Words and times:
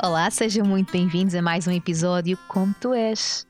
Olá, 0.00 0.30
sejam 0.30 0.64
muito 0.64 0.92
bem-vindos 0.92 1.34
a 1.34 1.42
mais 1.42 1.66
um 1.66 1.72
episódio 1.72 2.38
Como 2.46 2.72
Tu 2.80 2.94
És. 2.94 3.44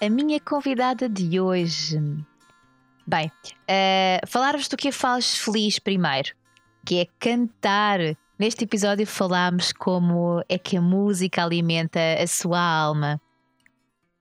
A 0.00 0.08
minha 0.08 0.38
convidada 0.38 1.08
de 1.08 1.40
hoje. 1.40 1.98
Bem, 3.04 3.26
uh, 3.26 4.24
falar-vos 4.24 4.68
do 4.68 4.76
que 4.76 4.92
faz 4.92 5.36
feliz 5.36 5.80
primeiro, 5.80 6.32
que 6.86 7.00
é 7.00 7.06
cantar. 7.18 7.98
Neste 8.38 8.62
episódio 8.62 9.04
falámos 9.04 9.72
como 9.72 10.44
é 10.48 10.56
que 10.58 10.76
a 10.76 10.80
música 10.80 11.42
alimenta 11.42 11.98
a 12.22 12.26
sua 12.28 12.60
alma. 12.60 13.20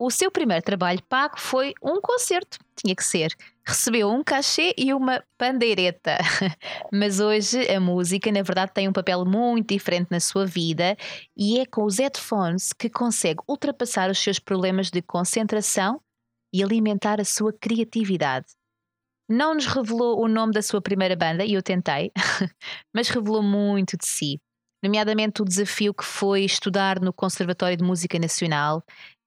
O 0.06 0.12
seu 0.12 0.30
primeiro 0.30 0.62
trabalho 0.62 1.02
pago 1.08 1.40
foi 1.40 1.74
um 1.82 2.02
concerto, 2.02 2.58
tinha 2.76 2.94
que 2.94 3.06
ser. 3.06 3.34
Recebeu 3.66 4.12
um 4.12 4.22
cachê 4.22 4.76
e 4.78 4.94
uma 4.94 5.24
pandeireta. 5.38 6.18
Mas 6.92 7.22
hoje 7.22 7.66
a 7.72 7.80
música, 7.80 8.30
na 8.30 8.42
verdade, 8.42 8.74
tem 8.74 8.86
um 8.86 8.92
papel 8.92 9.24
muito 9.24 9.70
diferente 9.70 10.10
na 10.12 10.20
sua 10.20 10.46
vida 10.46 10.98
e 11.38 11.58
é 11.58 11.66
com 11.66 11.86
os 11.86 12.00
headphones 12.00 12.74
que 12.74 12.90
consegue 12.90 13.40
ultrapassar 13.48 14.10
os 14.10 14.20
seus 14.20 14.40
problemas 14.40 14.92
de 14.92 15.02
concentração 15.02 16.02
e 16.54 16.62
alimentar 16.62 17.22
a 17.22 17.26
sua 17.26 17.54
criatividade. 17.54 18.48
Não 19.30 19.56
nos 19.56 19.68
revelou 19.68 20.22
o 20.22 20.28
nome 20.28 20.52
da 20.52 20.62
sua 20.62 20.82
primeira 20.82 21.16
banda, 21.16 21.46
e 21.46 21.54
eu 21.54 21.64
tentei, 21.64 22.12
mas 22.94 23.08
revelou 23.08 23.42
muito 23.42 23.98
de 23.98 24.06
si 24.06 24.38
nomeadamente 24.84 25.42
o 25.42 25.46
desafio 25.46 25.94
que 25.94 26.04
foi 26.04 26.44
estudar 26.44 27.00
no 27.00 27.14
Conservatório 27.14 27.78
de 27.78 27.84
Música 27.84 28.20
Nacional 28.20 28.84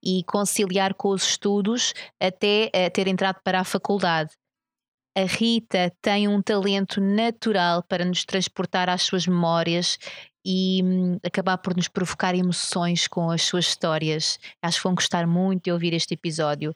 e 0.07 0.23
conciliar 0.23 0.95
com 0.95 1.09
os 1.09 1.25
estudos 1.25 1.93
até 2.23 2.67
uh, 2.69 2.91
ter 2.93 3.09
entrado 3.09 3.41
para 3.43 3.59
a 3.59 3.65
faculdade. 3.65 4.31
A 5.19 5.25
Rita 5.25 5.93
tem 6.01 6.29
um 6.29 6.41
talento 6.41 7.01
natural 7.01 7.83
para 7.83 8.05
nos 8.05 8.25
transportar 8.25 8.89
às 8.89 9.03
suas 9.03 9.27
memórias 9.27 9.99
e 10.47 10.81
hum, 10.85 11.19
acabar 11.25 11.59
por 11.59 11.75
nos 11.75 11.89
provocar 11.89 12.37
emoções 12.37 13.09
com 13.09 13.31
as 13.31 13.43
suas 13.43 13.67
histórias. 13.67 14.39
Acho 14.63 14.79
que 14.79 14.85
vão 14.85 14.95
gostar 14.95 15.27
muito 15.27 15.65
de 15.65 15.73
ouvir 15.73 15.93
este 15.93 16.15
episódio. 16.15 16.73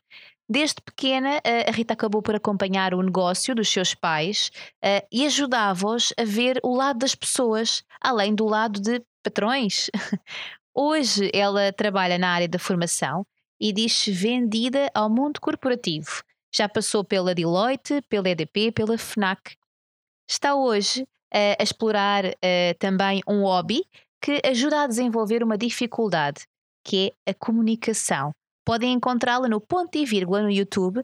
Desde 0.48 0.80
pequena, 0.84 1.40
a 1.68 1.70
Rita 1.70 1.92
acabou 1.92 2.20
por 2.20 2.34
acompanhar 2.34 2.92
o 2.92 3.02
negócio 3.02 3.54
dos 3.54 3.68
seus 3.68 3.94
pais 3.94 4.50
uh, 4.84 5.06
e 5.12 5.24
ajudava-os 5.24 6.12
a 6.18 6.24
ver 6.24 6.58
o 6.64 6.74
lado 6.74 6.98
das 6.98 7.14
pessoas, 7.14 7.84
além 8.00 8.34
do 8.34 8.46
lado 8.46 8.80
de 8.80 9.00
patrões. 9.22 9.88
Hoje 10.74 11.30
ela 11.34 11.72
trabalha 11.72 12.18
na 12.18 12.30
área 12.30 12.48
da 12.48 12.58
formação 12.58 13.26
e 13.60 13.72
diz-se 13.72 14.12
vendida 14.12 14.90
ao 14.94 15.10
mundo 15.10 15.40
corporativo. 15.40 16.22
Já 16.54 16.68
passou 16.68 17.04
pela 17.04 17.34
Deloitte, 17.34 18.02
pela 18.08 18.28
EDP, 18.28 18.72
pela 18.72 18.96
FNAC. 18.96 19.56
Está 20.28 20.54
hoje 20.54 21.02
uh, 21.02 21.56
a 21.58 21.62
explorar 21.62 22.24
uh, 22.24 22.78
também 22.78 23.20
um 23.26 23.42
hobby 23.42 23.84
que 24.20 24.40
ajuda 24.44 24.82
a 24.82 24.86
desenvolver 24.86 25.42
uma 25.42 25.58
dificuldade, 25.58 26.46
que 26.84 27.12
é 27.26 27.30
a 27.30 27.34
comunicação 27.34 28.32
podem 28.70 28.92
encontrá-la 28.92 29.48
no 29.48 29.60
ponto 29.60 29.96
e 29.96 30.04
vírgula 30.04 30.42
no 30.42 30.50
YouTube, 30.50 31.00
uh, 31.00 31.02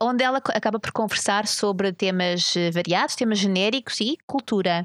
onde 0.00 0.24
ela 0.24 0.38
acaba 0.38 0.80
por 0.80 0.90
conversar 0.90 1.46
sobre 1.46 1.92
temas 1.92 2.54
variados, 2.72 3.14
temas 3.14 3.38
genéricos 3.38 4.00
e 4.00 4.16
cultura. 4.26 4.84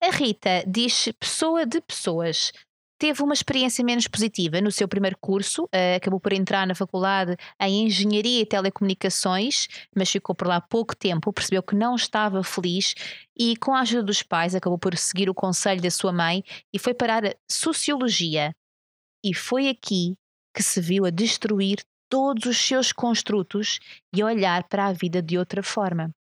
A 0.00 0.10
Rita 0.10 0.62
diz 0.66 1.08
pessoa 1.18 1.66
de 1.66 1.80
pessoas. 1.80 2.52
Teve 3.02 3.20
uma 3.20 3.34
experiência 3.34 3.84
menos 3.84 4.06
positiva 4.06 4.60
no 4.60 4.70
seu 4.70 4.86
primeiro 4.86 5.18
curso, 5.20 5.64
uh, 5.64 5.96
acabou 5.96 6.20
por 6.20 6.32
entrar 6.32 6.64
na 6.68 6.72
faculdade 6.72 7.36
em 7.60 7.86
Engenharia 7.86 8.42
e 8.42 8.46
Telecomunicações, 8.46 9.66
mas 9.92 10.08
ficou 10.08 10.36
por 10.36 10.46
lá 10.46 10.60
pouco 10.60 10.94
tempo, 10.94 11.32
percebeu 11.32 11.64
que 11.64 11.74
não 11.74 11.96
estava 11.96 12.44
feliz 12.44 12.94
e, 13.36 13.56
com 13.56 13.74
a 13.74 13.80
ajuda 13.80 14.04
dos 14.04 14.22
pais, 14.22 14.54
acabou 14.54 14.78
por 14.78 14.96
seguir 14.96 15.28
o 15.28 15.34
conselho 15.34 15.82
da 15.82 15.90
sua 15.90 16.12
mãe 16.12 16.44
e 16.72 16.78
foi 16.78 16.94
parar 16.94 17.26
a 17.26 17.34
Sociologia. 17.50 18.54
E 19.24 19.34
foi 19.34 19.68
aqui 19.68 20.14
que 20.54 20.62
se 20.62 20.80
viu 20.80 21.04
a 21.04 21.10
destruir 21.10 21.84
todos 22.08 22.44
os 22.44 22.56
seus 22.56 22.92
construtos 22.92 23.80
e 24.14 24.22
olhar 24.22 24.62
para 24.68 24.86
a 24.86 24.92
vida 24.92 25.20
de 25.20 25.36
outra 25.36 25.60
forma. 25.60 26.14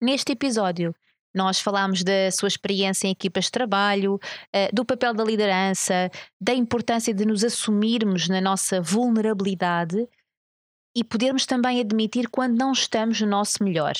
Neste 0.00 0.30
episódio, 0.30 0.94
nós 1.34 1.60
falámos 1.60 2.04
da 2.04 2.30
sua 2.30 2.48
experiência 2.48 3.06
em 3.06 3.10
equipas 3.10 3.46
de 3.46 3.50
trabalho, 3.50 4.20
eh, 4.52 4.70
do 4.72 4.84
papel 4.84 5.12
da 5.12 5.24
liderança, 5.24 6.10
da 6.40 6.54
importância 6.54 7.12
de 7.12 7.24
nos 7.24 7.42
assumirmos 7.42 8.28
na 8.28 8.40
nossa 8.40 8.80
vulnerabilidade 8.80 10.08
e 10.96 11.02
podermos 11.02 11.44
também 11.44 11.80
admitir 11.80 12.28
quando 12.28 12.56
não 12.56 12.72
estamos 12.72 13.20
no 13.20 13.26
nosso 13.26 13.64
melhor. 13.64 13.94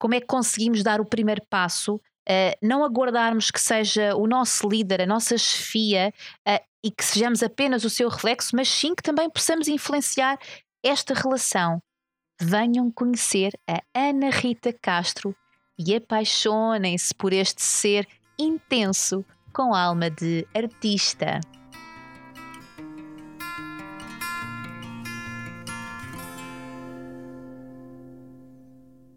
Como 0.00 0.14
é 0.14 0.20
que 0.20 0.26
conseguimos 0.26 0.82
dar 0.82 1.00
o 1.00 1.04
primeiro 1.04 1.42
passo 1.48 2.00
Uh, 2.22 2.54
não 2.62 2.84
aguardarmos 2.84 3.50
que 3.50 3.60
seja 3.60 4.14
o 4.14 4.28
nosso 4.28 4.68
líder, 4.68 5.00
a 5.00 5.06
nossa 5.06 5.36
chefia 5.36 6.14
uh, 6.48 6.64
e 6.84 6.88
que 6.88 7.04
sejamos 7.04 7.42
apenas 7.42 7.82
o 7.82 7.90
seu 7.90 8.08
reflexo, 8.08 8.54
mas 8.54 8.68
sim 8.68 8.94
que 8.94 9.02
também 9.02 9.28
possamos 9.28 9.66
influenciar 9.66 10.38
esta 10.84 11.14
relação. 11.14 11.82
Venham 12.40 12.92
conhecer 12.92 13.52
a 13.68 13.82
Ana 13.92 14.30
Rita 14.30 14.72
Castro 14.72 15.34
e 15.84 15.96
apaixonem-se 15.96 17.14
por 17.14 17.32
este 17.32 17.62
ser 17.62 18.06
intenso 18.38 19.24
com 19.52 19.74
alma 19.74 20.10
de 20.10 20.46
artista. 20.54 21.40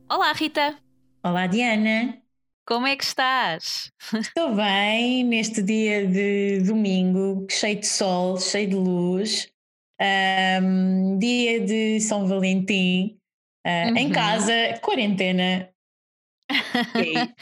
Olá, 0.10 0.32
Rita. 0.34 0.78
Olá, 1.24 1.48
Diana. 1.48 2.22
Como 2.66 2.88
é 2.88 2.96
que 2.96 3.04
estás? 3.04 3.92
Estou 4.14 4.56
bem 4.56 5.24
neste 5.24 5.62
dia 5.62 6.08
de 6.08 6.62
domingo, 6.62 7.46
cheio 7.50 7.80
de 7.80 7.88
sol, 7.88 8.40
cheio 8.40 8.70
de 8.70 8.76
luz, 8.76 9.48
um, 10.02 11.20
dia 11.20 11.60
de 11.60 12.00
São 12.00 12.28
Valentim, 12.28 13.20
uh, 13.66 13.90
uhum. 13.90 13.98
em 13.98 14.12
casa, 14.12 14.80
quarentena. 14.82 15.70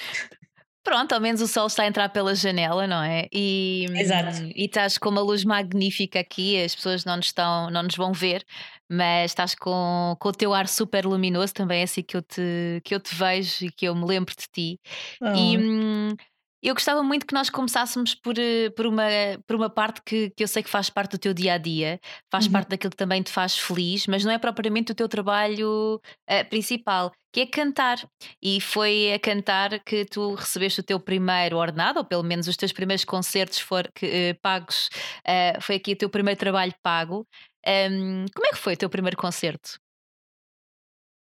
Pronto, 0.84 1.14
ao 1.14 1.22
menos 1.22 1.40
o 1.40 1.48
sol 1.48 1.68
está 1.68 1.84
a 1.84 1.88
entrar 1.88 2.10
pela 2.10 2.36
janela, 2.36 2.86
não 2.86 3.02
é? 3.02 3.30
E, 3.32 3.86
Exato. 3.96 4.44
E 4.54 4.66
estás 4.66 4.98
com 4.98 5.10
uma 5.10 5.22
luz 5.22 5.46
magnífica 5.46 6.20
aqui, 6.20 6.62
as 6.62 6.76
pessoas 6.76 7.06
não 7.06 7.16
nos, 7.16 7.28
estão, 7.28 7.70
não 7.70 7.84
nos 7.84 7.96
vão 7.96 8.12
ver, 8.12 8.46
mas 8.90 9.32
estás 9.32 9.56
com, 9.56 10.18
com 10.20 10.30
o 10.30 10.34
teu 10.34 10.54
ar 10.54 10.68
super 10.68 11.06
luminoso, 11.06 11.54
também 11.54 11.80
é 11.80 11.84
assim 11.84 12.04
que 12.04 12.18
eu 12.18 12.22
te, 12.22 12.82
que 12.84 12.94
eu 12.94 13.00
te 13.00 13.16
vejo 13.16 13.66
e 13.66 13.72
que 13.72 13.86
eu 13.86 13.96
me 13.96 14.06
lembro 14.06 14.36
de 14.36 14.46
ti. 14.52 14.80
Oh. 15.22 15.28
E 15.28 15.58
hum, 15.58 16.16
eu 16.64 16.74
gostava 16.74 17.04
muito 17.04 17.26
que 17.26 17.34
nós 17.34 17.50
começássemos 17.50 18.16
por, 18.16 18.40
eh, 18.40 18.70
por, 18.70 18.88
uma, 18.88 19.04
por 19.46 19.56
uma 19.58 19.70
parte 19.70 20.02
que, 20.06 20.30
que 20.30 20.44
eu 20.44 20.48
sei 20.48 20.64
que 20.64 20.70
faz 20.70 20.90
parte 20.90 21.12
do 21.12 21.18
teu 21.18 21.34
dia 21.34 21.56
a 21.56 21.58
dia, 21.58 22.00
faz 22.32 22.46
uhum. 22.46 22.54
parte 22.54 22.70
daquilo 22.70 22.92
que 22.92 22.98
também 22.98 23.22
te 23.22 23.32
faz 23.32 23.58
feliz, 23.58 24.08
mas 24.08 24.24
não 24.24 24.32
é 24.32 24.38
propriamente 24.38 24.94
o 24.94 24.96
teu 24.96 25.10
trabalho 25.10 25.96
uh, 25.96 26.50
principal, 26.50 27.12
que 27.34 27.42
é 27.42 27.46
cantar. 27.46 27.98
E 28.42 28.62
foi 28.62 29.12
a 29.14 29.20
cantar 29.20 29.80
que 29.84 30.06
tu 30.06 30.36
recebeste 30.36 30.80
o 30.80 30.84
teu 30.84 31.00
primeiro 31.02 31.58
ordenado, 31.58 32.00
ou 32.00 32.06
pelo 32.06 32.24
menos 32.24 32.48
os 32.48 32.56
teus 32.56 32.72
primeiros 32.72 33.04
concertos 33.04 33.60
for, 33.60 33.90
que, 33.94 34.32
uh, 34.32 34.40
pagos, 34.42 34.90
uh, 35.28 35.62
foi 35.62 35.76
aqui 35.76 35.92
o 35.92 35.98
teu 35.98 36.10
primeiro 36.10 36.40
trabalho 36.40 36.74
pago. 36.82 37.28
Um, 37.68 38.26
como 38.34 38.48
é 38.48 38.52
que 38.52 38.58
foi 38.58 38.74
o 38.74 38.78
teu 38.78 38.90
primeiro 38.90 39.18
concerto? 39.18 39.83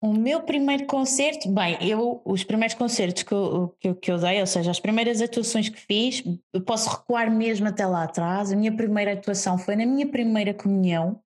O 0.03 0.13
meu 0.13 0.41
primeiro 0.41 0.88
concerto, 0.88 1.47
bem, 1.51 1.78
eu, 1.79 2.23
os 2.25 2.44
primeiros 2.44 2.73
concertos 2.75 3.22
que 3.22 3.31
eu, 3.31 3.75
que, 3.79 3.88
eu, 3.88 3.95
que 3.95 4.12
eu 4.12 4.17
dei, 4.17 4.39
ou 4.39 4.47
seja, 4.47 4.72
as 4.72 4.79
primeiras 4.79 5.22
atuações 5.22 5.69
que 5.69 5.79
fiz, 5.79 6.23
eu 6.51 6.62
posso 6.62 6.89
recuar 6.89 7.29
mesmo 7.29 7.67
até 7.67 7.85
lá 7.85 8.03
atrás. 8.03 8.51
A 8.51 8.56
minha 8.56 8.75
primeira 8.75 9.13
atuação 9.13 9.59
foi 9.59 9.75
na 9.75 9.85
minha 9.85 10.07
primeira 10.07 10.56
comunhão, 10.56 11.22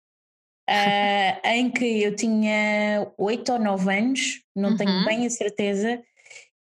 uh, 0.70 1.40
em 1.48 1.70
que 1.70 2.02
eu 2.02 2.16
tinha 2.16 3.12
oito 3.18 3.52
ou 3.52 3.58
nove 3.58 3.94
anos, 3.94 4.42
não 4.56 4.70
uhum. 4.70 4.76
tenho 4.78 5.04
bem 5.04 5.26
a 5.26 5.30
certeza, 5.30 6.02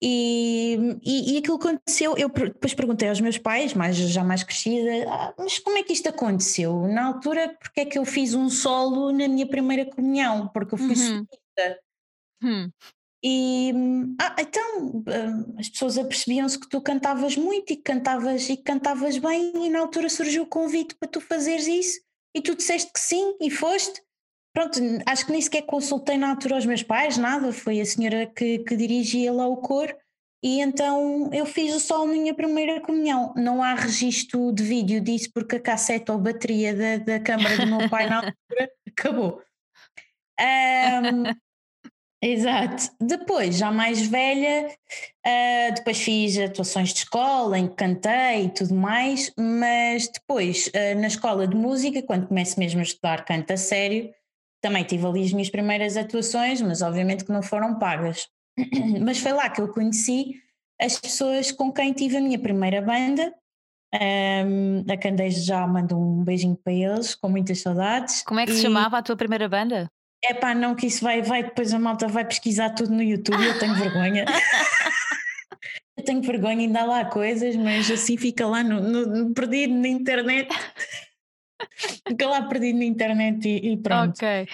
e, 0.02 0.98
e, 1.04 1.34
e, 1.34 1.38
aquilo 1.38 1.56
aconteceu, 1.56 2.16
eu 2.16 2.30
depois 2.30 2.72
perguntei 2.72 3.10
aos 3.10 3.20
meus 3.20 3.36
pais, 3.36 3.74
mais, 3.74 3.96
já 3.96 4.24
mais 4.24 4.42
crescida, 4.42 4.90
ah, 5.06 5.34
mas 5.36 5.58
como 5.58 5.76
é 5.76 5.82
que 5.82 5.92
isto 5.92 6.08
aconteceu? 6.08 6.88
Na 6.88 7.08
altura, 7.08 7.54
porque 7.60 7.82
é 7.82 7.84
que 7.84 7.98
eu 7.98 8.04
fiz 8.06 8.32
um 8.32 8.48
solo 8.48 9.12
na 9.12 9.28
minha 9.28 9.46
primeira 9.46 9.84
comunhão? 9.84 10.48
Porque 10.48 10.74
eu 10.74 10.78
fui 10.78 10.96
uhum. 10.96 11.26
Hum. 12.42 12.70
E 13.22 13.72
ah, 14.18 14.36
então 14.38 15.04
as 15.58 15.68
pessoas 15.68 15.98
apercebiam-se 15.98 16.58
que 16.58 16.68
tu 16.68 16.80
cantavas 16.80 17.36
muito 17.36 17.72
e 17.72 17.76
que 17.76 17.82
cantavas 17.82 18.48
e 18.48 18.56
que 18.56 18.62
cantavas 18.62 19.18
bem, 19.18 19.66
e 19.66 19.68
na 19.68 19.80
altura 19.80 20.08
surgiu 20.08 20.44
o 20.44 20.46
convite 20.46 20.94
para 20.94 21.08
tu 21.08 21.20
fazeres 21.20 21.66
isso, 21.66 22.00
e 22.34 22.40
tu 22.40 22.54
disseste 22.54 22.90
que 22.92 23.00
sim 23.00 23.36
e 23.40 23.50
foste. 23.50 24.02
Pronto, 24.54 24.80
acho 25.06 25.26
que 25.26 25.32
nem 25.32 25.40
sequer 25.40 25.62
consultei 25.62 26.16
na 26.16 26.30
altura 26.30 26.56
os 26.56 26.66
meus 26.66 26.82
pais, 26.82 27.18
nada, 27.18 27.52
foi 27.52 27.80
a 27.80 27.84
senhora 27.84 28.26
que, 28.26 28.60
que 28.60 28.74
dirigia 28.74 29.32
lá 29.32 29.46
o 29.46 29.58
coro, 29.58 29.94
e 30.42 30.60
então 30.60 31.28
eu 31.32 31.44
fiz 31.44 31.74
o 31.74 31.80
sol 31.80 32.06
na 32.06 32.14
minha 32.14 32.34
primeira 32.34 32.80
comunhão. 32.80 33.34
Não 33.36 33.62
há 33.62 33.74
registro 33.74 34.50
de 34.52 34.62
vídeo 34.62 35.00
disso 35.00 35.30
porque 35.34 35.56
a 35.56 35.60
cassete 35.60 36.10
ou 36.10 36.18
bateria 36.18 36.74
da, 36.74 36.96
da 36.96 37.20
câmara 37.20 37.58
do 37.58 37.66
meu 37.66 37.90
pai 37.90 38.08
na 38.08 38.16
altura 38.24 38.72
acabou. 38.88 39.42
Um, 40.40 41.24
Exato. 42.22 42.90
Depois, 43.00 43.56
já 43.56 43.70
mais 43.70 44.06
velha, 44.06 44.68
uh, 44.68 45.74
depois 45.74 45.98
fiz 46.00 46.38
atuações 46.38 46.90
de 46.90 46.98
escola, 47.00 47.58
em 47.58 47.66
que 47.66 47.76
cantei 47.76 48.44
e 48.44 48.50
tudo 48.50 48.74
mais, 48.74 49.32
mas 49.38 50.06
depois, 50.08 50.68
uh, 50.68 51.00
na 51.00 51.06
escola 51.06 51.46
de 51.48 51.56
música, 51.56 52.02
quando 52.02 52.28
começo 52.28 52.60
mesmo 52.60 52.80
a 52.80 52.82
estudar 52.82 53.24
canto 53.24 53.52
a 53.52 53.56
sério, 53.56 54.10
também 54.60 54.84
tive 54.84 55.06
ali 55.06 55.24
as 55.24 55.32
minhas 55.32 55.48
primeiras 55.48 55.96
atuações, 55.96 56.60
mas 56.60 56.82
obviamente 56.82 57.24
que 57.24 57.32
não 57.32 57.42
foram 57.42 57.78
pagas. 57.78 58.28
mas 59.00 59.18
foi 59.18 59.32
lá 59.32 59.48
que 59.48 59.60
eu 59.60 59.68
conheci 59.72 60.34
as 60.80 60.98
pessoas 60.98 61.50
com 61.50 61.72
quem 61.72 61.92
tive 61.92 62.18
a 62.18 62.20
minha 62.20 62.38
primeira 62.38 62.82
banda. 62.82 63.32
Um, 63.92 64.84
a 64.88 64.96
Candeias 64.96 65.44
já 65.44 65.66
mando 65.66 65.98
um 65.98 66.22
beijinho 66.22 66.56
para 66.56 66.72
eles, 66.72 67.14
com 67.14 67.28
muitas 67.28 67.60
saudades. 67.60 68.22
Como 68.22 68.38
é 68.38 68.46
que 68.46 68.52
e... 68.52 68.54
se 68.56 68.62
chamava 68.62 68.98
a 68.98 69.02
tua 69.02 69.16
primeira 69.16 69.48
banda? 69.48 69.90
É 70.22 70.34
pá, 70.34 70.54
não, 70.54 70.74
que 70.74 70.86
isso 70.86 71.02
vai, 71.02 71.22
vai, 71.22 71.42
depois 71.42 71.72
a 71.72 71.78
malta 71.78 72.06
vai 72.06 72.24
pesquisar 72.24 72.70
tudo 72.70 72.92
no 72.92 73.02
YouTube, 73.02 73.42
eu 73.42 73.58
tenho 73.58 73.74
vergonha. 73.74 74.24
eu 75.96 76.04
tenho 76.04 76.20
vergonha, 76.20 76.60
ainda 76.60 76.80
há 76.80 76.84
lá 76.84 77.04
coisas, 77.06 77.56
mas 77.56 77.90
assim 77.90 78.16
fica 78.16 78.46
lá 78.46 78.62
no, 78.62 78.80
no, 78.80 79.34
perdido 79.34 79.74
na 79.74 79.88
internet. 79.88 80.48
fica 82.06 82.28
lá 82.28 82.42
perdido 82.42 82.78
na 82.78 82.84
internet 82.84 83.48
e, 83.48 83.72
e 83.72 83.76
pronto. 83.78 84.14
Ok. 84.16 84.46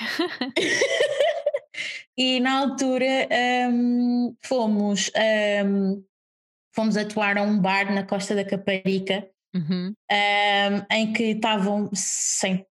e 2.17 2.39
na 2.39 2.61
altura 2.61 3.29
um, 3.73 4.37
fomos, 4.43 5.11
um, 5.65 6.05
fomos 6.73 6.97
atuar 6.97 7.39
a 7.39 7.43
um 7.43 7.59
bar 7.59 7.93
na 7.93 8.05
Costa 8.05 8.37
da 8.37 8.45
Caparica. 8.45 9.29
Uhum. 9.55 9.95
Um, 10.13 10.95
em 10.95 11.13
que 11.13 11.25
estavam 11.31 11.89
100, 11.95 12.67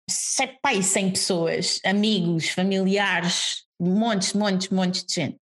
pai, 0.62 0.82
100 0.82 1.10
pessoas, 1.12 1.80
amigos, 1.84 2.48
familiares, 2.50 3.64
montes, 3.80 4.32
montes, 4.32 4.68
montes 4.68 5.04
de 5.04 5.14
gente. 5.14 5.40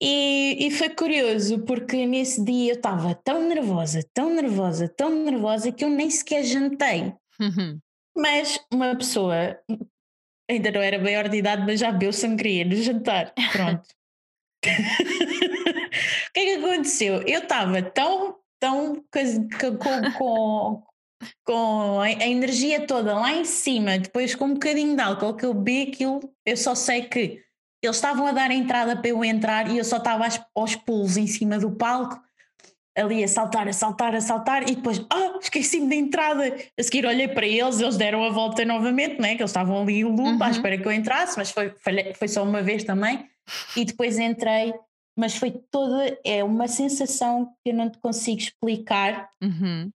E, 0.00 0.66
e 0.66 0.70
foi 0.70 0.90
curioso 0.90 1.60
porque 1.60 2.06
nesse 2.06 2.44
dia 2.44 2.72
eu 2.72 2.76
estava 2.76 3.14
tão 3.14 3.48
nervosa, 3.48 4.06
tão 4.12 4.34
nervosa, 4.34 4.88
tão 4.88 5.24
nervosa 5.24 5.72
que 5.72 5.84
eu 5.84 5.90
nem 5.90 6.10
sequer 6.10 6.44
jantei. 6.44 7.14
Uhum. 7.40 7.80
Mas 8.14 8.60
uma 8.72 8.94
pessoa, 8.94 9.58
ainda 10.50 10.70
não 10.70 10.80
era 10.80 10.98
maior 10.98 11.28
de 11.28 11.38
idade, 11.38 11.62
mas 11.64 11.80
já 11.80 11.90
bebeu 11.90 12.12
sangria 12.12 12.64
no 12.64 12.76
jantar. 12.76 13.32
Pronto. 13.52 13.88
o 14.66 16.32
que 16.32 16.40
é 16.40 16.44
que 16.44 16.64
aconteceu? 16.64 17.22
Eu 17.22 17.40
estava 17.42 17.82
tão, 17.82 18.36
tão 18.58 18.94
com, 18.94 20.12
com, 20.18 20.82
com 21.44 22.00
a, 22.00 22.10
energia 22.10 22.86
toda 22.86 23.14
lá 23.14 23.32
em 23.32 23.44
cima, 23.44 23.98
depois 23.98 24.34
com 24.34 24.46
um 24.46 24.54
bocadinho 24.54 24.94
de 24.94 25.02
álcool 25.02 25.34
que 25.34 25.46
eu 25.46 25.54
bebi 25.54 25.90
aquilo, 25.90 26.20
eu 26.44 26.56
só 26.56 26.74
sei 26.74 27.02
que 27.02 27.42
eles 27.82 27.96
estavam 27.96 28.26
a 28.26 28.32
dar 28.32 28.50
a 28.50 28.54
entrada 28.54 28.96
para 28.96 29.08
eu 29.08 29.24
entrar 29.24 29.70
e 29.70 29.78
eu 29.78 29.84
só 29.84 29.98
estava 29.98 30.26
aos 30.54 30.76
pulos 30.76 31.16
em 31.16 31.26
cima 31.26 31.58
do 31.58 31.70
palco, 31.70 32.20
ali 32.96 33.22
a 33.22 33.28
saltar, 33.28 33.68
a 33.68 33.72
saltar, 33.72 34.14
a 34.14 34.20
saltar, 34.20 34.62
e 34.62 34.74
depois, 34.74 35.04
ah, 35.10 35.38
esqueci-me 35.40 35.88
da 35.88 35.94
entrada. 35.94 36.56
A 36.78 36.82
seguir 36.82 37.04
olhei 37.04 37.28
para 37.28 37.46
eles, 37.46 37.78
eles 37.78 37.96
deram 37.96 38.24
a 38.24 38.30
volta 38.30 38.64
novamente, 38.64 39.20
né? 39.20 39.36
que 39.36 39.42
eles 39.42 39.50
estavam 39.50 39.82
ali 39.82 40.00
em 40.00 40.04
loop 40.04 40.20
uhum. 40.20 40.42
à 40.42 40.50
espera 40.50 40.78
que 40.78 40.86
eu 40.86 40.92
entrasse, 40.92 41.36
mas 41.36 41.50
foi, 41.50 41.70
foi, 41.78 42.14
foi 42.14 42.28
só 42.28 42.42
uma 42.42 42.62
vez 42.62 42.84
também. 42.84 43.28
E 43.76 43.84
depois 43.84 44.18
entrei, 44.18 44.74
mas 45.16 45.36
foi 45.36 45.50
toda, 45.70 46.18
é 46.24 46.42
uma 46.42 46.66
sensação 46.66 47.52
que 47.62 47.70
eu 47.70 47.74
não 47.74 47.90
te 47.90 47.98
consigo 47.98 48.38
explicar. 48.38 49.28
Uhum 49.42 49.90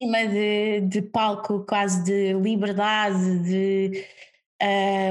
de, 0.00 0.80
de 0.82 1.02
palco, 1.02 1.64
quase 1.66 2.04
de 2.04 2.32
liberdade, 2.34 3.38
de, 3.40 4.04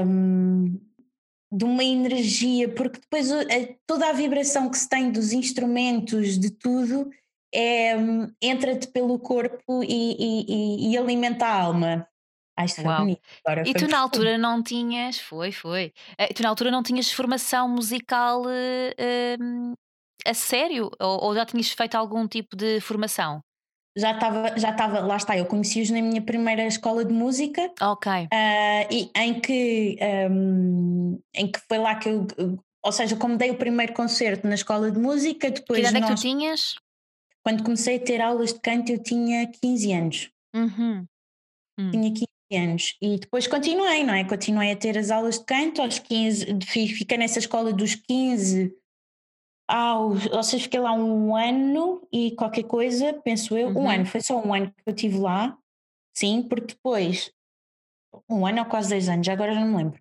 um, 0.04 0.80
de 1.52 1.64
uma 1.64 1.84
energia, 1.84 2.68
porque 2.68 3.00
depois 3.00 3.28
toda 3.86 4.08
a 4.08 4.12
vibração 4.12 4.70
que 4.70 4.78
se 4.78 4.88
tem 4.88 5.10
dos 5.10 5.32
instrumentos, 5.32 6.38
de 6.38 6.50
tudo, 6.50 7.10
é, 7.54 7.94
entra-te 8.42 8.88
pelo 8.88 9.18
corpo 9.18 9.82
e, 9.82 10.16
e, 10.18 10.92
e, 10.92 10.98
alimenta 10.98 11.46
a 11.46 11.62
alma. 11.62 12.08
Isto 12.64 12.82
foi 12.82 12.94
bonito. 12.96 13.20
Agora 13.44 13.68
e 13.68 13.72
tu 13.72 13.86
na 13.86 14.00
altura 14.00 14.36
não 14.36 14.62
tinhas, 14.62 15.20
foi, 15.20 15.52
foi. 15.52 15.92
Eh, 16.18 16.32
tu 16.34 16.42
na 16.42 16.48
altura 16.48 16.70
não 16.70 16.82
tinhas 16.82 17.12
formação 17.12 17.68
musical 17.68 18.42
uh, 18.42 19.74
a 20.26 20.34
sério? 20.34 20.90
Ou, 20.98 21.24
ou 21.24 21.34
já 21.34 21.46
tinhas 21.46 21.70
feito 21.70 21.94
algum 21.94 22.26
tipo 22.26 22.56
de 22.56 22.80
formação? 22.80 23.42
Já 23.98 24.12
estava, 24.12 24.56
já 24.56 24.70
estava, 24.70 25.00
lá 25.00 25.16
está, 25.16 25.36
eu 25.36 25.44
conheci-os 25.44 25.90
na 25.90 26.00
minha 26.00 26.22
primeira 26.22 26.64
escola 26.66 27.04
de 27.04 27.12
música. 27.12 27.70
Ok. 27.80 28.10
Uh, 28.12 28.92
e 28.92 29.10
em 29.16 29.40
que, 29.40 29.98
um, 30.30 31.20
em 31.34 31.50
que 31.50 31.58
foi 31.68 31.78
lá 31.78 31.96
que 31.96 32.08
eu, 32.08 32.26
ou 32.84 32.92
seja, 32.92 33.16
como 33.16 33.36
dei 33.36 33.50
o 33.50 33.56
primeiro 33.56 33.92
concerto 33.92 34.46
na 34.46 34.54
escola 34.54 34.90
de 34.90 34.98
música, 35.00 35.50
depois. 35.50 35.80
Que 35.80 35.88
idade 35.88 36.00
nós, 36.00 36.10
é 36.10 36.14
que 36.14 36.20
tu 36.20 36.22
tinhas? 36.22 36.74
Quando 37.44 37.64
comecei 37.64 37.96
a 37.96 38.00
ter 38.00 38.20
aulas 38.20 38.52
de 38.52 38.60
canto, 38.60 38.92
eu 38.92 39.02
tinha 39.02 39.50
15 39.60 39.92
anos. 39.92 40.30
Uhum. 40.54 41.04
Hum. 41.78 41.90
Tinha 41.90 42.12
15 42.12 42.26
anos. 42.54 42.96
E 43.02 43.18
depois 43.18 43.48
continuei, 43.48 44.04
não 44.04 44.14
é? 44.14 44.22
Continuei 44.22 44.70
a 44.70 44.76
ter 44.76 44.96
as 44.96 45.10
aulas 45.10 45.40
de 45.40 45.44
canto 45.44 45.82
aos 45.82 45.98
15, 45.98 46.46
fiquei 46.62 47.18
nessa 47.18 47.40
escola 47.40 47.72
dos 47.72 47.96
15 47.96 48.72
ao, 49.68 50.12
ou 50.32 50.42
seja, 50.42 50.64
fiquei 50.64 50.80
lá 50.80 50.94
um 50.94 51.36
ano 51.36 52.02
e 52.10 52.30
qualquer 52.32 52.64
coisa, 52.64 53.12
penso 53.22 53.56
eu, 53.56 53.68
uhum. 53.68 53.82
um 53.82 53.90
ano, 53.90 54.06
foi 54.06 54.22
só 54.22 54.42
um 54.42 54.54
ano 54.54 54.68
que 54.68 54.82
eu 54.86 54.94
estive 54.94 55.18
lá, 55.18 55.56
sim, 56.16 56.42
porque 56.42 56.74
depois, 56.74 57.30
um 58.28 58.46
ano 58.46 58.60
ou 58.60 58.64
quase 58.64 58.88
dois 58.88 59.08
anos, 59.10 59.28
agora 59.28 59.52
já 59.52 59.60
não 59.60 59.68
me 59.68 59.76
lembro, 59.76 60.00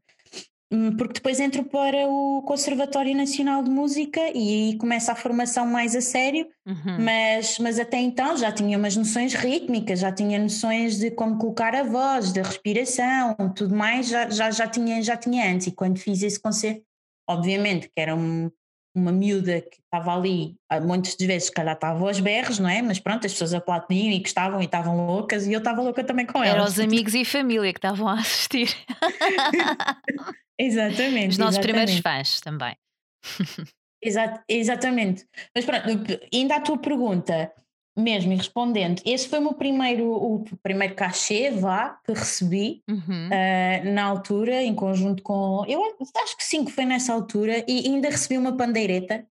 hum, 0.71 0.95
porque 0.95 1.15
depois 1.15 1.41
entro 1.41 1.65
para 1.65 2.07
o 2.07 2.43
Conservatório 2.43 3.13
Nacional 3.13 3.61
de 3.61 3.69
Música 3.69 4.21
e 4.33 4.69
aí 4.69 4.77
começa 4.77 5.11
a 5.11 5.15
formação 5.15 5.67
mais 5.67 5.97
a 5.97 6.01
sério, 6.01 6.47
uhum. 6.65 7.03
mas, 7.03 7.59
mas 7.59 7.77
até 7.77 7.97
então 7.97 8.37
já 8.37 8.53
tinha 8.53 8.77
umas 8.77 8.95
noções 8.95 9.33
rítmicas, 9.33 9.99
já 9.99 10.13
tinha 10.13 10.39
noções 10.39 10.97
de 10.97 11.11
como 11.11 11.37
colocar 11.37 11.75
a 11.75 11.83
voz, 11.83 12.31
da 12.31 12.41
respiração, 12.41 13.35
tudo 13.53 13.75
mais, 13.75 14.07
já, 14.07 14.29
já, 14.29 14.49
já, 14.49 14.65
tinha, 14.65 15.01
já 15.01 15.17
tinha 15.17 15.51
antes, 15.53 15.67
e 15.67 15.71
quando 15.73 15.99
fiz 15.99 16.23
esse 16.23 16.39
concerto, 16.39 16.85
obviamente 17.29 17.89
que 17.89 17.99
era 17.99 18.15
um 18.15 18.49
uma 18.97 19.11
miúda 19.11 19.61
que 19.61 19.77
estava 19.83 20.15
ali, 20.15 20.55
muitas 20.81 21.15
das 21.15 21.27
vezes, 21.27 21.43
se 21.45 21.51
calhar 21.51 21.75
estava 21.75 22.05
aos 22.05 22.19
berros, 22.19 22.59
não 22.59 22.69
é? 22.69 22.81
Mas 22.81 22.99
pronto, 22.99 23.25
as 23.25 23.31
pessoas 23.31 23.53
aplaudiam 23.53 24.11
e 24.11 24.19
gostavam 24.19 24.61
e 24.61 24.65
estavam 24.65 25.05
loucas 25.05 25.45
e 25.45 25.53
eu 25.53 25.59
estava 25.59 25.81
louca 25.81 26.03
também 26.03 26.25
com 26.25 26.43
elas. 26.43 26.55
Eram 26.55 26.65
os 26.65 26.79
amigos 26.79 27.13
e 27.13 27.23
família 27.23 27.71
que 27.71 27.77
estavam 27.77 28.07
a 28.07 28.13
assistir. 28.13 28.75
exatamente. 30.59 31.31
Os 31.31 31.37
nossos 31.37 31.57
exatamente. 31.57 31.61
primeiros 31.61 31.97
fãs 31.99 32.41
também. 32.41 32.75
Exato, 33.99 34.39
exatamente. 34.47 35.25
Mas 35.55 35.65
pronto, 35.65 35.87
ainda 36.31 36.55
a 36.57 36.61
tua 36.61 36.77
pergunta, 36.77 37.51
mesmo, 37.97 38.31
e 38.31 38.35
respondendo, 38.35 39.01
esse 39.03 39.27
foi 39.27 39.39
o 39.39 39.41
meu 39.41 39.53
primeiro, 39.53 40.11
o 40.11 40.45
primeiro 40.61 40.93
cachê, 40.93 41.49
vá, 41.49 41.99
que 42.05 42.13
recebi 42.13 42.83
uhum. 42.87 43.29
uh, 43.29 43.91
na 43.91 44.03
altura, 44.03 44.61
em 44.61 44.75
conjunto 44.75 45.23
com. 45.23 45.65
Eu 45.67 45.81
acho 46.23 46.37
que 46.37 46.43
sim, 46.43 46.63
que 46.63 46.71
foi 46.71 46.85
nessa 46.85 47.11
altura, 47.11 47.65
e 47.67 47.87
ainda 47.87 48.09
recebi 48.09 48.37
uma 48.37 48.55
pandeireta. 48.55 49.25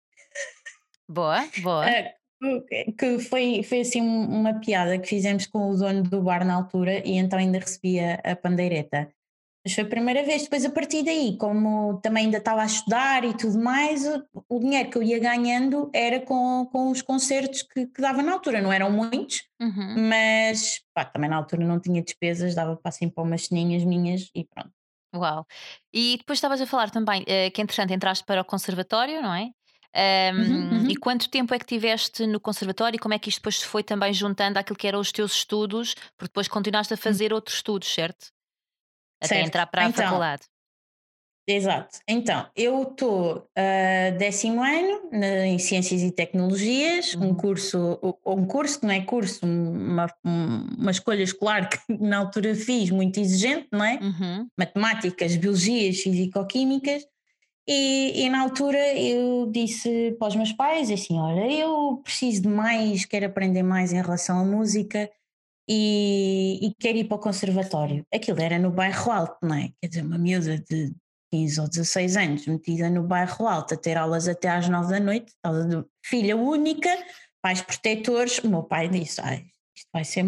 Boa, 1.09 1.47
boa. 1.63 1.87
Uh, 2.43 2.93
que 2.99 3.19
foi, 3.19 3.63
foi 3.63 3.81
assim 3.81 4.03
uma 4.03 4.55
piada 4.61 4.99
que 4.99 5.09
fizemos 5.09 5.47
com 5.47 5.71
o 5.71 5.77
dono 5.77 6.03
do 6.03 6.21
bar 6.21 6.45
na 6.45 6.55
altura, 6.55 6.99
e 7.07 7.17
então 7.17 7.39
ainda 7.39 7.59
recebi 7.59 8.01
a, 8.01 8.15
a 8.25 8.37
pandeireta. 8.37 9.09
Mas 9.67 9.75
foi 9.75 9.83
a 9.83 9.89
primeira 9.89 10.23
vez. 10.23 10.45
Depois, 10.45 10.65
a 10.65 10.71
partir 10.71 11.03
daí, 11.03 11.37
como 11.37 11.99
também 12.01 12.27
ainda 12.27 12.39
estava 12.39 12.63
a 12.63 12.67
estudar 12.67 13.25
e 13.25 13.35
tudo 13.35 13.59
mais, 13.59 14.07
o, 14.07 14.23
o 14.49 14.61
dinheiro 14.61 14.89
que 14.89 14.97
eu 14.97 15.03
ia 15.03 15.19
ganhando 15.19 15.91
era 15.93 16.21
com, 16.21 16.69
com 16.71 16.89
os 16.89 17.03
concertos 17.03 17.63
que, 17.63 17.85
que 17.85 18.01
dava 18.01 18.23
na 18.23 18.35
altura. 18.35 18.63
Não 18.63 18.73
eram 18.73 18.93
muitos, 18.93 19.43
uhum. 19.61 20.09
mas 20.09 20.83
pá, 20.95 21.05
também 21.05 21.29
na 21.29 21.35
altura 21.35 21.65
não 21.65 21.81
tinha 21.81 22.01
despesas, 22.01 22.55
dava 22.55 22.77
para 22.77 22.91
assim 22.91 23.09
para 23.09 23.25
umas 23.25 23.47
ceninhas 23.47 23.83
minhas 23.83 24.31
e 24.37 24.45
pronto. 24.45 24.71
Uau! 25.13 25.45
E 25.93 26.19
depois 26.19 26.37
estavas 26.37 26.61
a 26.61 26.67
falar 26.67 26.91
também 26.91 27.23
uh, 27.23 27.51
que, 27.53 27.61
entretanto, 27.61 27.93
entraste 27.93 28.25
para 28.25 28.43
o 28.43 28.45
conservatório, 28.45 29.21
não 29.21 29.35
é? 29.35 29.51
Um, 29.97 30.39
uhum, 30.39 30.71
uhum. 30.83 30.91
E 30.91 30.97
quanto 30.97 31.29
tempo 31.29 31.53
é 31.55 31.59
que 31.59 31.67
tiveste 31.67 32.25
no 32.25 32.39
conservatório 32.39 32.97
e 32.97 33.01
como 33.01 33.15
é 33.15 33.19
que 33.19 33.31
isto 33.31 33.39
depois 33.39 33.59
se 33.59 33.67
foi 33.67 33.83
também 33.83 34.13
juntando 34.13 34.61
àquilo 34.61 34.79
que 34.79 34.87
eram 34.87 35.01
os 35.01 35.11
teus 35.11 35.33
estudos, 35.33 35.95
porque 36.17 36.29
depois 36.29 36.47
continuaste 36.47 36.95
a 36.95 36.97
hum. 36.97 37.01
fazer 37.01 37.33
uhum. 37.33 37.37
outros 37.37 37.57
estudos, 37.57 37.93
certo? 37.93 38.36
Até 39.21 39.37
certo. 39.37 39.47
entrar 39.47 39.67
para 39.67 39.85
a 39.85 39.89
então, 39.89 40.05
faculdade. 40.05 40.43
Exato. 41.49 42.01
Então, 42.09 42.45
eu 42.57 42.83
estou 42.83 43.37
uh, 43.37 44.19
décimo 44.19 44.65
ano 44.65 45.09
na, 45.13 45.47
em 45.47 45.59
Ciências 45.61 46.03
e 46.03 46.11
Tecnologias, 46.11 47.15
uhum. 47.15 47.29
um 47.29 47.35
curso, 47.35 48.19
um 48.27 48.45
curso 48.45 48.81
que 48.81 48.87
não 48.87 48.93
é 48.93 49.01
curso, 49.01 49.47
uma, 49.47 50.09
uma 50.25 50.91
escolha 50.91 51.23
escolar 51.23 51.69
que 51.69 51.79
na 52.03 52.19
altura 52.19 52.53
fiz 52.57 52.91
muito 52.91 53.21
exigente, 53.21 53.69
não 53.71 53.85
é? 53.85 54.01
Uhum. 54.03 54.49
Matemáticas, 54.59 55.37
Biologias, 55.37 56.01
Físico-Químicas. 56.01 57.07
E, 57.69 58.25
e, 58.25 58.31
na 58.31 58.43
altura 58.43 58.79
eu 58.95 59.51
disse 59.51 60.17
para 60.21 60.29
os 60.29 60.37
meus 60.37 60.53
pais 60.53 60.89
assim, 60.89 61.19
olha, 61.19 61.51
eu 61.51 62.01
preciso 62.03 62.43
de 62.43 62.49
mais, 62.49 63.05
quero 63.05 63.27
aprender 63.27 63.65
mais 63.65 63.93
em 63.93 63.97
relação 63.97 64.39
à 64.39 64.45
música 64.45 65.11
e, 65.69 66.59
e 66.63 66.75
quer 66.75 66.95
ir 66.97 67.05
para 67.05 67.17
o 67.17 67.21
conservatório. 67.21 68.07
Aquilo 68.13 68.41
era 68.41 68.59
no 68.59 68.71
bairro 68.71 69.11
alto, 69.11 69.39
não 69.43 69.55
é? 69.57 69.73
Quer 69.81 69.89
dizer, 69.89 70.03
uma 70.03 70.19
miúda 70.19 70.59
de 70.59 70.95
15 71.33 71.61
ou 71.61 71.69
16 71.69 72.17
anos, 72.17 72.47
metida 72.47 72.89
no 72.89 73.03
bairro 73.03 73.47
alto, 73.47 73.75
a 73.75 73.77
ter 73.77 73.97
aulas 73.97 74.29
até 74.29 74.49
às 74.49 74.69
9 74.69 74.91
da 74.91 75.01
noite, 75.01 75.33
filha 76.05 76.37
única, 76.37 76.89
pais 77.43 77.61
protetores. 77.61 78.39
O 78.39 78.49
meu 78.49 78.63
pai 78.63 78.89
disse: 78.89 79.21
Ai, 79.21 79.47
isto 79.75 79.89
vai 79.93 80.05
ser, 80.05 80.25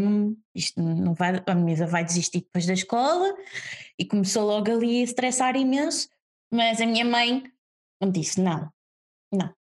isto 0.55 0.83
não 0.83 1.15
vai, 1.15 1.43
a 1.47 1.55
minha 1.55 1.87
vai 1.87 2.05
desistir 2.05 2.41
depois 2.41 2.67
da 2.67 2.75
escola, 2.75 3.35
e 3.99 4.05
começou 4.05 4.45
logo 4.45 4.71
ali 4.71 5.01
a 5.01 5.05
estressar 5.05 5.57
imenso. 5.57 6.09
Mas 6.53 6.81
a 6.81 6.87
minha 6.87 7.05
mãe 7.05 7.45
me 8.03 8.11
disse: 8.11 8.41
Não, 8.41 8.71
não, 9.33 9.55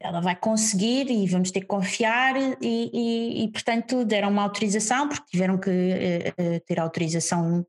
ela 0.00 0.20
vai 0.20 0.36
conseguir 0.36 1.10
e 1.10 1.26
vamos 1.26 1.50
ter 1.50 1.60
que 1.60 1.66
confiar 1.66 2.36
e, 2.36 2.56
e, 2.62 3.44
e 3.44 3.48
portanto 3.50 4.04
deram 4.04 4.30
uma 4.30 4.42
autorização 4.42 5.08
porque 5.08 5.30
tiveram 5.30 5.58
que 5.58 5.70
uh, 5.70 6.60
ter 6.66 6.78
autorização 6.78 7.66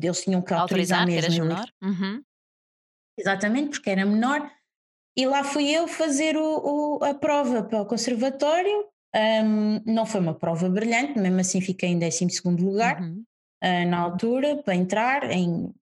eles 0.00 0.22
tinham 0.22 0.40
que 0.40 0.54
autorizar, 0.54 1.00
autorizar 1.00 1.30
mesmo 1.30 1.44
menor? 1.46 1.66
Uhum. 1.82 2.22
exatamente 3.18 3.70
porque 3.70 3.90
era 3.90 4.06
menor 4.06 4.48
e 5.18 5.26
lá 5.26 5.42
fui 5.42 5.68
eu 5.68 5.88
fazer 5.88 6.36
o, 6.36 6.98
o, 6.98 7.04
a 7.04 7.14
prova 7.14 7.64
para 7.64 7.82
o 7.82 7.86
conservatório 7.86 8.86
um, 9.44 9.82
não 9.84 10.06
foi 10.06 10.20
uma 10.20 10.34
prova 10.34 10.68
brilhante 10.68 11.18
mesmo 11.18 11.40
assim 11.40 11.60
fiquei 11.60 11.88
em 11.88 11.98
12 11.98 12.26
lugar 12.60 13.00
uhum. 13.00 13.24
uh, 13.64 13.88
na 13.88 13.98
altura 13.98 14.62
para 14.62 14.76
entrar 14.76 15.28
em 15.32 15.74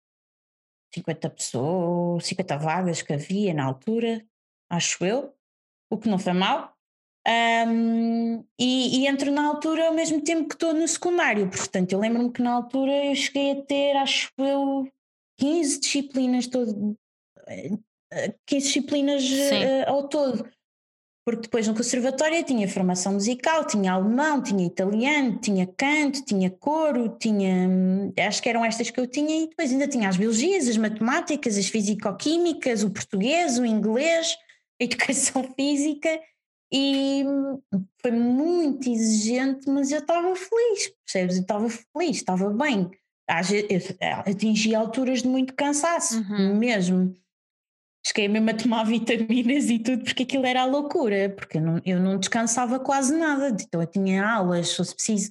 50 0.96 1.30
pessoas 1.32 2.26
50 2.26 2.58
vagas 2.58 3.02
que 3.02 3.12
havia 3.12 3.54
na 3.54 3.66
altura 3.66 4.26
acho 4.70 5.04
eu 5.06 5.34
o 5.90 5.98
que 5.98 6.10
não 6.10 6.20
foi 6.20 6.34
mal. 6.34 6.74
Um, 7.28 8.44
e, 8.58 9.02
e, 9.02 9.08
entro 9.08 9.30
na 9.32 9.46
altura 9.48 9.88
ao 9.88 9.94
mesmo 9.94 10.22
tempo 10.22 10.48
que 10.48 10.56
estou 10.56 10.74
no 10.74 10.88
secundário, 10.88 11.50
portanto, 11.50 11.92
eu 11.92 12.00
lembro-me 12.00 12.32
que 12.32 12.42
na 12.42 12.54
altura 12.54 13.06
eu 13.06 13.16
cheguei 13.16 13.52
a 13.52 13.62
ter, 13.64 13.98
acho 13.98 14.32
eu, 14.38 14.88
15 15.38 15.82
disciplinas, 15.82 16.48
todo, 16.48 16.98
15 17.46 17.80
eh, 18.14 18.34
disciplinas 18.50 19.24
uh, 19.30 19.90
ao 19.90 20.08
todo. 20.08 20.50
Porque 21.26 21.42
depois 21.42 21.68
no 21.68 21.76
conservatório 21.76 22.42
tinha 22.46 22.70
formação 22.70 23.12
musical, 23.12 23.68
tinha 23.68 23.92
alemão, 23.92 24.42
tinha 24.42 24.66
italiano, 24.66 25.38
tinha 25.42 25.68
canto, 25.68 26.24
tinha 26.24 26.50
coro, 26.50 27.10
tinha. 27.20 27.68
Acho 28.26 28.42
que 28.42 28.48
eram 28.48 28.64
estas 28.64 28.90
que 28.90 28.98
eu 28.98 29.06
tinha, 29.06 29.44
e 29.44 29.50
depois 29.50 29.70
ainda 29.70 29.90
tinha 29.90 30.08
as 30.08 30.16
biologias, 30.16 30.70
as 30.70 30.78
matemáticas, 30.78 31.58
as 31.58 31.68
físico-químicas, 31.68 32.82
o 32.82 32.90
português, 32.90 33.60
o 33.60 33.66
inglês 33.66 34.38
educação 34.80 35.44
física 35.56 36.20
e 36.72 37.24
foi 38.02 38.12
muito 38.12 38.90
exigente, 38.90 39.70
mas 39.70 39.92
eu 39.92 40.00
estava 40.00 40.36
feliz, 40.36 40.94
percebes? 41.06 41.36
Eu 41.38 41.42
estava 41.42 41.70
feliz, 41.70 42.18
estava 42.18 42.50
bem. 42.50 42.92
Atingi 44.26 44.74
alturas 44.76 45.22
de 45.22 45.28
muito 45.28 45.54
cansaço, 45.54 46.20
uhum. 46.22 46.56
mesmo. 46.58 47.14
Cheguei 48.06 48.28
mesmo 48.28 48.50
a 48.50 48.54
tomar 48.54 48.84
vitaminas 48.88 49.70
e 49.70 49.80
tudo, 49.80 50.04
porque 50.04 50.24
aquilo 50.24 50.46
era 50.46 50.62
a 50.62 50.66
loucura, 50.66 51.30
porque 51.30 51.58
eu 51.58 51.62
não, 51.62 51.82
eu 51.86 52.00
não 52.00 52.18
descansava 52.18 52.80
quase 52.80 53.16
nada. 53.16 53.56
Então 53.62 53.82
eu 53.82 53.88
tinha 53.88 54.26
aulas, 54.26 54.70
se 54.70 54.76
fosse 54.78 54.96
preciso, 54.96 55.30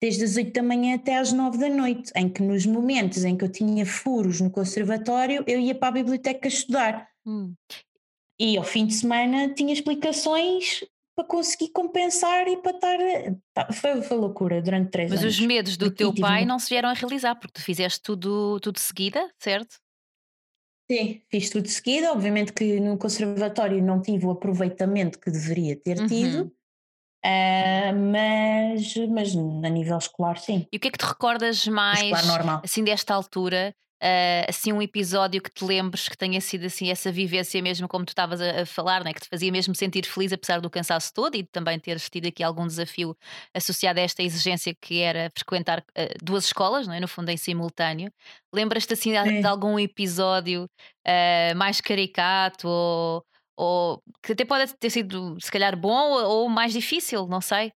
desde 0.00 0.24
as 0.24 0.36
8 0.36 0.52
da 0.52 0.62
manhã 0.62 0.96
até 0.96 1.16
às 1.16 1.32
9 1.32 1.58
da 1.58 1.68
noite, 1.68 2.12
em 2.14 2.28
que 2.28 2.42
nos 2.42 2.66
momentos 2.66 3.24
em 3.24 3.36
que 3.36 3.44
eu 3.44 3.50
tinha 3.50 3.86
furos 3.86 4.40
no 4.40 4.50
conservatório, 4.50 5.42
eu 5.46 5.58
ia 5.58 5.74
para 5.74 5.88
a 5.88 5.92
biblioteca 5.92 6.46
estudar. 6.48 7.08
Hum. 7.26 7.54
E 8.38 8.56
ao 8.56 8.64
fim 8.64 8.86
de 8.86 8.94
semana 8.94 9.52
tinha 9.54 9.72
explicações 9.72 10.84
para 11.16 11.24
conseguir 11.24 11.68
compensar 11.68 12.48
e 12.48 12.56
para 12.56 12.72
estar. 12.72 12.98
Tá, 13.52 13.72
foi, 13.72 14.02
foi 14.02 14.16
loucura 14.16 14.60
durante 14.60 14.90
três 14.90 15.10
Mas 15.10 15.20
anos. 15.20 15.34
Mas 15.34 15.40
os 15.40 15.46
medos 15.46 15.76
do 15.76 15.90
teu 15.90 16.12
pai 16.12 16.44
não 16.44 16.58
se 16.58 16.68
vieram 16.68 16.88
a 16.88 16.92
realizar, 16.92 17.36
porque 17.36 17.60
tu 17.60 17.62
fizeste 17.62 18.00
tudo, 18.02 18.58
tudo 18.60 18.74
de 18.74 18.80
seguida, 18.80 19.30
certo? 19.38 19.76
Sim, 20.90 21.22
fiz 21.30 21.48
tudo 21.48 21.62
de 21.62 21.70
seguida. 21.70 22.12
Obviamente 22.12 22.52
que 22.52 22.80
no 22.80 22.98
conservatório 22.98 23.82
não 23.82 24.02
tive 24.02 24.26
o 24.26 24.30
aproveitamento 24.30 25.18
que 25.18 25.30
deveria 25.30 25.76
ter 25.76 26.00
uhum. 26.00 26.06
tido. 26.06 26.52
Uh, 27.24 27.96
mas, 28.12 28.94
mas 29.08 29.34
a 29.34 29.68
nível 29.70 29.96
escolar, 29.96 30.36
sim. 30.38 30.66
E 30.70 30.76
o 30.76 30.80
que 30.80 30.88
é 30.88 30.90
que 30.90 30.98
te 30.98 31.06
recordas 31.06 31.66
mais 31.66 32.12
assim 32.62 32.84
desta 32.84 33.14
altura 33.14 33.74
uh, 34.04 34.44
assim 34.48 34.72
um 34.72 34.82
episódio 34.82 35.40
que 35.40 35.50
te 35.50 35.64
lembres 35.64 36.08
que 36.08 36.16
tenha 36.16 36.40
sido 36.40 36.66
assim 36.66 36.90
essa 36.90 37.10
vivência 37.10 37.60
mesmo 37.62 37.88
como 37.88 38.04
tu 38.04 38.10
estavas 38.10 38.40
a, 38.40 38.62
a, 38.62 38.66
falar, 38.66 39.02
né? 39.02 39.14
que 39.14 39.20
te 39.20 39.28
fazia 39.28 39.50
mesmo 39.50 39.74
sentir 39.74 40.06
feliz 40.06 40.32
apesar 40.32 40.60
do 40.60 40.68
cansaço 40.68 41.12
todo 41.12 41.34
e 41.34 41.42
também 41.44 41.78
teres 41.78 42.08
tido 42.10 42.28
aqui 42.28 42.42
algum 42.42 42.66
desafio 42.66 43.16
associado 43.54 43.98
a 43.98 44.02
esta 44.02 44.22
exigência 44.22 44.74
que 44.74 45.00
era 45.00 45.30
frequentar 45.34 45.80
uh, 45.80 46.24
duas 46.24 46.44
escolas, 46.44 46.86
não 46.86 46.94
é? 46.94 47.00
no 47.00 47.08
fundo 47.08 47.30
em 47.30 47.36
simultâneo. 47.36 48.12
Lembras-te 48.52 48.92
assim 48.92 49.12
de, 49.12 49.40
de, 49.40 49.46
algum 49.46 49.78
episódio 49.78 50.64
uh, 50.64 51.56
mais 51.56 51.80
caricato 51.80 52.68
ou, 52.68 53.24
ou 53.56 54.02
que 54.22 54.32
até 54.32 54.44
pode 54.44 54.74
ter 54.76 54.90
sido 54.90 55.36
se 55.40 55.50
calhar 55.50 55.76
bom 55.76 56.10
ou, 56.10 56.24
ou 56.24 56.48
mais 56.48 56.72
difícil, 56.72 57.26
não 57.26 57.40
sei? 57.40 57.72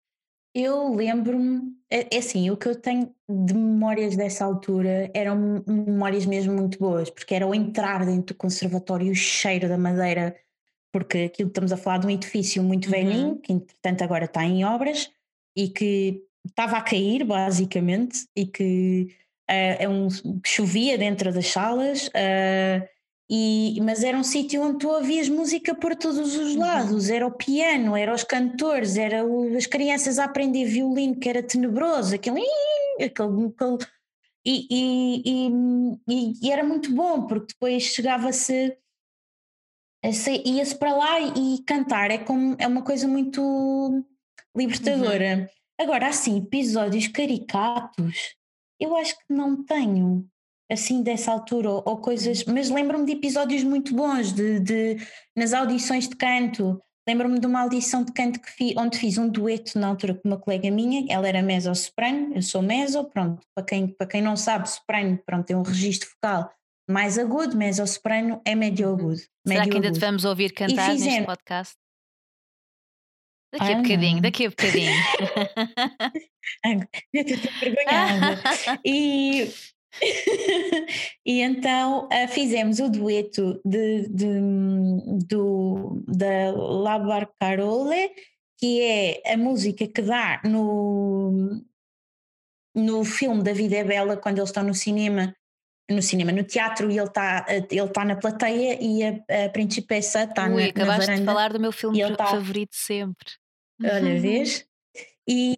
Eu 0.61 0.93
lembro-me, 0.93 1.73
é, 1.89 2.17
é 2.17 2.19
assim, 2.19 2.51
o 2.51 2.57
que 2.57 2.67
eu 2.67 2.75
tenho 2.75 3.15
de 3.29 3.55
memórias 3.55 4.17
dessa 4.17 4.45
altura 4.45 5.09
eram 5.15 5.63
memórias 5.65 6.27
mesmo 6.27 6.53
muito 6.53 6.81
boas, 6.81 7.09
porque 7.09 7.33
era 7.33 7.47
o 7.47 7.55
entrar 7.55 8.05
dentro 8.05 8.35
do 8.35 8.39
conservatório, 8.39 9.13
o 9.13 9.15
cheiro 9.15 9.69
da 9.69 9.79
madeira, 9.79 10.37
porque 10.93 11.19
aquilo 11.19 11.49
que 11.49 11.53
estamos 11.53 11.71
a 11.71 11.77
falar 11.77 11.99
de 11.99 12.09
um 12.09 12.11
edifício 12.11 12.61
muito 12.61 12.87
uhum. 12.87 12.91
velhinho, 12.91 13.37
que 13.37 13.53
entretanto 13.53 14.03
agora 14.03 14.25
está 14.25 14.45
em 14.45 14.65
obras, 14.65 15.09
e 15.55 15.69
que 15.69 16.25
estava 16.45 16.77
a 16.77 16.83
cair 16.83 17.23
basicamente, 17.23 18.27
e 18.35 18.45
que, 18.45 19.15
uh, 19.49 19.77
é 19.79 19.89
um, 19.89 20.09
chovia 20.45 20.99
dentro 20.99 21.33
das 21.33 21.47
salas, 21.47 22.09
uh, 22.09 22.89
e, 23.31 23.79
mas 23.83 24.03
era 24.03 24.17
um 24.17 24.25
sítio 24.25 24.63
onde 24.63 24.79
tu 24.79 24.89
ouvias 24.89 25.29
música 25.29 25.75
por 25.75 25.95
todos 25.95 26.35
os 26.35 26.55
uhum. 26.55 26.61
lados, 26.61 27.11
era 27.11 27.27
o 27.27 27.31
piano, 27.31 27.95
era 27.95 28.15
os 28.15 28.25
cantores, 28.25 28.97
era 28.97 29.25
o, 29.25 29.55
as 29.57 29.67
crianças 29.67 30.19
a 30.19 30.25
aprender 30.25 30.65
violino, 30.65 31.19
que 31.19 31.29
era 31.29 31.43
tenebroso, 31.43 32.15
aquele, 32.15 32.41
aquele, 32.99 33.47
aquele 33.47 33.79
e, 34.47 34.67
e, 34.71 35.51
e, 36.09 36.33
e, 36.43 36.51
era 36.51 36.65
muito 36.65 36.95
bom, 36.95 37.27
porque 37.27 37.53
depois 37.53 37.83
chegava-se, 37.83 38.79
ia-se 40.47 40.75
para 40.79 40.95
lá 40.95 41.21
e 41.21 41.63
cantar, 41.67 42.11
é, 42.11 42.17
como, 42.17 42.57
é 42.59 42.67
uma 42.67 42.83
coisa 42.83 43.07
muito 43.07 44.03
libertadora. 44.57 45.37
Uhum. 45.37 45.85
Agora, 45.85 46.09
assim, 46.09 46.39
episódios 46.39 47.09
caricatos, 47.09 48.35
eu 48.81 48.97
acho 48.97 49.19
que 49.19 49.25
não 49.29 49.63
tenho 49.63 50.27
assim 50.71 51.03
dessa 51.03 51.33
altura, 51.33 51.71
ou, 51.71 51.83
ou 51.87 51.97
coisas, 51.99 52.45
mas 52.45 52.71
lembro-me 52.71 53.07
de 53.07 53.13
episódios 53.13 53.65
muito 53.65 53.95
bons, 53.95 54.33
de, 54.33 54.61
de 54.61 54.97
nas 55.37 55.53
audições 55.53 56.09
de 56.09 56.17
canto. 56.17 56.81
Lembro-me 57.09 57.41
de 57.41 57.47
uma 57.47 57.63
audição 57.63 58.05
de 58.05 58.13
canto 58.13 58.39
que 58.39 58.51
fiz, 58.51 58.77
onde 58.77 58.99
fiz 58.99 59.17
um 59.17 59.29
dueto 59.29 59.79
na 59.79 59.87
altura 59.87 60.15
com 60.15 60.29
uma 60.29 60.39
colega 60.39 60.71
minha, 60.71 61.07
ela 61.09 61.27
era 61.27 61.43
mezzo-soprano, 61.43 62.35
eu 62.35 62.43
sou 62.43 62.61
mezzo, 62.61 63.03
pronto, 63.05 63.41
para 63.55 63.65
quem, 63.65 63.89
para 63.89 64.07
quem 64.07 64.21
não 64.21 64.37
sabe, 64.37 64.69
soprano, 64.69 65.19
pronto, 65.25 65.47
tem 65.47 65.57
um 65.57 65.63
registro 65.63 66.11
vocal 66.11 66.53
mais 66.89 67.19
agudo, 67.19 67.57
mezzo-soprano 67.57 68.41
é 68.45 68.55
médio 68.55 68.89
uhum. 68.89 68.95
agudo. 68.95 69.21
Será 69.47 69.65
que 69.65 69.75
ainda 69.75 69.93
te 69.93 70.01
vamos 70.01 70.25
ouvir 70.25 70.53
cantar 70.53 70.95
neste 70.95 71.25
podcast? 71.25 71.77
Daqui 73.53 73.73
ah, 73.73 73.79
a 73.79 73.83
bocadinho, 73.83 74.15
não. 74.15 74.21
daqui 74.21 74.47
a 74.47 74.51
bocadinho. 74.51 74.93
Estou 77.15 77.69
envergonhada. 77.69 78.43
e 78.85 79.51
e 81.25 81.41
então 81.41 82.07
uh, 82.07 82.29
fizemos 82.29 82.79
o 82.79 82.89
dueto 82.89 83.61
de, 83.65 84.09
de, 84.09 84.41
do, 85.27 86.03
da 86.07 86.53
La 86.53 86.99
Barcarole, 86.99 88.11
que 88.59 88.83
é 88.83 89.33
a 89.33 89.37
música 89.37 89.87
que 89.87 90.03
dá 90.03 90.41
no, 90.45 91.63
no 92.75 93.05
filme 93.05 93.43
Da 93.43 93.53
Vida 93.53 93.77
é 93.77 93.85
Bela, 93.85 94.17
quando 94.17 94.39
eles 94.39 94.51
estão 94.51 94.63
no 94.63 94.75
cinema, 94.75 95.35
no 95.91 96.03
cinema, 96.03 96.33
no 96.33 96.45
teatro, 96.45 96.91
e 96.91 96.99
ele 96.99 97.07
está 97.07 97.47
ele 97.49 97.89
tá 97.89 98.05
na 98.05 98.17
plateia 98.17 98.79
e 98.81 99.03
a, 99.05 99.47
a 99.47 99.49
principessa 99.49 100.25
está 100.25 100.49
na, 100.49 100.67
acabaste 100.67 101.07
varanda. 101.07 101.21
de 101.21 101.25
falar 101.25 101.53
do 101.53 101.61
meu 101.61 101.73
filme 101.73 102.17
tá 102.17 102.27
favorito 102.27 102.75
sempre. 102.75 103.29
Olha, 103.83 104.19
vês? 104.21 104.67
E, 105.29 105.57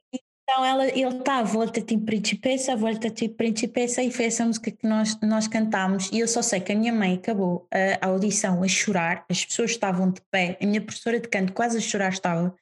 então 0.51 0.65
ela, 0.65 0.85
ele 0.89 1.19
está, 1.19 1.45
volta-te 1.45 1.97
principessa, 1.97 2.75
volta-te 2.75 3.29
principessa, 3.29 4.03
e 4.03 4.11
foi 4.11 4.25
essa 4.25 4.45
música 4.45 4.73
que 4.73 4.85
nós, 4.85 5.17
nós 5.23 5.47
cantámos. 5.47 6.11
E 6.13 6.19
eu 6.19 6.27
só 6.27 6.43
sei 6.43 6.59
que 6.61 6.73
a 6.73 6.75
minha 6.75 6.93
mãe 6.93 7.15
acabou 7.15 7.69
a, 7.73 8.05
a 8.05 8.11
audição 8.11 8.61
a 8.61 8.67
chorar, 8.67 9.25
as 9.31 9.45
pessoas 9.45 9.71
estavam 9.71 10.11
de 10.11 10.21
pé, 10.29 10.59
a 10.61 10.67
minha 10.67 10.81
professora 10.81 11.21
de 11.21 11.29
canto 11.29 11.53
quase 11.53 11.79
a 11.79 11.81
chorar 11.81 12.11
estava. 12.11 12.53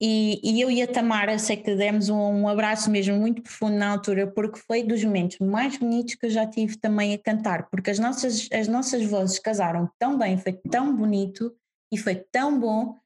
E, 0.00 0.40
e 0.42 0.60
eu 0.60 0.68
e 0.68 0.82
a 0.82 0.86
Tamara, 0.88 1.38
sei 1.38 1.56
que 1.56 1.76
demos 1.76 2.08
um, 2.08 2.18
um, 2.18 2.48
abraço 2.48 2.90
mesmo 2.90 3.16
muito 3.16 3.40
profundo 3.40 3.76
na 3.76 3.92
altura, 3.92 4.26
porque 4.26 4.58
foi 4.58 4.82
dos 4.82 5.04
momentos 5.04 5.38
mais 5.38 5.76
bonitos 5.76 6.16
que 6.16 6.26
eu 6.26 6.30
já 6.30 6.44
tive 6.44 6.76
também 6.76 7.14
a 7.14 7.18
cantar, 7.18 7.70
porque 7.70 7.90
as 7.90 8.00
nossas, 8.00 8.48
as 8.52 8.66
nossas 8.66 9.04
vozes 9.04 9.38
casaram 9.38 9.88
tão 9.96 10.18
bem, 10.18 10.36
foi 10.36 10.54
tão 10.54 10.96
bonito 10.96 11.54
e 11.92 11.96
foi 11.96 12.16
tão 12.16 12.58
bom 12.58 12.96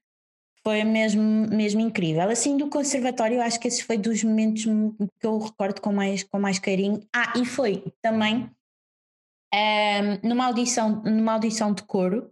foi 0.67 0.83
mesmo, 0.83 1.47
mesmo 1.47 1.79
incrível. 1.79 2.29
Assim, 2.29 2.57
do 2.57 2.69
conservatório, 2.69 3.41
acho 3.41 3.57
que 3.57 3.69
esse 3.69 3.85
foi 3.85 3.97
dos 3.97 4.21
momentos 4.21 4.65
que 5.17 5.25
eu 5.25 5.37
recordo 5.39 5.79
com 5.79 5.93
mais, 5.93 6.23
com 6.23 6.37
mais 6.37 6.59
carinho. 6.59 7.01
Ah, 7.15 7.31
e 7.37 7.45
foi 7.45 7.85
também 8.01 8.51
um, 9.53 10.27
numa, 10.27 10.45
audição, 10.45 11.01
numa 11.03 11.31
audição 11.31 11.73
de 11.73 11.83
coro 11.83 12.29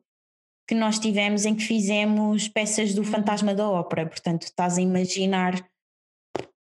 que 0.67 0.75
nós 0.75 0.99
tivemos 0.99 1.45
em 1.45 1.55
que 1.55 1.63
fizemos 1.63 2.49
peças 2.49 2.93
do 2.93 3.05
Fantasma 3.05 3.55
da 3.55 3.69
Ópera. 3.69 4.05
Portanto, 4.05 4.41
estás 4.41 4.77
a 4.77 4.81
imaginar, 4.81 5.53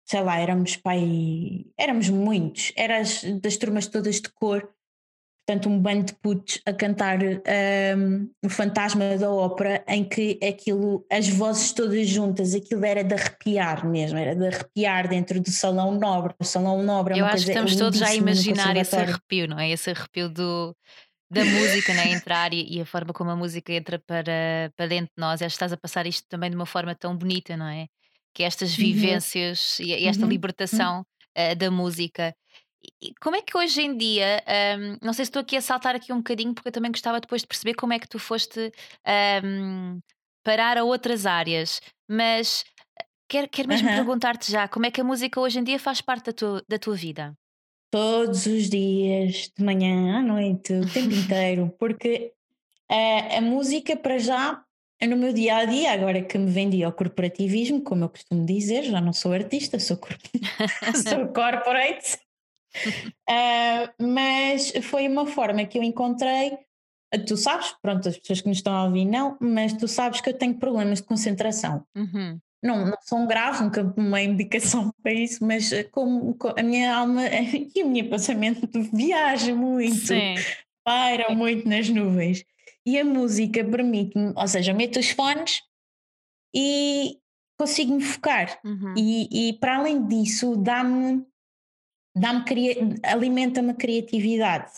sei 0.05 0.21
lá, 0.21 0.37
éramos 0.37 0.75
pai, 0.75 1.65
éramos 1.79 2.09
muitos, 2.09 2.73
eras 2.75 3.23
das 3.39 3.55
turmas 3.55 3.87
todas 3.87 4.19
de 4.19 4.27
cor 4.33 4.69
portanto, 5.45 5.69
um 5.69 5.79
bando 5.79 6.05
de 6.05 6.13
putos 6.15 6.59
a 6.65 6.73
cantar 6.73 7.19
um, 7.21 8.29
o 8.43 8.49
fantasma 8.49 9.17
da 9.17 9.29
ópera, 9.29 9.83
em 9.87 10.03
que 10.07 10.39
aquilo, 10.43 11.05
as 11.11 11.27
vozes 11.27 11.73
todas 11.73 12.07
juntas, 12.07 12.55
aquilo 12.55 12.85
era 12.85 13.03
de 13.03 13.13
arrepiar 13.13 13.85
mesmo, 13.85 14.17
era 14.17 14.35
de 14.35 14.47
arrepiar 14.47 15.07
dentro 15.07 15.41
do 15.41 15.51
salão 15.51 15.91
nobre. 15.99 16.33
O 16.39 16.45
salão 16.45 16.81
nobre 16.83 17.15
é 17.15 17.17
Eu 17.19 17.25
acho 17.25 17.43
que 17.45 17.51
estamos 17.51 17.75
todos 17.75 17.99
já 17.99 18.07
a 18.07 18.15
imaginar 18.15 18.75
esse 18.77 18.99
arrepio, 18.99 19.47
não 19.47 19.59
é? 19.59 19.69
Esse 19.69 19.89
arrepio 19.91 20.29
do, 20.29 20.75
da 21.29 21.45
música 21.45 21.93
né? 21.93 22.11
entrar 22.11 22.53
e, 22.53 22.77
e 22.77 22.81
a 22.81 22.85
forma 22.85 23.13
como 23.13 23.31
a 23.31 23.35
música 23.35 23.73
entra 23.73 23.99
para, 23.99 24.71
para 24.75 24.87
dentro 24.87 25.11
de 25.15 25.21
nós. 25.21 25.41
Acho 25.41 25.49
que 25.49 25.55
estás 25.55 25.73
a 25.73 25.77
passar 25.77 26.07
isto 26.07 26.27
também 26.29 26.49
de 26.49 26.55
uma 26.55 26.65
forma 26.65 26.95
tão 26.95 27.17
bonita, 27.17 27.57
não 27.57 27.67
é? 27.67 27.87
Que 28.33 28.43
estas 28.43 28.75
Uhum, 28.77 28.77
vivências 28.77 29.79
e, 29.79 29.87
e 29.93 30.07
esta 30.07 30.25
uhum, 30.25 30.27
uhum. 30.27 30.31
libertação 30.31 31.05
eh, 31.35 31.55
da 31.55 31.69
música. 31.71 32.35
Como 33.21 33.35
é 33.35 33.41
que 33.41 33.57
hoje 33.57 33.81
em 33.81 33.97
dia, 33.97 34.43
ahm, 34.45 34.97
não 35.01 35.13
sei 35.13 35.25
se 35.25 35.29
estou 35.29 35.41
aqui 35.41 35.55
a 35.55 35.61
saltar 35.61 35.95
aqui 35.95 36.11
um 36.11 36.17
bocadinho, 36.17 36.53
porque 36.53 36.67
eu 36.69 36.73
também 36.73 36.91
gostava 36.91 37.19
depois 37.19 37.41
de 37.41 37.47
perceber 37.47 37.73
como 37.75 37.93
é 37.93 37.99
que 37.99 38.07
tu 38.07 38.19
foste 38.19 38.71
ahm, 39.05 39.99
parar 40.43 40.77
a 40.77 40.83
outras 40.83 41.25
áreas, 41.25 41.79
mas 42.07 42.65
quero, 43.27 43.47
quero 43.49 43.69
mesmo 43.69 43.87
Aham. 43.87 43.97
perguntar-te 43.97 44.51
já, 44.51 44.67
como 44.67 44.85
é 44.85 44.91
que 44.91 45.01
a 45.01 45.03
música 45.03 45.39
hoje 45.39 45.59
em 45.59 45.63
dia 45.63 45.79
faz 45.79 46.01
parte 46.01 46.25
da 46.27 46.33
tua, 46.33 46.63
da 46.67 46.77
tua 46.77 46.95
vida? 46.95 47.33
Todos 47.89 48.45
os 48.47 48.69
dias, 48.69 49.51
de 49.57 49.63
manhã 49.63 50.19
à 50.19 50.21
noite, 50.21 50.73
o 50.73 50.85
tempo 50.91 51.13
inteiro, 51.15 51.73
porque 51.79 52.33
a, 52.89 53.37
a 53.37 53.41
música 53.41 53.95
para 53.95 54.17
já 54.17 54.63
é 54.99 55.07
no 55.07 55.17
meu 55.17 55.33
dia 55.33 55.57
a 55.57 55.65
dia, 55.65 55.91
agora 55.91 56.21
que 56.21 56.37
me 56.37 56.49
vendi 56.49 56.83
ao 56.83 56.93
corporativismo, 56.93 57.81
como 57.81 58.05
eu 58.05 58.09
costumo 58.09 58.45
dizer, 58.45 58.83
já 58.83 59.01
não 59.01 59.13
sou 59.13 59.33
artista, 59.33 59.79
sou, 59.79 59.97
sou 61.07 61.27
corporate, 61.33 62.17
Ah, 63.29 63.91
mas 64.01 64.71
foi 64.83 65.07
uma 65.07 65.25
forma 65.25 65.65
que 65.65 65.77
eu 65.77 65.83
encontrei. 65.83 66.57
Tu 67.27 67.37
sabes, 67.37 67.73
pronto, 67.81 68.09
as 68.09 68.17
pessoas 68.17 68.41
que 68.41 68.47
nos 68.47 68.57
estão 68.57 68.73
a 68.73 68.85
ouvir 68.85 69.05
não, 69.05 69.37
mas 69.39 69.73
tu 69.73 69.87
sabes 69.87 70.19
que 70.19 70.29
eu 70.29 70.33
tenho 70.37 70.55
problemas 70.57 70.99
de 70.99 71.05
concentração. 71.07 71.85
Uhum. 71.95 72.39
Não, 72.63 72.85
não 72.85 72.97
são 73.01 73.27
graves, 73.27 73.59
nunca 73.61 73.83
tomei 73.83 74.25
indicação 74.25 74.91
para 75.03 75.13
isso, 75.13 75.45
mas 75.45 75.71
eh, 75.71 75.83
como, 75.83 76.33
co- 76.35 76.53
a 76.57 76.63
minha 76.63 76.95
alma 76.95 77.21
e 77.75 77.83
o 77.83 77.89
meu 77.89 78.09
pensamento 78.09 78.67
viaja 78.91 79.53
muito, 79.53 79.95
Sim. 80.07 80.35
paira 80.83 81.33
muito 81.35 81.67
nas 81.67 81.87
nuvens. 81.89 82.43
E 82.85 82.97
a 82.99 83.05
música 83.05 83.63
permite-me, 83.63 84.33
ou 84.35 84.47
seja, 84.47 84.71
eu 84.71 84.75
meto 84.75 84.99
os 84.99 85.09
fones 85.11 85.61
e 86.55 87.17
consigo 87.57 87.93
me 87.95 88.01
focar. 88.01 88.59
Uhum. 88.63 88.93
E, 88.97 89.49
e 89.49 89.53
para 89.59 89.77
além 89.77 90.05
disso, 90.07 90.55
dá-me 90.57 91.23
alimenta-me 93.03 93.71
a 93.71 93.73
criatividade. 93.73 94.71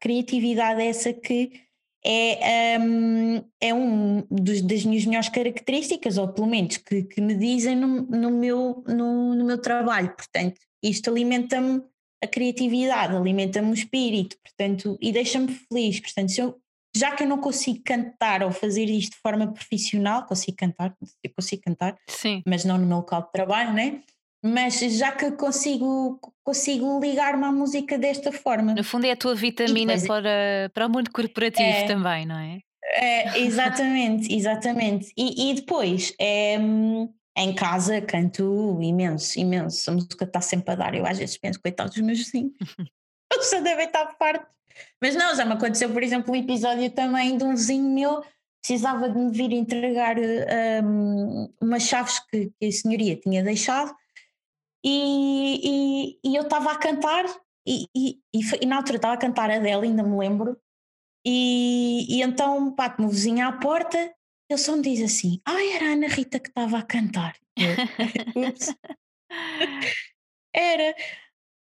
Criatividade 0.00 0.80
é 0.80 0.86
essa 0.86 1.12
que 1.12 1.66
é, 2.04 2.78
hum, 2.78 3.42
é 3.60 3.74
um 3.74 4.24
dos, 4.30 4.62
das 4.62 4.84
minhas 4.84 5.04
melhores 5.04 5.28
características, 5.28 6.18
ou 6.18 6.28
pelo 6.28 6.46
menos 6.46 6.76
que, 6.76 7.02
que 7.02 7.20
me 7.20 7.34
dizem 7.34 7.74
no, 7.74 8.02
no 8.02 8.30
meu, 8.30 8.84
no, 8.86 9.34
no 9.34 9.44
meu 9.44 9.58
trabalho. 9.58 10.14
Portanto, 10.14 10.60
isto 10.82 11.10
alimenta-me 11.10 11.82
a 12.22 12.26
criatividade, 12.26 13.14
alimenta-me 13.14 13.70
o 13.70 13.74
espírito, 13.74 14.36
portanto, 14.42 14.96
e 15.00 15.12
deixa-me 15.12 15.48
feliz. 15.48 16.00
Portanto, 16.00 16.30
se 16.30 16.40
eu, 16.40 16.56
já 16.96 17.14
que 17.14 17.24
eu 17.24 17.28
não 17.28 17.38
consigo 17.38 17.82
cantar 17.84 18.42
ou 18.42 18.52
fazer 18.52 18.84
isto 18.84 19.12
de 19.12 19.20
forma 19.20 19.52
profissional, 19.52 20.24
consigo 20.26 20.56
cantar, 20.56 20.94
consigo 21.34 21.62
cantar, 21.62 21.96
Sim. 22.08 22.42
mas 22.46 22.64
não 22.64 22.78
no 22.78 22.86
meu 22.86 22.98
local 22.98 23.22
de 23.22 23.32
trabalho, 23.32 23.72
né? 23.72 24.00
Mas 24.54 24.78
já 24.96 25.12
que 25.12 25.32
consigo, 25.32 26.20
consigo 26.44 27.00
ligar-me 27.00 27.44
à 27.44 27.52
música 27.52 27.98
desta 27.98 28.30
forma. 28.30 28.74
No 28.74 28.84
fundo 28.84 29.06
é 29.06 29.12
a 29.12 29.16
tua 29.16 29.34
vitamina 29.34 29.94
depois- 29.96 30.06
para, 30.06 30.70
para 30.72 30.86
o 30.86 30.90
mundo 30.90 31.10
corporativo 31.10 31.62
É. 31.68 31.86
também, 31.86 32.26
não 32.26 32.38
é? 32.38 32.60
É, 32.98 33.40
exatamente, 33.40 34.32
exatamente. 34.32 35.12
E, 35.16 35.50
e 35.50 35.54
depois, 35.54 36.14
é, 36.20 36.56
em 37.36 37.54
casa 37.54 38.00
canto 38.00 38.78
imenso, 38.80 39.38
imenso. 39.38 39.90
A 39.90 39.94
música 39.94 40.24
está 40.24 40.40
sempre 40.40 40.72
a 40.72 40.76
dar. 40.76 40.94
Eu 40.94 41.04
às 41.04 41.18
vezes 41.18 41.36
penso, 41.36 41.60
coitados 41.60 41.94
dos 41.94 42.02
meus 42.04 42.18
vizinhos, 42.18 42.52
eles 43.32 43.46
só 43.50 43.60
devem 43.60 43.86
estar 43.86 44.06
fartos. 44.18 44.54
Mas 45.02 45.16
não, 45.16 45.34
já 45.34 45.44
me 45.44 45.54
aconteceu, 45.54 45.90
por 45.90 46.02
exemplo, 46.02 46.32
um 46.32 46.36
episódio 46.36 46.90
também 46.90 47.36
de 47.36 47.44
um 47.44 47.54
vizinho 47.54 47.88
meu 47.92 48.22
precisava 48.62 49.08
de 49.08 49.16
me 49.16 49.30
vir 49.30 49.52
entregar 49.52 50.16
hum, 50.84 51.48
umas 51.60 51.84
chaves 51.84 52.18
que, 52.28 52.50
que 52.60 52.66
a 52.66 52.72
senhoria 52.72 53.14
tinha 53.16 53.42
deixado 53.42 53.94
e, 54.86 55.60
e, 55.64 56.20
e 56.30 56.36
eu 56.36 56.42
estava 56.42 56.70
a 56.70 56.78
cantar 56.78 57.24
e, 57.66 57.88
e, 57.96 58.66
na 58.66 58.76
altura 58.76 58.96
estava 58.96 59.14
a 59.14 59.18
cantar 59.18 59.50
a 59.50 59.58
dela, 59.58 59.82
ainda 59.82 60.04
me 60.04 60.16
lembro, 60.16 60.56
e, 61.26 62.22
então 62.22 62.72
bate-me 62.72 63.06
o 63.06 63.10
vizinho 63.10 63.44
à 63.48 63.52
porta, 63.52 63.98
ele 64.48 64.58
só 64.60 64.76
me 64.76 64.82
diz 64.82 65.02
assim: 65.02 65.40
Ah, 65.44 65.60
era 65.74 65.86
a 65.86 65.92
Ana 65.94 66.06
Rita 66.06 66.38
que 66.38 66.48
estava 66.48 66.78
a 66.78 66.82
cantar. 66.82 67.36
Eu. 67.56 67.74
Era, 70.54 70.94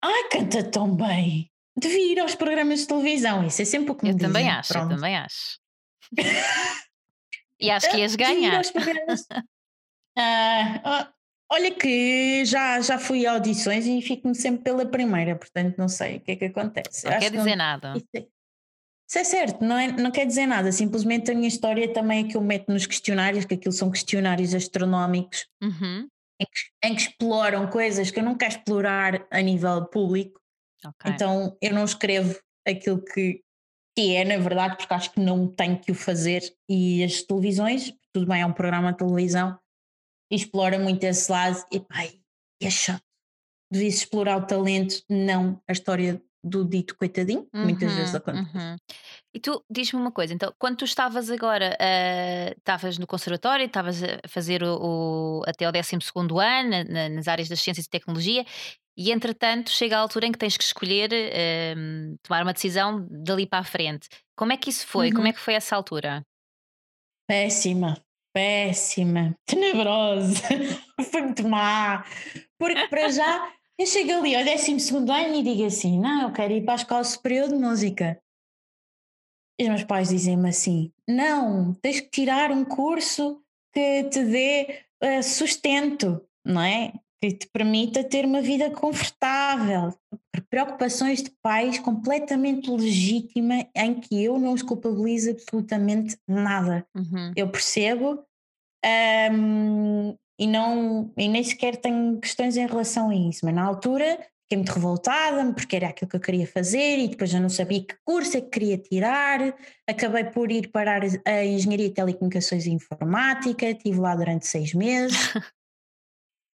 ai, 0.03 0.29
canta 0.29 0.69
tão 0.69 0.95
bem. 0.95 1.49
Devia 1.77 2.13
ir 2.13 2.21
aos 2.21 2.35
programas 2.35 2.81
de 2.81 2.89
televisão, 2.89 3.47
isso 3.47 3.63
é 3.63 3.65
sempre 3.65 3.93
o 3.93 3.95
que 3.95 4.05
me 4.05 4.11
Eu 4.11 4.19
também 4.19 4.43
dizem. 4.43 4.59
acho, 4.59 4.73
eu 4.73 4.79
Pronto. 4.81 4.95
também 4.97 5.17
acho. 5.17 5.59
E 7.61 7.71
acho 7.71 7.89
que 7.91 7.99
ias 7.99 8.17
ganhar. 8.17 8.61
Ah, 10.19 10.81
ah, 10.85 11.13
olha 11.53 11.71
que 11.75 12.45
já, 12.45 12.81
já 12.81 12.99
fui 12.99 13.27
a 13.27 13.33
audições 13.33 13.87
e 13.87 14.01
fico-me 14.01 14.35
sempre 14.35 14.63
pela 14.65 14.87
primeira, 14.87 15.37
portanto 15.37 15.77
não 15.77 15.89
sei 15.89 16.17
o 16.17 16.21
que 16.21 16.33
é 16.33 16.37
que 16.37 16.45
acontece. 16.47 17.05
Não 17.05 17.13
Acho 17.13 17.21
quer 17.21 17.31
que 17.31 17.37
não- 17.37 17.45
dizer 17.45 17.57
nada. 17.57 17.93
Isso 17.97 18.09
é, 18.17 18.19
isso 19.09 19.19
é 19.19 19.25
certo, 19.25 19.63
não, 19.65 19.77
é, 19.79 19.93
não 19.93 20.11
quer 20.11 20.25
dizer 20.27 20.47
nada. 20.47 20.73
Simplesmente 20.73 21.31
a 21.31 21.35
minha 21.35 21.49
história 21.49 21.93
também 21.93 22.25
é 22.25 22.29
que 22.29 22.37
eu 22.37 22.41
meto 22.41 22.73
nos 22.73 22.87
questionários, 22.87 23.45
que 23.45 23.55
aquilo 23.55 23.73
são 23.73 23.91
questionários 23.91 24.55
astronómicos 24.55 25.47
Uhum. 25.63 26.09
em 26.41 26.47
que, 26.47 26.87
em 26.89 26.95
que 26.95 27.03
exploram 27.03 27.67
coisas 27.69 28.11
que 28.11 28.19
eu 28.19 28.25
não 28.25 28.35
quero 28.37 28.53
explorar 28.53 29.27
a 29.31 29.41
nível 29.43 29.85
público. 29.87 30.41
Ok. 30.85 31.11
Então 31.13 31.57
eu 31.61 31.73
não 31.75 31.85
escrevo 31.85 32.39
aquilo 32.67 33.03
que, 33.05 33.43
que 33.97 34.17
é, 34.17 34.25
na 34.25 34.39
verdade, 34.39 34.77
porque 34.79 34.95
acho 34.95 35.13
que 35.13 35.21
não 35.21 35.47
tenho 35.47 35.79
que 35.79 35.93
o 35.93 35.95
fazer. 35.95 36.43
E 36.69 37.05
as 37.05 37.23
televisões, 37.23 37.93
tudo 38.15 38.27
bem, 38.27 38.41
é 38.41 38.47
um 38.47 38.53
programa 38.53 38.93
de 38.93 38.99
televisão, 38.99 39.59
e 40.33 40.37
explora 40.37 40.79
muito 40.79 41.05
esse 41.05 41.31
lado. 41.31 41.65
E 41.73 41.79
e 42.63 42.67
é 42.67 42.71
chato. 42.71 43.03
Devia-se 43.73 43.99
explorar 43.99 44.39
o 44.39 44.47
talento, 44.47 45.03
não 45.11 45.61
a 45.69 45.73
história 45.73 46.23
do 46.45 46.65
dito 46.65 46.97
coitadinho, 46.97 47.45
que 47.45 47.51
muitas 47.59 47.95
vezes 47.95 48.15
Uhum, 48.15 48.19
acontece. 48.19 48.57
uhum. 48.59 48.77
E 49.35 49.41
tu, 49.41 49.65
diz-me 49.71 50.01
uma 50.01 50.13
coisa, 50.13 50.35
então, 50.35 50.53
quando 50.59 50.77
tu 50.79 50.85
estavas 50.85 51.31
agora, 51.31 51.77
ah, 51.81 52.55
estavas 52.59 52.99
no 52.99 53.07
conservatório, 53.07 53.67
estavas 53.67 54.03
a 54.03 54.21
fazer 54.29 54.63
o, 54.65 55.41
o- 55.41 55.43
até 55.47 55.69
o 55.69 55.73
12 55.73 55.97
ano, 56.41 56.71
na- 56.71 56.85
na- 56.85 57.09
nas 57.11 57.29
áreas 57.29 57.49
das 57.49 57.61
ciências 57.61 57.87
e 57.87 57.91
tecnologia, 57.91 58.45
e 58.97 59.13
entretanto 59.13 59.71
chega 59.71 59.97
a 59.97 60.01
altura 60.01 60.27
em 60.27 60.33
que 60.33 60.39
tens 60.39 60.57
que 60.57 60.65
escolher, 60.65 61.11
ahm, 61.13 62.17
tomar 62.23 62.43
uma 62.43 62.53
decisão 62.53 63.07
dali 63.11 63.47
para 63.47 63.61
a 63.61 63.65
frente. 63.65 64.09
Como 64.37 64.53
é 64.53 64.57
que 64.57 64.71
isso 64.71 64.87
foi? 64.87 65.11
Como 65.11 65.23
Uhum. 65.23 65.29
é 65.29 65.33
que 65.33 65.41
foi 65.41 65.55
essa 65.55 65.77
altura? 65.77 66.23
Péssima, 67.27 67.97
péssima, 68.33 69.37
tenebrosa, 69.47 70.43
foi 71.11 71.23
muito 71.23 71.47
má. 71.49 72.05
Porque 72.59 72.89
para 72.89 73.09
já 73.11 73.53
eu 73.79 73.87
chego 73.87 74.13
ali 74.13 74.35
ao 74.35 74.45
12 74.45 74.95
ano 74.97 75.35
e 75.35 75.43
digo 75.43 75.67
assim: 75.67 75.99
não, 75.99 76.23
eu 76.23 76.33
quero 76.33 76.53
ir 76.53 76.65
para 76.65 76.75
a 76.75 76.77
Escola 76.77 77.05
Superior 77.05 77.49
de 77.49 77.55
Música. 77.55 78.21
E 79.59 79.65
os 79.65 79.69
meus 79.69 79.85
pais 79.85 80.09
dizem-me 80.09 80.49
assim: 80.49 80.93
não, 81.09 81.75
tens 81.75 82.01
que 82.01 82.11
tirar 82.11 82.51
um 82.51 82.65
curso 82.65 83.43
que 83.73 84.05
te 84.05 84.25
dê 84.25 84.85
eh, 85.01 85.23
sustento, 85.23 86.25
não 86.45 86.61
é? 86.61 86.93
Que 87.23 87.33
te 87.33 87.49
permita 87.53 88.03
ter 88.03 88.25
uma 88.25 88.43
vida 88.43 88.69
confortável. 88.71 89.95
Preocupações 90.51 91.23
de 91.23 91.31
pais 91.41 91.79
completamente 91.79 92.69
legítima 92.69 93.65
em 93.77 93.95
que 93.95 94.25
eu 94.25 94.41
não 94.41 94.53
os 94.53 94.63
culpabilizo 94.63 95.31
absolutamente 95.31 96.17
nada 96.29 96.85
Uhum. 96.95 97.33
eu 97.37 97.49
percebo 97.49 98.25
hum, 99.33 100.17
e, 100.39 100.47
não, 100.49 101.13
e 101.17 101.29
nem 101.29 101.45
sequer 101.45 101.77
tenho 101.77 102.19
questões 102.19 102.57
em 102.57 102.67
relação 102.67 103.11
a 103.11 103.15
isso, 103.15 103.41
mas 103.45 103.55
na 103.55 103.63
altura 103.63 104.19
fiquei 104.43 104.57
muito 104.57 104.73
revoltada 104.73 105.53
porque 105.53 105.77
era 105.77 105.89
aquilo 105.89 106.11
que 106.11 106.17
eu 106.17 106.21
queria 106.21 106.47
fazer 106.47 106.99
e 106.99 107.09
depois 107.09 107.31
já 107.31 107.39
não 107.39 107.49
sabia 107.49 107.85
que 107.85 107.95
curso 108.05 108.37
é 108.37 108.41
que 108.41 108.51
queria 108.51 108.79
tirar, 108.79 109.55
acabei 109.89 110.25
por 110.25 110.51
ir 110.51 110.69
parar 110.69 111.03
a 111.25 111.45
Engenharia 111.45 111.89
de 111.89 111.95
Telecomunicações 111.95 112.67
e 112.67 112.71
Informática, 112.71 113.71
estive 113.71 114.01
lá 114.01 114.17
durante 114.17 114.47
seis 114.47 114.75
meses. 114.75 115.17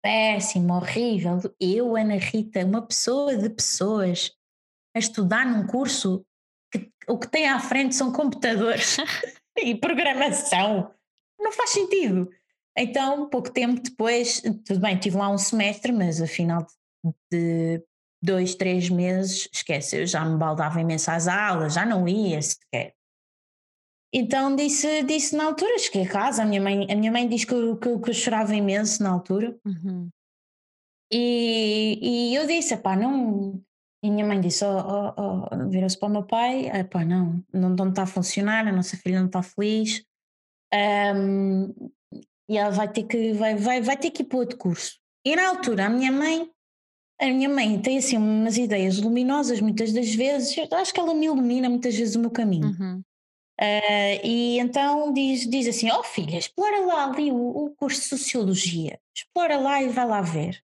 Péssimo, 0.08 0.74
horrível. 0.76 1.38
Eu, 1.60 1.98
Ana 1.98 2.15
Rita, 2.15 2.63
uma 2.63 2.82
pessoa 2.82 3.36
de 3.36 3.50
pessoas, 3.50 4.32
a 4.96 5.00
estudar 5.00 5.46
num 5.46 5.67
curso 5.67 6.26
que 6.72 6.89
o 7.10 7.20
que 7.20 7.28
tem 7.28 7.50
à 7.50 7.60
frente 7.60 7.93
são 7.93 8.13
computadores 8.13 8.96
e 9.60 9.76
programação. 9.76 10.93
Não 11.38 11.52
faz 11.52 11.72
sentido. 11.72 12.30
Então, 12.78 13.30
pouco 13.30 13.52
tempo 13.52 13.82
depois, 13.82 14.41
tudo 14.65 14.80
bem, 14.80 14.98
tive 14.98 15.17
lá 15.17 15.28
um 15.28 15.38
semestre, 15.38 15.91
mas 15.91 16.22
afinal 16.22 16.65
de 17.30 17.84
dois, 18.24 18.56
três 18.56 18.89
meses, 18.89 19.50
esquece, 19.52 19.98
eu 19.98 20.06
já 20.06 20.24
me 20.24 20.38
baldava 20.38 20.80
imenso 20.80 21.12
às 21.12 21.28
aulas, 21.28 21.74
já 21.74 21.86
não 21.86 22.08
ia 22.08 22.41
sequer. 22.41 22.96
Então 24.17 24.56
disse, 24.56 25.03
disse 25.03 25.36
na 25.36 25.45
altura, 25.45 25.77
cheguei 25.77 26.01
a 26.01 26.10
casa, 26.10 26.41
a 26.41 26.45
minha 26.45 26.60
mãe, 26.60 26.91
a 26.91 26.95
minha 26.95 27.12
mãe 27.12 27.30
disse 27.30 27.45
que 27.45 27.53
eu, 27.53 27.77
que, 27.77 27.99
que 27.99 28.10
eu 28.10 28.13
chorava 28.15 28.56
imenso 28.56 29.03
na 29.03 29.12
altura. 29.12 29.56
Uhum. 29.63 30.10
E, 31.13 31.99
e 32.01 32.36
eu 32.36 32.47
disse, 32.47 32.75
pá, 32.77 32.95
não. 32.95 33.62
E 34.03 34.10
minha 34.10 34.25
mãe 34.25 34.41
disse, 34.41 34.65
oh, 34.65 34.80
oh, 34.80 35.47
oh 35.51 35.69
virou-se 35.69 35.99
para 35.99 36.10
o 36.10 36.12
meu 36.12 36.23
pai, 36.23 36.67
pá, 36.86 37.06
não, 37.06 37.43
não, 37.53 37.69
não 37.69 37.89
está 37.89 38.03
a 38.03 38.08
funcionar, 38.08 38.67
a 38.67 38.71
nossa 38.71 38.97
filha 38.97 39.19
não 39.19 39.27
está 39.27 39.43
feliz. 39.43 40.03
Um, 40.73 41.67
e 42.49 42.58
ela 42.58 42.71
vai 42.71 42.91
ter 42.91 43.03
que 43.03 43.34
vai, 43.34 43.56
vai, 43.56 43.82
vai 43.82 43.97
ter 43.97 44.10
que 44.10 44.23
ir 44.23 44.25
para 44.25 44.39
outro 44.39 44.58
curso. 44.58 44.97
E 45.23 45.36
na 45.36 45.47
altura 45.47 45.86
a 45.86 45.89
minha 45.89 46.12
mãe 46.12 46.49
a 47.21 47.25
minha 47.27 47.49
mãe 47.49 47.80
tem 47.80 47.99
assim 47.99 48.17
umas 48.17 48.58
ideias 48.58 48.99
luminosas 48.99 49.62
muitas 49.62 49.91
das 49.91 50.13
vezes, 50.13 50.56
acho 50.71 50.93
que 50.93 50.99
ela 50.99 51.13
me 51.13 51.25
ilumina 51.25 51.69
muitas 51.69 51.95
vezes 51.95 52.15
o 52.15 52.19
meu 52.19 52.32
caminho. 52.32 52.67
Uhum. 52.67 53.01
Uh, 53.60 54.22
e 54.24 54.60
então 54.60 55.12
diz, 55.12 55.50
diz 55.50 55.67
assim: 55.67 55.89
Ó 55.89 56.00
oh, 56.00 56.04
filha, 56.04 56.38
explora 56.38 56.80
lá 56.86 57.06
ali 57.06 57.32
o, 57.32 57.65
o, 57.65 57.76
curso 57.76 58.02
de 58.02 58.08
Sociologia, 58.08 59.00
explora 59.15 59.58
lá 59.58 59.82
e 59.82 59.89
vai 59.89 60.06
lá 60.06 60.22
ver. 60.22 60.63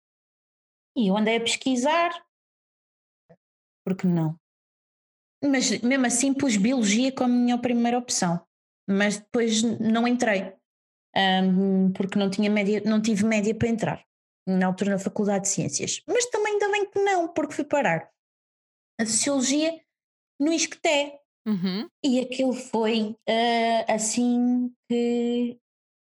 E 0.95 1.07
eu 1.07 1.15
andei 1.15 1.37
a 1.37 1.41
pesquisar, 1.41 2.11
porque 3.85 4.05
não? 4.05 4.37
Mas 5.43 5.81
mesmo 5.81 6.05
assim 6.05 6.33
pus 6.33 6.57
Biologia 6.57 7.11
como 7.13 7.33
minha 7.33 7.57
primeira 7.57 7.97
opção, 7.97 8.45
mas 8.87 9.19
depois 9.19 9.63
não 9.63 10.05
entrei, 10.05 10.53
um, 11.15 11.91
porque 11.93 12.19
não, 12.19 12.29
tinha 12.29 12.49
média, 12.49 12.81
não 12.85 13.01
tive 13.01 13.25
média 13.25 13.55
para 13.55 13.69
entrar 13.69 14.05
na 14.45 14.67
altura 14.67 14.91
na 14.91 14.99
Faculdade 14.99 15.45
de 15.45 15.49
Ciências. 15.49 16.01
Mas 16.05 16.25
também 16.25 16.53
ainda 16.53 16.69
bem 16.69 16.89
que 16.89 16.99
não, 16.99 17.27
porque 17.29 17.53
fui 17.53 17.63
parar 17.63 18.11
a 18.99 19.05
Sociologia 19.05 19.79
no 20.39 20.51
Isqueté. 20.51 21.20
Uhum. 21.45 21.87
E 22.03 22.19
aquilo 22.19 22.53
foi 22.53 23.15
uh, 23.27 23.85
assim 23.87 24.71
que 24.89 25.57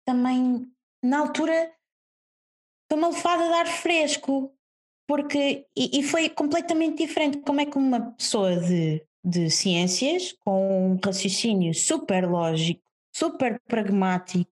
também 0.05 0.67
na 1.03 1.21
altura 1.21 1.73
foi 2.91 2.99
uma 2.99 3.09
lefada 3.09 3.47
de 3.47 3.55
ar 3.55 3.67
fresco, 3.69 4.53
porque 5.07 5.67
e, 5.77 6.01
e, 6.01 6.03
foi 6.03 6.29
completamente 6.29 6.99
diferente. 6.99 7.39
Como 7.39 7.61
é 7.61 7.67
que 7.67 7.79
uma 7.79 8.13
pessoa 8.13 8.57
de, 8.57 9.05
de 9.25 9.51
ciências, 9.51 10.33
com 10.41 10.93
um 10.93 10.99
raciocínio 11.05 11.73
super 11.73 12.29
lógico, 12.29 12.83
super 13.15 13.61
pragmático, 13.69 14.51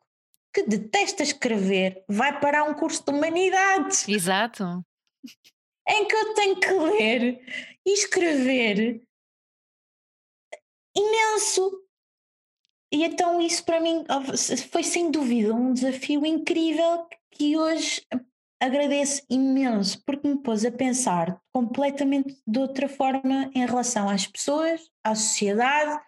que 0.54 0.62
detesta 0.62 1.22
escrever 1.22 2.04
vai 2.08 2.38
para 2.40 2.64
um 2.64 2.74
curso 2.74 3.04
de 3.04 3.12
humanidades. 3.12 4.08
Exato. 4.08 4.84
Em 5.88 6.06
que 6.06 6.14
eu 6.14 6.34
tenho 6.34 6.56
que 6.60 6.72
ler 6.72 7.40
e 7.84 7.92
escrever 7.92 9.02
imenso. 10.98 11.84
E 12.92 13.04
então 13.04 13.40
isso 13.40 13.64
para 13.64 13.80
mim 13.80 14.04
foi 14.70 14.82
sem 14.82 15.10
dúvida 15.10 15.54
um 15.54 15.72
desafio 15.72 16.24
incrível 16.24 17.06
que 17.30 17.56
hoje 17.56 18.02
agradeço 18.60 19.22
imenso 19.30 20.02
porque 20.04 20.26
me 20.26 20.42
pôs 20.42 20.64
a 20.64 20.72
pensar 20.72 21.40
completamente 21.52 22.40
de 22.46 22.58
outra 22.58 22.88
forma 22.88 23.50
em 23.54 23.64
relação 23.64 24.08
às 24.08 24.26
pessoas, 24.26 24.90
à 25.04 25.14
sociedade, 25.14 26.00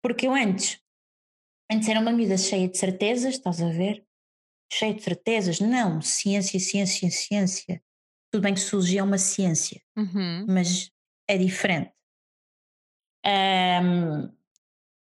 porque 0.00 0.26
eu 0.26 0.32
antes 0.32 0.80
Antes 1.70 1.88
era 1.88 2.00
uma 2.00 2.14
vida 2.16 2.36
cheia 2.38 2.66
de 2.66 2.78
certezas, 2.78 3.34
estás 3.34 3.60
a 3.60 3.68
ver? 3.68 4.04
Cheia 4.72 4.94
de 4.94 5.02
certezas. 5.02 5.60
Não, 5.60 6.00
ciência, 6.00 6.58
ciência, 6.58 7.10
ciência. 7.10 7.82
Tudo 8.32 8.42
bem 8.42 8.54
que 8.54 8.60
sociologia 8.60 9.00
é 9.00 9.02
uma 9.02 9.18
ciência, 9.18 9.80
uhum. 9.96 10.46
mas 10.48 10.90
é 11.28 11.36
diferente. 11.36 11.92
Um, 13.24 14.32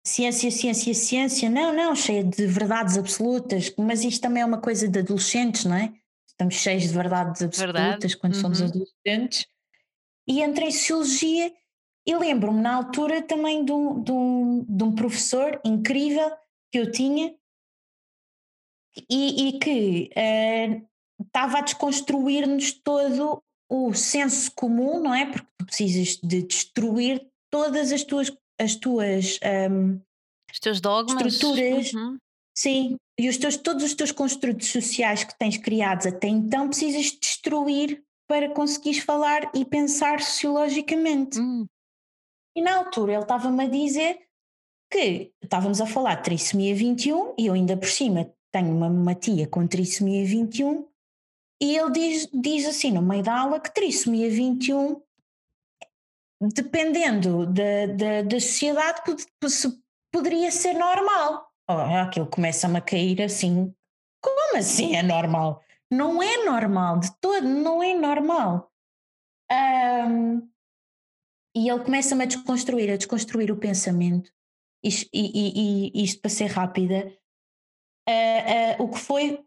ciência, 0.07 0.49
ciência, 0.49 0.93
ciência. 0.93 1.49
Não, 1.49 1.73
não, 1.73 1.93
cheia 1.93 2.23
de 2.23 2.47
verdades 2.47 2.97
absolutas. 2.97 3.73
Mas 3.77 4.03
isto 4.03 4.21
também 4.21 4.41
é 4.41 4.45
uma 4.45 4.59
coisa 4.59 4.87
de 4.87 4.99
adolescentes, 4.99 5.65
não 5.65 5.75
é? 5.75 5.93
Estamos 6.25 6.55
cheios 6.55 6.83
de 6.83 6.93
verdades 6.93 7.41
absolutas 7.41 7.73
Verdade. 7.73 8.17
quando 8.17 8.35
uhum. 8.35 8.41
somos 8.41 8.61
adolescentes. 8.61 9.45
E 10.27 10.41
entrei 10.41 10.69
em 10.69 10.71
sociologia 10.71 11.53
e 12.05 12.15
lembro-me 12.15 12.61
na 12.61 12.75
altura 12.75 13.21
também 13.21 13.65
de 13.65 13.71
um, 13.71 14.01
de, 14.01 14.11
um, 14.11 14.65
de 14.67 14.83
um 14.83 14.95
professor 14.95 15.59
incrível 15.65 16.31
que 16.71 16.79
eu 16.79 16.91
tinha 16.91 17.35
e, 19.09 19.49
e 19.49 19.59
que 19.59 20.09
uh, 20.15 20.87
estava 21.25 21.59
a 21.59 21.61
desconstruir-nos 21.61 22.71
todo 22.71 23.43
o 23.69 23.93
senso 23.93 24.51
comum, 24.53 25.01
não 25.01 25.13
é? 25.13 25.25
Porque 25.25 25.47
tu 25.57 25.65
precisas 25.65 26.17
de 26.17 26.43
destruir 26.43 27.27
todas 27.49 27.91
as 27.91 28.03
tuas 28.03 28.29
as 28.59 28.75
tuas 28.75 29.39
um, 29.69 29.99
os 30.51 30.59
teus 30.59 30.81
dogmas 30.81 31.33
estruturas 31.33 31.93
uhum. 31.93 32.17
sim 32.55 32.95
e 33.19 33.29
os 33.29 33.37
teus 33.37 33.57
todos 33.57 33.83
os 33.83 33.93
teus 33.93 34.11
construtos 34.11 34.67
sociais 34.67 35.23
que 35.23 35.37
tens 35.37 35.57
criados 35.57 36.05
até 36.05 36.27
então 36.27 36.67
precisas 36.67 37.11
destruir 37.11 38.03
para 38.27 38.53
conseguires 38.53 38.99
falar 38.99 39.49
e 39.53 39.63
pensar 39.63 40.21
sociologicamente 40.21 41.39
uhum. 41.39 41.65
e 42.55 42.61
na 42.61 42.77
altura 42.77 43.13
ele 43.13 43.21
estava-me 43.21 43.63
a 43.63 43.69
dizer 43.69 44.19
que 44.91 45.31
estávamos 45.43 45.81
a 45.81 45.85
falar 45.85 46.15
de 46.15 46.23
trissomia 46.23 46.73
21 46.73 47.35
e 47.37 47.47
eu 47.47 47.53
ainda 47.53 47.75
por 47.75 47.89
cima 47.89 48.31
tenho 48.51 48.75
uma, 48.75 48.87
uma 48.87 49.15
tia 49.15 49.47
com 49.47 49.67
trissomia 49.67 50.25
21 50.25 50.87
e 51.61 51.75
ele 51.75 51.91
diz, 51.91 52.29
diz 52.33 52.65
assim 52.65 52.91
no 52.91 53.01
meio 53.01 53.23
da 53.23 53.37
aula 53.37 53.59
que 53.59 53.73
trissomia 53.73 54.29
21 54.29 55.01
dependendo 56.41 57.45
da, 57.45 57.85
da, 57.87 58.21
da 58.23 58.39
sociedade 58.39 59.01
poderia 60.11 60.51
ser 60.51 60.73
normal. 60.73 61.47
Oh, 61.69 61.73
aquilo 61.73 62.27
começa-me 62.27 62.77
a 62.77 62.81
cair 62.81 63.21
assim. 63.21 63.73
Como 64.23 64.57
assim 64.57 64.95
é 64.95 65.03
normal? 65.03 65.63
Não 65.91 66.21
é 66.21 66.43
normal, 66.45 66.99
de 66.99 67.09
todo, 67.19 67.47
não 67.47 67.81
é 67.81 67.93
normal. 67.93 68.71
Um, 69.51 70.49
e 71.55 71.69
ele 71.69 71.83
começa-me 71.83 72.23
a 72.23 72.27
desconstruir, 72.27 72.91
a 72.91 72.97
desconstruir 72.97 73.51
o 73.51 73.57
pensamento 73.57 74.31
e, 74.83 74.89
e, 75.13 75.91
e 75.93 76.03
isto 76.03 76.21
para 76.21 76.29
ser 76.29 76.47
rápida, 76.47 77.13
uh, 78.07 78.81
uh, 78.81 78.83
o 78.83 78.89
que 78.89 78.99
foi 78.99 79.43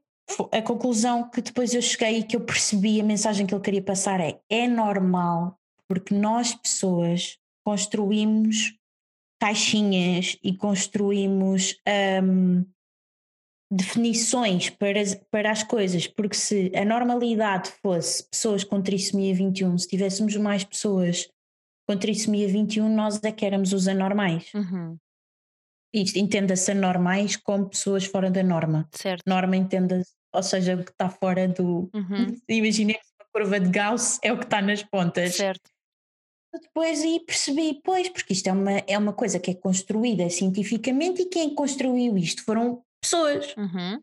a 0.53 0.63
conclusão 0.63 1.29
que 1.29 1.43
depois 1.43 1.75
eu 1.75 1.83
cheguei 1.83 2.19
e 2.19 2.25
que 2.25 2.37
eu 2.37 2.45
percebi 2.45 3.01
a 3.01 3.05
mensagem 3.05 3.47
que 3.47 3.55
ele 3.55 3.63
queria 3.63 3.83
passar 3.83 4.21
é: 4.21 4.41
é 4.49 4.67
normal, 4.67 5.60
porque 5.91 6.15
nós 6.15 6.55
pessoas 6.55 7.37
construímos 7.67 8.79
caixinhas 9.41 10.39
e 10.41 10.57
construímos 10.57 11.77
um, 12.23 12.65
definições 13.73 14.71
para, 14.71 15.01
para 15.33 15.51
as 15.51 15.65
coisas, 15.65 16.07
porque 16.07 16.37
se 16.37 16.71
a 16.77 16.85
normalidade 16.85 17.73
fosse 17.83 18.29
pessoas 18.31 18.63
com 18.63 18.81
trissomia 18.81 19.35
21, 19.35 19.79
se 19.79 19.89
tivéssemos 19.89 20.37
mais 20.37 20.63
pessoas 20.63 21.29
com 21.89 21.97
trissomia 21.97 22.47
21, 22.47 22.89
nós 22.95 23.21
é 23.25 23.33
que 23.33 23.45
éramos 23.45 23.73
os 23.73 23.89
anormais. 23.89 24.53
Uhum 24.55 24.97
entenda-se 25.93 26.73
normais 26.73 27.37
como 27.37 27.69
pessoas 27.69 28.05
fora 28.05 28.31
da 28.31 28.43
norma. 28.43 28.89
Certo. 28.93 29.23
Norma 29.27 29.57
entenda-se, 29.57 30.13
ou 30.33 30.43
seja, 30.43 30.77
o 30.77 30.85
que 30.85 30.93
está 30.93 31.09
fora 31.09 31.49
do. 31.49 31.91
Uhum. 31.93 32.37
Imaginemos 32.49 33.07
uma 33.19 33.27
curva 33.33 33.61
de 33.61 33.71
Gauss 33.71 34.19
é 34.23 34.33
o 34.33 34.39
que 34.39 34.45
está 34.45 34.63
nas 34.63 34.83
pontas. 34.83 35.35
Certo. 35.35 35.71
Depois 36.53 37.03
aí 37.03 37.21
percebi, 37.21 37.81
pois, 37.85 38.09
porque 38.09 38.33
isto 38.33 38.49
é 38.49 38.53
uma, 38.53 38.73
é 38.87 38.99
uma 38.99 39.13
coisa 39.13 39.39
que 39.39 39.53
é 39.53 39.55
construída 39.55 40.29
cientificamente 40.29 41.23
e 41.23 41.27
quem 41.27 41.55
construiu 41.55 42.17
isto 42.19 42.45
foram 42.45 42.85
pessoas. 43.01 43.55
Uhum. 43.57 44.03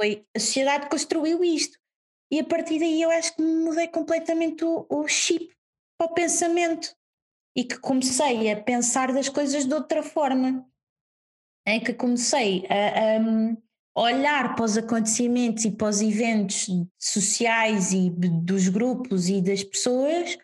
Foi 0.00 0.24
a 0.34 0.38
sociedade 0.38 0.84
que 0.84 0.90
construiu 0.90 1.42
isto. 1.42 1.78
E 2.30 2.40
a 2.40 2.44
partir 2.44 2.78
daí 2.78 3.02
eu 3.02 3.10
acho 3.10 3.34
que 3.34 3.42
mudei 3.42 3.88
completamente 3.88 4.64
o, 4.64 4.86
o 4.88 5.06
chip 5.08 5.52
para 5.98 6.10
o 6.10 6.14
pensamento 6.14 6.94
e 7.56 7.64
que 7.64 7.78
comecei 7.78 8.50
a 8.50 8.62
pensar 8.62 9.12
das 9.12 9.28
coisas 9.28 9.66
de 9.66 9.74
outra 9.74 10.02
forma 10.02 10.66
em 11.66 11.80
que 11.80 11.92
comecei 11.92 12.66
a, 12.68 13.18
a 13.18 14.00
olhar 14.00 14.54
para 14.54 14.64
os 14.64 14.78
acontecimentos 14.78 15.64
e 15.64 15.70
para 15.70 15.88
os 15.88 16.00
eventos 16.00 16.66
sociais 16.98 17.92
e 17.92 18.10
dos 18.10 18.68
grupos 18.68 19.28
e 19.28 19.42
das 19.42 19.62
pessoas 19.62 20.38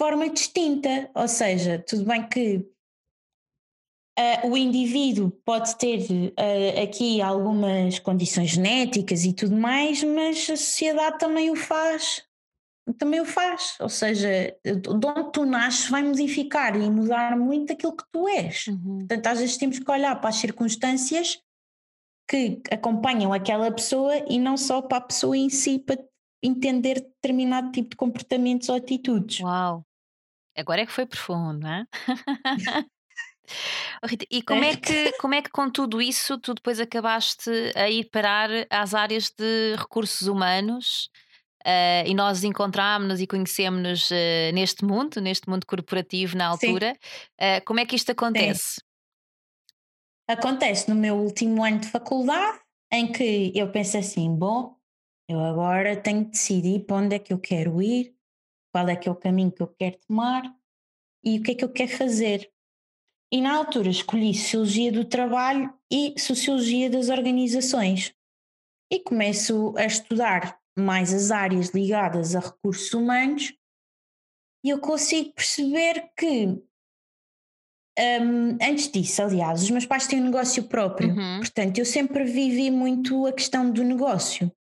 forma 0.00 0.28
distinta. 0.28 1.10
Ou 1.14 1.28
seja, 1.28 1.78
tudo 1.78 2.04
bem 2.04 2.28
que 2.28 2.56
uh, 4.18 4.48
o 4.50 4.56
indivíduo 4.56 5.30
pode 5.44 5.76
ter 5.76 6.00
uh, 6.10 6.82
aqui 6.82 7.20
algumas 7.20 7.98
condições 7.98 8.50
genéticas 8.50 9.24
e 9.24 9.32
tudo 9.32 9.56
mais, 9.56 10.02
mas 10.02 10.50
a 10.50 10.56
sociedade 10.56 11.18
também 11.18 11.50
o 11.50 11.56
faz 11.56 12.26
também 12.94 13.20
o 13.20 13.24
faz. 13.24 13.76
Ou 13.80 13.88
seja, 13.88 14.56
de 14.64 14.88
onde 14.88 15.32
tu 15.32 15.44
nasces 15.44 15.88
vai 15.88 16.02
modificar 16.02 16.76
e 16.76 16.90
mudar 16.90 17.36
muito 17.36 17.72
aquilo 17.72 17.96
que 17.96 18.04
tu 18.12 18.28
és. 18.28 18.68
Uhum. 18.68 18.98
Portanto, 18.98 19.26
às 19.26 19.40
vezes 19.40 19.56
temos 19.56 19.78
que 19.78 19.90
olhar 19.90 20.14
para 20.20 20.30
as 20.30 20.36
circunstâncias 20.36 21.40
que 22.28 22.60
acompanham 22.70 23.32
aquela 23.32 23.70
pessoa 23.70 24.16
e 24.28 24.38
não 24.38 24.56
só 24.56 24.82
para 24.82 24.98
a 24.98 25.02
pessoa 25.02 25.36
em 25.36 25.48
si, 25.48 25.78
para 25.78 25.98
entender 26.42 27.00
determinado 27.00 27.70
tipo 27.72 27.90
de 27.90 27.96
comportamentos 27.96 28.68
ou 28.68 28.76
atitudes. 28.76 29.40
Uau! 29.40 29.85
Agora 30.56 30.80
é 30.80 30.86
que 30.86 30.92
foi 30.92 31.06
profundo, 31.06 31.60
não 31.60 31.70
é? 31.70 31.86
Oh, 34.02 34.06
Rita, 34.08 34.26
e 34.28 34.42
como 34.42 34.64
é, 34.64 34.74
que, 34.76 35.12
como 35.18 35.34
é 35.34 35.40
que 35.40 35.50
com 35.50 35.70
tudo 35.70 36.02
isso 36.02 36.36
tu 36.38 36.52
depois 36.52 36.80
acabaste 36.80 37.50
a 37.76 37.88
ir 37.88 38.10
parar 38.10 38.50
às 38.68 38.92
áreas 38.92 39.30
de 39.30 39.76
recursos 39.76 40.26
humanos 40.26 41.08
uh, 41.62 42.06
e 42.06 42.14
nós 42.14 42.44
encontrámos-nos 42.44 43.20
e 43.20 43.26
conhecemos-nos 43.26 44.10
uh, 44.10 44.52
neste 44.52 44.84
mundo, 44.84 45.20
neste 45.20 45.48
mundo 45.48 45.66
corporativo 45.66 46.36
na 46.36 46.48
altura. 46.48 46.96
Uh, 47.40 47.64
como 47.64 47.80
é 47.80 47.86
que 47.86 47.96
isto 47.96 48.10
acontece? 48.10 48.74
Sim. 48.74 48.86
Acontece 50.28 50.88
no 50.88 50.96
meu 50.96 51.14
último 51.16 51.64
ano 51.64 51.78
de 51.78 51.88
faculdade, 51.88 52.58
em 52.92 53.12
que 53.12 53.52
eu 53.54 53.70
penso 53.70 53.96
assim: 53.96 54.34
bom, 54.34 54.74
eu 55.28 55.40
agora 55.40 55.96
tenho 55.96 56.24
de 56.24 56.30
decidir 56.30 56.84
para 56.84 56.96
onde 56.96 57.14
é 57.14 57.18
que 57.18 57.32
eu 57.32 57.38
quero 57.38 57.80
ir, 57.80 58.15
qual 58.76 58.90
é 58.90 58.94
que 58.94 59.08
é 59.08 59.12
o 59.12 59.16
caminho 59.16 59.50
que 59.50 59.62
eu 59.62 59.68
quero 59.68 59.96
tomar 60.06 60.42
e 61.24 61.38
o 61.38 61.42
que 61.42 61.52
é 61.52 61.54
que 61.54 61.64
eu 61.64 61.72
quero 61.72 61.96
fazer. 61.96 62.52
E 63.32 63.40
na 63.40 63.56
altura 63.56 63.88
escolhi 63.88 64.34
Sociologia 64.34 64.92
do 64.92 65.02
Trabalho 65.02 65.72
e 65.90 66.14
Sociologia 66.20 66.90
das 66.90 67.08
Organizações. 67.08 68.14
E 68.92 69.00
começo 69.00 69.74
a 69.78 69.86
estudar 69.86 70.60
mais 70.78 71.14
as 71.14 71.30
áreas 71.30 71.70
ligadas 71.70 72.36
a 72.36 72.40
recursos 72.40 72.92
humanos 72.92 73.54
e 74.62 74.68
eu 74.68 74.78
consigo 74.78 75.32
perceber 75.32 76.10
que 76.14 76.46
um, 77.98 78.58
antes 78.60 78.90
disso, 78.92 79.22
aliás, 79.22 79.62
os 79.62 79.70
meus 79.70 79.86
pais 79.86 80.06
têm 80.06 80.20
um 80.20 80.24
negócio 80.24 80.64
próprio, 80.64 81.08
uhum. 81.08 81.38
portanto, 81.38 81.78
eu 81.78 81.86
sempre 81.86 82.24
vivi 82.24 82.70
muito 82.70 83.26
a 83.26 83.32
questão 83.32 83.70
do 83.70 83.82
negócio. 83.82 84.52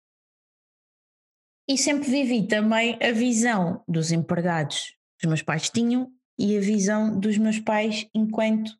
E 1.67 1.77
sempre 1.77 2.09
vivi 2.09 2.47
também 2.47 2.97
a 3.01 3.11
visão 3.11 3.83
dos 3.87 4.11
empregados 4.11 4.95
que 5.19 5.25
os 5.25 5.29
meus 5.29 5.41
pais 5.41 5.69
tinham 5.69 6.11
e 6.37 6.57
a 6.57 6.61
visão 6.61 7.19
dos 7.19 7.37
meus 7.37 7.59
pais 7.59 8.07
enquanto, 8.13 8.71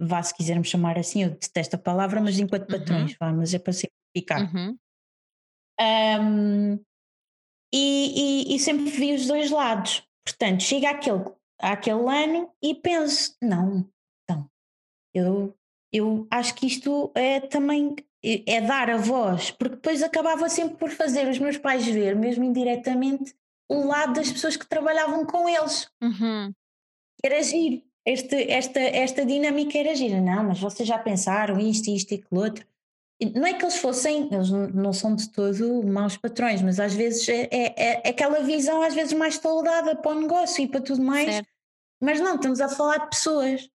vá 0.00 0.22
se 0.22 0.34
quisermos 0.34 0.68
chamar 0.68 0.98
assim, 0.98 1.22
eu 1.22 1.30
detesto 1.30 1.76
a 1.76 1.78
palavra, 1.78 2.20
mas 2.20 2.38
enquanto 2.38 2.70
uhum. 2.70 2.78
patrões, 2.78 3.16
vá, 3.18 3.32
mas 3.32 3.54
é 3.54 3.58
para 3.58 3.72
simplificar. 3.72 4.54
Uhum. 4.54 4.78
Um, 5.80 6.74
e, 7.72 8.48
e, 8.52 8.54
e, 8.54 8.58
sempre 8.58 8.90
vi 8.90 9.14
os 9.14 9.26
dois 9.26 9.50
lados. 9.50 10.02
Portanto, 10.24 10.62
chega 10.62 10.90
aquele, 10.90 11.24
àquele 11.60 12.08
ano 12.08 12.50
e 12.62 12.74
penso, 12.74 13.36
não, 13.42 13.88
eu, 15.16 15.56
eu 15.90 16.26
acho 16.30 16.54
que 16.54 16.66
isto 16.66 17.10
é 17.14 17.40
também 17.40 17.96
é 18.46 18.60
dar 18.60 18.90
a 18.90 18.96
voz, 18.96 19.50
porque 19.50 19.76
depois 19.76 20.02
acabava 20.02 20.48
sempre 20.48 20.76
por 20.76 20.90
fazer 20.90 21.28
os 21.28 21.38
meus 21.38 21.56
pais 21.56 21.86
ver, 21.86 22.16
mesmo 22.16 22.44
indiretamente, 22.44 23.34
o 23.68 23.86
lado 23.86 24.14
das 24.14 24.30
pessoas 24.30 24.56
que 24.56 24.66
trabalhavam 24.66 25.24
com 25.24 25.48
eles. 25.48 25.88
Uhum. 26.02 26.52
Era 27.24 27.38
agir. 27.38 27.84
Este, 28.04 28.50
esta, 28.50 28.78
esta 28.78 29.24
dinâmica 29.24 29.78
era 29.78 29.90
agir. 29.90 30.20
Não, 30.20 30.44
mas 30.44 30.60
vocês 30.60 30.88
já 30.88 30.98
pensaram 30.98 31.58
isto, 31.58 31.90
isto 31.90 32.12
e 32.12 32.14
aquilo 32.16 32.40
outro. 32.40 32.66
Não 33.34 33.46
é 33.46 33.54
que 33.54 33.64
eles 33.64 33.78
fossem, 33.78 34.28
eles 34.32 34.50
não 34.50 34.92
são 34.92 35.14
de 35.14 35.28
todo 35.30 35.82
maus 35.84 36.16
patrões, 36.16 36.60
mas 36.60 36.78
às 36.78 36.94
vezes 36.94 37.26
é, 37.28 37.48
é, 37.50 38.02
é 38.06 38.10
aquela 38.10 38.40
visão 38.40 38.82
às 38.82 38.94
vezes 38.94 39.14
mais 39.14 39.38
toldada 39.38 39.96
para 39.96 40.12
o 40.12 40.20
negócio 40.20 40.62
e 40.62 40.68
para 40.68 40.82
tudo 40.82 41.02
mais. 41.02 41.34
Certo. 41.34 41.48
Mas 42.00 42.20
não, 42.20 42.34
estamos 42.36 42.60
a 42.60 42.68
falar 42.68 42.98
de 42.98 43.10
pessoas 43.10 43.70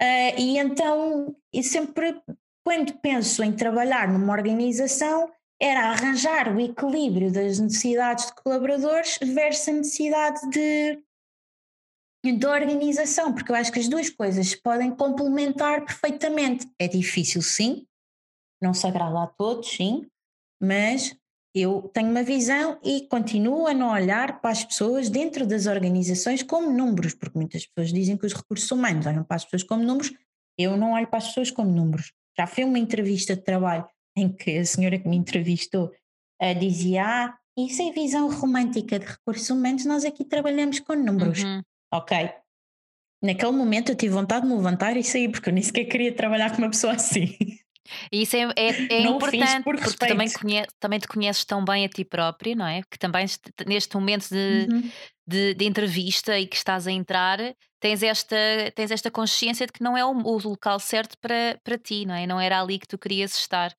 Uh, 0.00 0.34
e 0.38 0.58
então, 0.58 1.34
e 1.52 1.62
sempre, 1.62 2.20
quando 2.64 2.94
penso 3.00 3.42
em 3.42 3.52
trabalhar 3.52 4.08
numa 4.08 4.32
organização, 4.32 5.30
era 5.60 5.90
arranjar 5.90 6.54
o 6.54 6.60
equilíbrio 6.60 7.32
das 7.32 7.58
necessidades 7.58 8.26
de 8.26 8.34
colaboradores 8.34 9.18
versus 9.22 9.68
a 9.68 9.72
necessidade 9.72 10.50
de, 10.50 11.02
de 12.36 12.46
organização, 12.46 13.32
porque 13.32 13.52
eu 13.52 13.56
acho 13.56 13.70
que 13.70 13.78
as 13.78 13.88
duas 13.88 14.10
coisas 14.10 14.54
podem 14.56 14.90
complementar 14.90 15.84
perfeitamente. 15.84 16.68
É 16.78 16.88
difícil, 16.88 17.42
sim, 17.42 17.86
não 18.60 18.74
se 18.74 18.86
agrada 18.86 19.22
a 19.22 19.26
todos, 19.26 19.70
sim, 19.70 20.06
mas 20.60 21.16
eu 21.54 21.90
tenho 21.92 22.10
uma 22.10 22.22
visão 22.22 22.80
e 22.82 23.06
continuo 23.08 23.66
a 23.66 23.74
não 23.74 23.92
olhar 23.92 24.40
para 24.40 24.50
as 24.50 24.64
pessoas 24.64 25.10
dentro 25.10 25.46
das 25.46 25.66
organizações 25.66 26.42
como 26.42 26.72
números, 26.72 27.14
porque 27.14 27.38
muitas 27.38 27.66
pessoas 27.66 27.92
dizem 27.92 28.16
que 28.16 28.26
os 28.26 28.32
recursos 28.32 28.70
humanos 28.70 29.06
olham 29.06 29.22
para 29.22 29.36
as 29.36 29.44
pessoas 29.44 29.62
como 29.62 29.84
números, 29.84 30.12
eu 30.58 30.76
não 30.76 30.92
olho 30.92 31.06
para 31.06 31.18
as 31.18 31.28
pessoas 31.28 31.50
como 31.50 31.70
números. 31.70 32.12
Já 32.38 32.46
foi 32.46 32.64
uma 32.64 32.78
entrevista 32.78 33.36
de 33.36 33.42
trabalho 33.42 33.86
em 34.16 34.30
que 34.30 34.58
a 34.58 34.64
senhora 34.64 34.98
que 34.98 35.08
me 35.08 35.16
entrevistou 35.16 35.92
uh, 36.42 36.58
dizia: 36.58 37.04
Ah, 37.04 37.38
isso 37.56 37.82
é 37.82 37.92
visão 37.92 38.30
romântica 38.30 38.98
de 38.98 39.06
recursos 39.06 39.48
humanos, 39.50 39.84
nós 39.84 40.04
aqui 40.04 40.24
trabalhamos 40.24 40.80
com 40.80 40.94
números. 40.94 41.42
Uhum. 41.42 41.62
Ok. 41.92 42.30
Naquele 43.22 43.52
momento 43.52 43.92
eu 43.92 43.96
tive 43.96 44.14
vontade 44.14 44.42
de 44.42 44.48
me 44.48 44.56
levantar 44.56 44.96
e 44.96 45.04
sair, 45.04 45.30
porque 45.30 45.48
eu 45.48 45.52
nem 45.52 45.62
sequer 45.62 45.84
queria 45.84 46.12
trabalhar 46.12 46.50
com 46.50 46.58
uma 46.58 46.70
pessoa 46.70 46.94
assim. 46.94 47.36
Isso 48.10 48.36
é, 48.36 48.42
é, 48.56 48.68
é 48.94 49.00
importante, 49.02 49.64
por 49.64 49.76
porque 49.76 50.06
também, 50.06 50.30
conhe, 50.32 50.66
também 50.80 50.98
te 50.98 51.08
conheces 51.08 51.44
tão 51.44 51.64
bem 51.64 51.84
a 51.84 51.88
ti 51.88 52.04
próprio, 52.04 52.56
não 52.56 52.66
é? 52.66 52.82
Que 52.90 52.98
também 52.98 53.26
neste 53.66 53.94
momento 53.94 54.28
de, 54.28 54.68
uhum. 54.70 54.90
de, 55.26 55.54
de, 55.54 55.64
entrevista 55.64 56.38
e 56.38 56.46
que 56.46 56.56
estás 56.56 56.86
a 56.86 56.92
entrar, 56.92 57.38
tens 57.82 58.00
esta, 58.00 58.36
tens 58.76 58.92
esta 58.92 59.10
consciência 59.10 59.66
de 59.66 59.72
que 59.72 59.82
não 59.82 59.96
é 59.96 60.04
o, 60.04 60.10
o 60.10 60.38
local 60.38 60.78
certo 60.78 61.18
para, 61.18 61.60
para 61.64 61.76
ti, 61.76 62.06
não 62.06 62.14
é? 62.14 62.26
Não 62.28 62.40
era 62.40 62.60
ali 62.60 62.78
que 62.78 62.86
tu 62.86 62.96
querias 62.96 63.34
estar. 63.34 63.76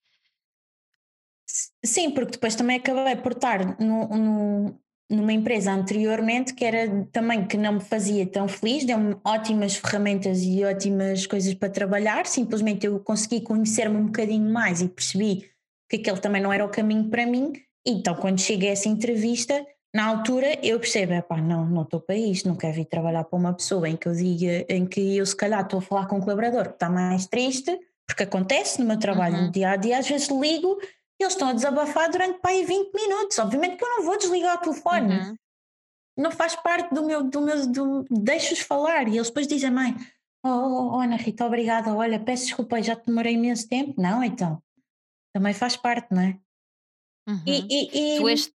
Sim, 1.83 2.11
porque 2.11 2.31
depois 2.31 2.53
também 2.53 2.77
acabei 2.77 3.15
por 3.15 3.31
estar 3.31 3.79
no, 3.79 4.07
no, 4.09 4.79
numa 5.09 5.31
empresa 5.31 5.71
anteriormente 5.71 6.53
que 6.53 6.65
era 6.65 7.05
também 7.13 7.47
que 7.47 7.55
não 7.55 7.73
me 7.73 7.79
fazia 7.79 8.27
tão 8.27 8.45
feliz, 8.45 8.83
deu-me 8.83 9.15
ótimas 9.23 9.77
ferramentas 9.77 10.41
e 10.41 10.65
ótimas 10.65 11.25
coisas 11.25 11.53
para 11.53 11.69
trabalhar, 11.69 12.25
simplesmente 12.25 12.85
eu 12.85 12.99
consegui 12.99 13.39
conhecer-me 13.41 13.95
um 13.95 14.07
bocadinho 14.07 14.51
mais 14.51 14.81
e 14.81 14.89
percebi 14.89 15.49
que 15.89 15.97
aquele 15.97 16.19
também 16.19 16.41
não 16.41 16.51
era 16.51 16.65
o 16.65 16.69
caminho 16.69 17.09
para 17.09 17.25
mim, 17.25 17.53
então 17.85 18.15
quando 18.15 18.41
cheguei 18.41 18.69
a 18.69 18.73
essa 18.73 18.89
entrevista, 18.89 19.65
na 19.93 20.05
altura 20.05 20.59
eu 20.65 20.79
percebo, 20.79 21.21
pá, 21.23 21.37
não, 21.37 21.65
não 21.65 21.83
estou 21.83 21.99
para 21.99 22.15
isto, 22.15 22.47
não 22.47 22.55
quero 22.55 22.73
vir 22.73 22.85
trabalhar 22.85 23.23
para 23.23 23.37
uma 23.37 23.53
pessoa 23.53 23.87
em 23.87 23.95
que 23.95 24.07
eu 24.07 24.13
diga, 24.13 24.65
em 24.67 24.85
que 24.85 25.17
eu 25.17 25.25
se 25.25 25.35
calhar 25.35 25.61
estou 25.61 25.79
a 25.79 25.81
falar 25.81 26.07
com 26.07 26.17
um 26.17 26.21
colaborador 26.21 26.69
que 26.69 26.73
está 26.73 26.89
mais 26.89 27.27
triste, 27.27 27.79
porque 28.07 28.23
acontece 28.23 28.79
no 28.79 28.87
meu 28.87 28.97
trabalho 28.97 29.35
uhum. 29.35 29.45
no 29.45 29.51
dia 29.51 29.71
a 29.71 29.75
dia, 29.75 29.99
às 29.99 30.07
vezes 30.07 30.29
ligo 30.29 30.79
eles 31.23 31.33
estão 31.33 31.49
a 31.49 31.53
desabafar 31.53 32.11
durante 32.11 32.39
aí 32.43 32.65
20 32.65 32.93
minutos. 32.93 33.39
Obviamente 33.39 33.77
que 33.77 33.83
eu 33.83 33.89
não 33.89 34.03
vou 34.03 34.17
desligar 34.17 34.57
o 34.57 34.61
telefone. 34.61 35.15
Uhum. 35.15 35.35
Não 36.17 36.31
faz 36.31 36.55
parte 36.55 36.93
do 36.93 37.05
meu, 37.05 37.23
do 37.23 37.41
meu, 37.41 37.67
do, 37.67 38.05
deixo-os 38.09 38.59
falar. 38.59 39.07
E 39.07 39.15
eles 39.15 39.27
depois 39.27 39.47
dizem, 39.47 39.71
mãe, 39.71 39.95
oh, 40.45 40.49
oh, 40.49 40.95
oh, 40.95 40.99
Ana 40.99 41.15
Rita, 41.15 41.45
obrigada, 41.45 41.93
olha, 41.93 42.19
peço 42.19 42.45
desculpa, 42.45 42.81
já 42.81 42.95
te 42.95 43.07
demorei 43.07 43.33
imenso 43.33 43.67
tempo. 43.67 43.99
Não, 43.99 44.23
então, 44.23 44.61
também 45.33 45.53
faz 45.53 45.75
parte, 45.75 46.07
não 46.11 46.21
é? 46.21 46.39
Uhum. 47.27 47.43
E, 47.47 47.67
e, 47.69 48.15
e... 48.15 48.19
Tu 48.19 48.29
és... 48.29 48.51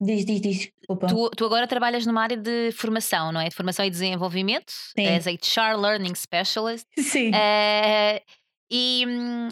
Diz, 0.00 0.24
diz, 0.24 0.40
diz. 0.40 0.72
Tu, 0.86 1.30
tu, 1.36 1.44
agora 1.44 1.66
trabalhas 1.66 2.06
numa 2.06 2.22
área 2.22 2.36
de 2.36 2.70
formação, 2.72 3.32
não 3.32 3.40
é? 3.40 3.48
De 3.48 3.54
formação 3.54 3.84
e 3.84 3.90
desenvolvimento. 3.90 4.70
Sim. 4.70 5.04
És 5.04 5.26
HR 5.26 5.76
Learning 5.76 6.14
Specialist. 6.14 6.86
Sim. 6.96 7.30
Uh, 7.30 8.20
e, 8.70 9.04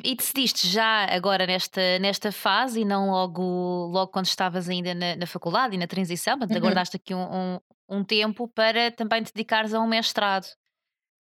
e, 0.04 0.14
decidiste 0.14 0.68
já 0.68 1.06
agora 1.06 1.46
nesta, 1.46 1.98
nesta 1.98 2.30
fase 2.30 2.80
e 2.80 2.85
não 2.85 3.11
logo, 3.11 3.42
logo 3.87 4.12
quando 4.12 4.26
estavas 4.26 4.68
ainda 4.68 4.94
na, 4.94 5.16
na 5.16 5.26
faculdade 5.26 5.74
e 5.74 5.78
na 5.78 5.87
transição, 5.87 6.38
portanto, 6.38 6.59
uhum. 6.59 6.62
aguardaste 6.62 6.96
aqui 6.96 7.14
um, 7.14 7.24
um, 7.24 7.61
um, 7.88 8.04
tempo 8.04 8.46
para 8.46 8.90
também 8.92 9.22
te 9.22 9.32
dedicares 9.32 9.72
a 9.72 9.80
um 9.80 9.87
mestrado. 9.87 10.46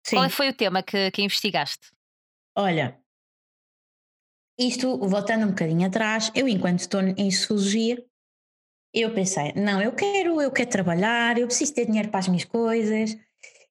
Sim. 0.07 0.17
Qual 0.17 0.31
foi 0.31 0.49
o 0.49 0.55
tema 0.55 0.83
que, 0.83 1.11
que 1.11 1.23
investigaste? 1.23 1.91
Olha, 2.57 2.97
isto 4.59 4.97
voltando 4.99 5.47
um 5.47 5.51
bocadinho 5.51 5.87
atrás, 5.87 6.31
eu 6.35 6.47
enquanto 6.47 6.81
estou 6.81 7.01
em 7.01 7.31
sociologia, 7.31 8.03
eu 8.93 9.13
pensei, 9.15 9.53
não, 9.55 9.81
eu 9.81 9.93
quero, 9.93 10.41
eu 10.41 10.51
quero 10.51 10.71
trabalhar, 10.71 11.39
eu 11.39 11.47
preciso 11.47 11.75
ter 11.75 11.87
dinheiro 11.87 12.09
para 12.09 12.21
as 12.21 12.29
minhas 12.29 12.45
coisas 12.45 13.17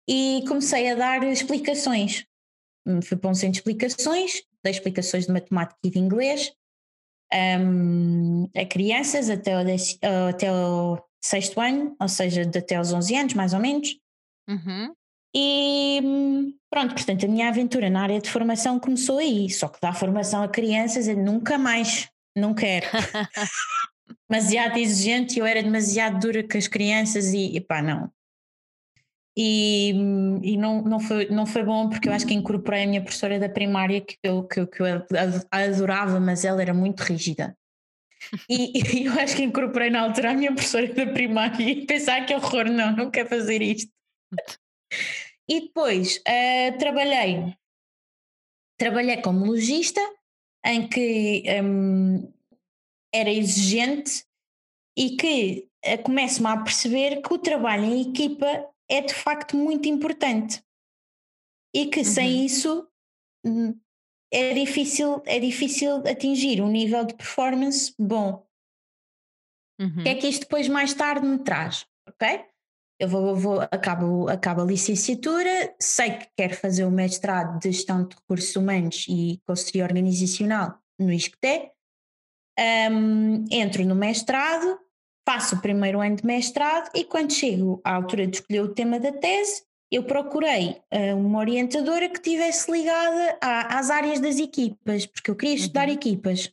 e 0.08 0.44
comecei 0.48 0.90
a 0.90 0.96
dar 0.96 1.24
explicações 1.24 2.26
Hum, 2.86 3.02
fui 3.02 3.18
para 3.18 3.30
um 3.30 3.36
centro 3.36 3.54
de 3.54 3.60
explicações, 3.60 4.42
dei 4.64 4.72
explicações 4.72 5.28
de 5.28 5.32
matemática 5.32 5.80
e 5.84 5.92
de 5.92 6.00
inglês 6.00 6.52
um, 7.32 8.50
a 8.56 8.66
crianças 8.66 9.30
até 9.30 9.56
o, 9.56 10.30
até 10.30 10.52
o 10.52 11.00
sexto 11.22 11.62
ano, 11.62 11.96
ou 12.00 12.08
seja, 12.08 12.44
de 12.44 12.58
até 12.58 12.76
aos 12.76 12.92
11 12.92 13.16
anos, 13.16 13.34
mais 13.36 13.54
ou 13.54 13.60
menos. 13.60 13.96
Uhum. 14.50 14.94
E 15.36 16.02
hum, 16.04 16.54
pronto, 16.72 16.96
portanto, 16.96 17.26
a 17.26 17.30
minha 17.30 17.50
aventura 17.50 17.88
na 17.90 18.02
área 18.02 18.20
de 18.20 18.30
formação 18.32 18.80
começou 18.80 19.20
aí. 19.20 19.48
Só 19.50 19.68
que 19.68 19.80
dar 19.80 19.94
formação 19.94 20.42
a 20.42 20.48
crianças 20.48 21.08
eu 21.08 21.18
nunca 21.18 21.60
mais, 21.60 22.10
não 22.36 22.56
quero. 22.56 22.88
demasiado 24.30 24.78
exigente 24.78 25.40
eu 25.40 25.46
era 25.46 25.62
demasiado 25.62 26.20
dura 26.20 26.48
com 26.48 26.58
as 26.58 26.68
crianças 26.68 27.34
e, 27.34 27.60
pá, 27.62 27.82
não. 27.82 28.12
E, 29.38 29.92
e 30.44 30.58
não, 30.58 30.82
não, 30.82 31.00
foi, 31.00 31.30
não 31.30 31.46
foi 31.46 31.64
bom 31.64 31.90
porque 31.90 32.10
eu 32.10 32.14
acho 32.14 32.28
que 32.28 32.34
incorporei 32.34 32.84
a 32.84 32.88
minha 32.88 33.02
professora 33.02 33.40
da 33.40 33.48
primária 33.48 34.02
que 34.02 34.18
eu, 34.24 34.44
que, 34.44 34.66
que 34.68 34.82
eu 34.82 34.86
adorava, 35.52 36.20
mas 36.20 36.44
ela 36.44 36.62
era 36.62 36.74
muito 36.74 37.02
rígida. 37.02 37.58
E, 38.50 38.78
e, 38.78 39.06
eu 39.08 39.14
acho 39.14 39.36
que 39.36 39.44
incorporei 39.44 39.90
na 39.90 40.02
altura 40.02 40.32
a 40.32 40.34
minha 40.34 40.52
professora 40.52 40.94
da 40.94 41.08
primária 41.08 41.64
e 41.64 41.86
pensar 41.86 42.26
que 42.26 42.34
horror, 42.34 42.66
não, 42.66 42.96
não 42.96 43.12
quero 43.12 43.30
fazer 43.30 43.62
isto. 43.62 43.92
E 45.48 45.62
depois 45.62 46.18
uh, 46.18 46.78
trabalhei, 46.78 47.56
trabalhei 48.78 49.22
como 49.22 49.46
logista, 49.46 50.02
em 50.66 50.88
que 50.88 51.44
um, 51.64 52.32
era 53.14 53.30
exigente 53.30 54.24
e 54.98 55.16
que 55.16 55.70
uh, 55.86 56.04
começo-me 56.04 56.48
a 56.48 56.58
perceber 56.58 57.22
que 57.22 57.34
o 57.34 57.38
trabalho 57.38 57.86
em 57.86 58.10
equipa 58.10 58.68
é 58.90 59.02
de 59.02 59.14
facto 59.14 59.56
muito 59.56 59.88
importante 59.88 60.64
e 61.74 61.86
que 61.88 62.00
uhum. 62.00 62.06
sem 62.06 62.46
isso 62.46 62.88
hum, 63.46 63.80
é 64.32 64.54
difícil, 64.54 65.22
é 65.26 65.40
difícil 65.40 65.98
atingir 66.08 66.62
um 66.62 66.70
nível 66.70 67.06
de 67.06 67.16
performance 67.16 67.94
bom. 67.98 68.46
Uhum. 69.80 70.00
O 70.00 70.04
que 70.04 70.10
é 70.10 70.16
que 70.16 70.28
isto 70.28 70.42
depois 70.42 70.68
mais 70.68 70.94
tarde 70.94 71.26
me 71.26 71.40
traz? 71.40 71.86
Ok? 72.08 72.46
Eu 73.00 73.08
vou, 73.08 73.36
vou 73.36 73.62
acabo, 73.62 74.28
acabo 74.28 74.62
a 74.62 74.66
licenciatura, 74.66 75.74
sei 75.80 76.18
que 76.18 76.28
quero 76.36 76.56
fazer 76.56 76.84
o 76.84 76.92
mestrado 76.92 77.58
de 77.60 77.72
gestão 77.72 78.06
de 78.06 78.14
recursos 78.16 78.54
humanos 78.56 79.06
e 79.08 79.40
consultoria 79.48 79.86
organizacional 79.86 80.78
no 81.00 81.12
ISCTE. 81.14 81.72
Um, 82.60 83.46
entro 83.50 83.86
no 83.86 83.96
mestrado, 83.96 84.78
faço 85.26 85.56
o 85.56 85.62
primeiro 85.62 86.02
ano 86.02 86.18
de 86.18 86.26
mestrado 86.26 86.90
e 86.94 87.06
quando 87.06 87.32
chego 87.32 87.80
à 87.86 87.96
altura 87.96 88.28
de 88.28 88.38
escolher 88.38 88.62
o 88.62 88.74
tema 88.74 89.00
da 89.00 89.14
tese, 89.14 89.64
eu 89.92 90.04
procurei 90.04 90.82
uh, 90.94 91.16
uma 91.16 91.40
orientadora 91.40 92.10
que 92.10 92.22
tivesse 92.22 92.72
ligada 92.72 93.38
a, 93.42 93.80
às 93.80 93.90
áreas 93.90 94.20
das 94.20 94.38
equipas, 94.38 95.06
porque 95.06 95.32
eu 95.32 95.36
queria 95.36 95.56
estudar 95.56 95.88
uhum. 95.88 95.94
equipas. 95.94 96.52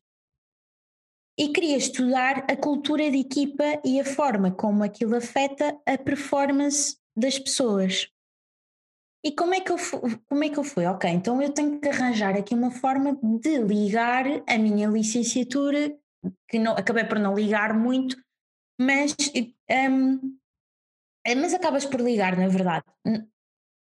E 1.38 1.48
queria 1.48 1.76
estudar 1.76 2.46
a 2.48 2.56
cultura 2.56 3.10
de 3.10 3.18
equipa 3.18 3.80
e 3.84 4.00
a 4.00 4.04
forma 4.04 4.50
como 4.50 4.82
aquilo 4.82 5.16
afeta 5.16 5.78
a 5.84 5.98
performance 5.98 6.96
das 7.14 7.38
pessoas. 7.38 8.10
E 9.24 9.32
como 9.32 9.54
é 9.54 9.60
que 9.60 9.72
eu, 9.72 9.76
como 10.28 10.44
é 10.44 10.48
que 10.48 10.58
eu 10.58 10.64
fui? 10.64 10.86
Ok, 10.86 11.10
então 11.10 11.42
eu 11.42 11.52
tenho 11.52 11.80
que 11.80 11.88
arranjar 11.88 12.36
aqui 12.36 12.54
uma 12.54 12.70
forma 12.70 13.18
de 13.40 13.58
ligar 13.58 14.24
a 14.46 14.58
minha 14.58 14.88
licenciatura, 14.88 15.96
que 16.48 16.58
não, 16.58 16.72
acabei 16.72 17.04
por 17.04 17.18
não 17.18 17.34
ligar 17.34 17.74
muito, 17.74 18.16
mas 18.80 19.14
um, 19.90 20.36
é, 21.24 21.34
mas 21.34 21.52
acabas 21.54 21.84
por 21.84 22.00
ligar, 22.00 22.36
na 22.36 22.46
verdade, 22.46 22.84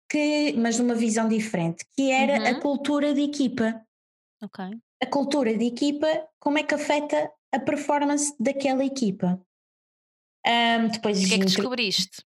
que, 0.10 0.54
mas 0.54 0.80
numa 0.80 0.95
visão 0.95 1.28
diferente, 1.28 1.86
que 1.93 2.10
era 2.10 2.41
uhum. 2.41 2.48
a 2.48 2.62
cultura 2.62 3.13
de 3.13 3.21
equipa. 3.21 3.86
Ok. 4.41 4.65
A 5.02 5.06
cultura 5.06 5.56
de 5.56 5.65
equipa, 5.65 6.08
como 6.39 6.58
é 6.58 6.63
que 6.63 6.74
afeta 6.74 7.32
a 7.52 7.60
performance 7.60 8.36
daquela 8.39 8.84
equipa? 8.84 9.39
Um, 10.48 10.88
depois 10.88 11.24
o 11.24 11.28
que 11.28 11.36
é 11.36 11.39
que 11.39 11.45
descobriste? 11.45 12.24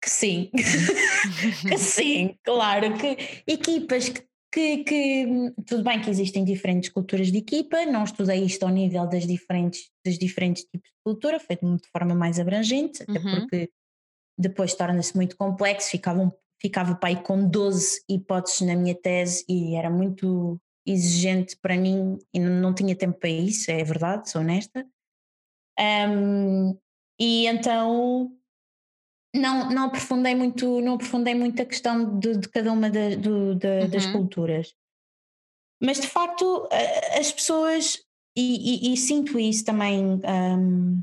Que 0.00 0.10
sim, 0.10 0.50
que 1.68 1.78
sim, 1.78 2.36
claro, 2.44 2.96
que 2.96 3.42
equipas 3.46 4.08
que, 4.08 4.22
que, 4.52 4.84
que, 4.84 5.54
tudo 5.66 5.82
bem 5.82 6.00
que 6.00 6.08
existem 6.08 6.44
diferentes 6.44 6.88
culturas 6.90 7.32
de 7.32 7.38
equipa, 7.38 7.84
não 7.84 8.04
estudei 8.04 8.44
isto 8.44 8.62
ao 8.62 8.70
nível 8.70 9.06
das 9.08 9.26
diferentes, 9.26 9.90
dos 10.04 10.16
diferentes 10.16 10.64
tipos 10.64 10.88
de 10.88 10.96
cultura, 11.04 11.40
feito 11.40 11.66
de 11.76 11.88
forma 11.90 12.14
mais 12.14 12.38
abrangente, 12.38 13.02
até 13.02 13.18
uhum. 13.18 13.40
porque 13.40 13.70
depois 14.38 14.74
torna-se 14.74 15.16
muito 15.16 15.36
complexo, 15.36 15.90
ficava, 15.90 16.22
um, 16.22 16.30
ficava 16.60 16.98
aí 17.02 17.20
com 17.20 17.48
12 17.48 18.04
hipóteses 18.08 18.60
na 18.60 18.76
minha 18.76 18.94
tese 18.94 19.44
e 19.48 19.74
era 19.74 19.90
muito 19.90 20.60
exigente 20.86 21.56
para 21.60 21.76
mim 21.76 22.18
e 22.32 22.38
não, 22.38 22.72
tinha 22.72 22.94
tempo 22.94 23.18
para 23.18 23.28
isso, 23.28 23.70
é 23.70 23.82
verdade, 23.82 24.30
sou 24.30 24.40
honesta. 24.40 24.86
Um, 25.78 26.78
e 27.20 27.46
então 27.46 28.32
não, 29.34 29.70
não 29.70 29.84
aprofundei 29.84 30.34
muito, 30.34 30.80
não 30.80 30.94
aprofundei 30.94 31.34
muito 31.34 31.60
a 31.60 31.66
questão 31.66 32.18
de, 32.18 32.38
de 32.38 32.48
cada 32.48 32.72
uma 32.72 32.90
de, 32.90 33.28
uhum. 33.28 33.58
das 33.90 34.06
culturas. 34.06 34.74
Mas 35.80 36.00
de 36.00 36.06
facto 36.06 36.68
as 37.18 37.30
pessoas, 37.30 38.02
e, 38.36 38.90
e, 38.90 38.92
e 38.92 38.96
sinto 38.96 39.38
isso 39.38 39.64
também 39.64 40.02
um, 40.04 41.02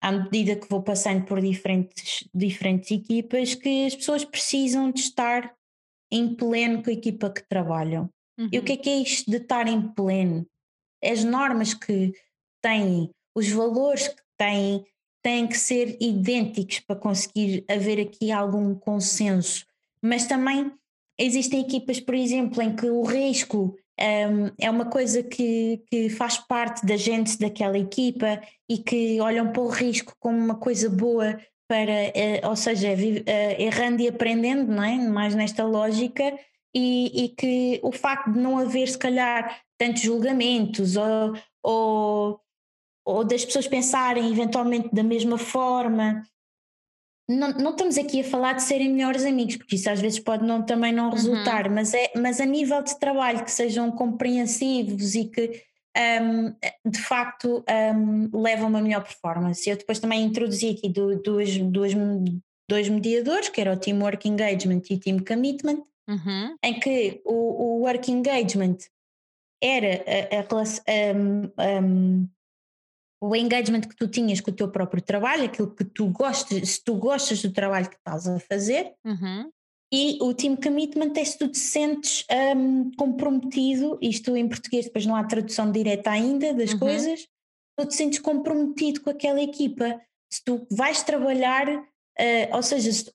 à 0.00 0.12
medida 0.12 0.56
que 0.56 0.68
vou 0.68 0.82
passando 0.82 1.24
por 1.24 1.40
diferentes, 1.40 2.28
diferentes 2.34 2.90
equipas, 2.90 3.54
que 3.54 3.86
as 3.86 3.96
pessoas 3.96 4.24
precisam 4.24 4.90
de 4.90 5.00
estar 5.00 5.54
em 6.10 6.34
pleno 6.34 6.82
com 6.82 6.90
a 6.90 6.92
equipa 6.92 7.30
que 7.30 7.46
trabalham. 7.48 8.08
Uhum. 8.38 8.48
E 8.52 8.58
o 8.58 8.62
que 8.62 8.72
é 8.72 8.76
que 8.76 8.90
é 8.90 8.96
isto 8.96 9.30
de 9.30 9.38
estar 9.38 9.66
em 9.66 9.80
pleno? 9.94 10.46
As 11.02 11.24
normas 11.24 11.74
que 11.74 12.12
têm, 12.62 13.10
os 13.34 13.50
valores 13.50 14.08
que 14.08 14.22
têm, 14.38 14.84
têm 15.24 15.46
que 15.46 15.56
ser 15.56 15.96
idênticos 16.00 16.80
para 16.80 16.94
conseguir 16.94 17.64
haver 17.66 17.98
aqui 17.98 18.30
algum 18.30 18.74
consenso. 18.74 19.64
Mas 20.02 20.26
também 20.26 20.70
existem 21.18 21.62
equipas, 21.62 21.98
por 21.98 22.14
exemplo, 22.14 22.60
em 22.62 22.76
que 22.76 22.86
o 22.86 23.02
risco 23.02 23.74
um, 23.98 24.50
é 24.60 24.70
uma 24.70 24.84
coisa 24.84 25.22
que, 25.22 25.82
que 25.88 26.10
faz 26.10 26.36
parte 26.36 26.84
da 26.84 26.96
gente 26.96 27.38
daquela 27.38 27.78
equipa 27.78 28.40
e 28.68 28.78
que 28.78 29.18
olham 29.20 29.50
para 29.50 29.62
o 29.62 29.68
risco 29.68 30.14
como 30.20 30.36
uma 30.36 30.56
coisa 30.56 30.90
boa 30.90 31.38
para, 31.66 31.92
uh, 32.44 32.48
ou 32.50 32.56
seja, 32.56 32.88
uh, 32.92 33.62
errando 33.62 34.02
e 34.02 34.08
aprendendo, 34.08 34.70
não 34.70 34.82
é? 34.82 34.96
mais 34.96 35.34
nesta 35.34 35.64
lógica, 35.64 36.38
e, 36.74 37.24
e, 37.24 37.28
que 37.30 37.80
o 37.82 37.92
facto 37.92 38.32
de 38.32 38.38
não 38.38 38.58
haver, 38.58 38.88
se 38.88 38.98
calhar, 38.98 39.60
tantos 39.78 40.02
julgamentos 40.02 40.96
ou, 40.96 41.34
ou, 41.62 42.40
ou 43.04 43.24
das 43.24 43.44
pessoas 43.44 43.68
pensarem 43.68 44.30
eventualmente 44.30 44.88
da 44.92 45.02
mesma 45.02 45.38
forma 45.38 46.22
não, 47.28 47.52
não 47.52 47.70
estamos 47.70 47.96
aqui 47.96 48.20
a 48.20 48.24
falar 48.24 48.52
de 48.52 48.62
serem 48.62 48.90
melhores 48.90 49.24
amigos, 49.24 49.56
porque 49.56 49.76
isso 49.76 49.88
às 49.88 50.00
vezes 50.00 50.18
pode 50.18 50.44
não, 50.44 50.62
também 50.62 50.92
não 50.92 51.06
uhum. 51.06 51.14
resultar, 51.14 51.66
uhum. 51.66 51.74
mas, 51.74 51.94
é, 51.94 52.12
mas 52.16 52.40
a 52.40 52.44
nível 52.44 52.82
de 52.82 52.98
trabalho 52.98 53.42
que 53.42 53.50
sejam 53.50 53.90
compreensivos 53.90 55.14
e 55.14 55.24
que 55.24 55.62
um, 55.96 56.54
de 56.90 56.98
facto 56.98 57.64
um, 57.94 58.42
levam 58.42 58.68
uma 58.68 58.82
melhor 58.82 59.02
performance. 59.02 59.68
Eu 59.68 59.76
depois 59.76 59.98
também 59.98 60.22
introduzi 60.22 60.70
aqui 60.70 60.88
do, 60.88 61.16
duas, 61.22 61.56
duas, 61.56 61.92
dois 62.68 62.88
mediadores, 62.88 63.48
que 63.48 63.60
era 63.60 63.72
o 63.72 63.76
Teamwork 63.76 64.28
Engagement 64.28 64.82
e 64.90 64.94
o 64.94 65.00
Team 65.00 65.18
Commitment, 65.20 65.82
uhum. 66.08 66.56
em 66.62 66.78
que 66.78 67.22
o, 67.24 67.32
o 67.32 67.80
Work 67.84 68.10
Engagement 68.10 68.78
era 69.62 70.04
a, 70.06 70.40
a, 70.40 71.80
um, 71.80 72.28
o 73.26 73.34
engagement 73.34 73.80
que 73.80 73.96
tu 73.96 74.06
tinhas 74.06 74.40
com 74.40 74.50
o 74.50 74.54
teu 74.54 74.68
próprio 74.70 75.02
trabalho, 75.02 75.44
aquilo 75.44 75.74
que 75.74 75.84
tu 75.84 76.08
gostas, 76.08 76.68
se 76.68 76.84
tu 76.84 76.94
gostas 76.94 77.40
do 77.40 77.50
trabalho 77.50 77.88
que 77.88 77.96
estás 77.96 78.28
a 78.28 78.38
fazer, 78.38 78.92
uhum. 79.04 79.50
e 79.92 80.18
o 80.20 80.34
team 80.34 80.56
commitment 80.56 81.12
é 81.16 81.24
se 81.24 81.38
tu 81.38 81.48
te 81.48 81.58
sentes 81.58 82.26
um, 82.54 82.90
comprometido, 82.96 83.98
isto 84.02 84.36
em 84.36 84.46
português 84.46 84.84
depois 84.84 85.06
não 85.06 85.16
há 85.16 85.24
tradução 85.24 85.72
direta 85.72 86.10
ainda 86.10 86.52
das 86.52 86.72
uhum. 86.72 86.78
coisas, 86.80 87.26
tu 87.78 87.86
te 87.86 87.94
sentes 87.94 88.18
comprometido 88.18 89.00
com 89.00 89.08
aquela 89.08 89.40
equipa, 89.40 89.98
se 90.30 90.44
tu 90.44 90.66
vais 90.70 91.02
trabalhar, 91.02 91.66
uh, 91.68 92.56
ou 92.56 92.62
seja, 92.62 92.92
se, 92.92 93.10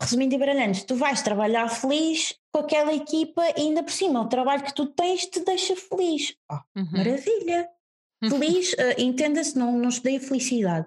resumindo 0.00 0.34
e 0.34 0.38
baralhando, 0.38 0.76
se 0.76 0.84
tu 0.84 0.96
vais 0.96 1.22
trabalhar 1.22 1.68
feliz 1.68 2.34
com 2.52 2.60
aquela 2.60 2.92
equipa 2.92 3.42
e 3.56 3.62
ainda 3.62 3.82
por 3.82 3.92
cima 3.92 4.20
o 4.20 4.28
trabalho 4.28 4.64
que 4.64 4.74
tu 4.74 4.84
tens 4.86 5.24
te 5.24 5.40
deixa 5.40 5.74
feliz. 5.76 6.36
Oh, 6.50 6.56
uhum. 6.78 6.88
Maravilha! 6.92 7.70
Feliz, 8.24 8.72
uh, 8.72 8.98
entenda-se, 8.98 9.56
não, 9.58 9.72
não 9.72 9.88
estudei 9.88 10.16
a 10.16 10.20
felicidade. 10.20 10.86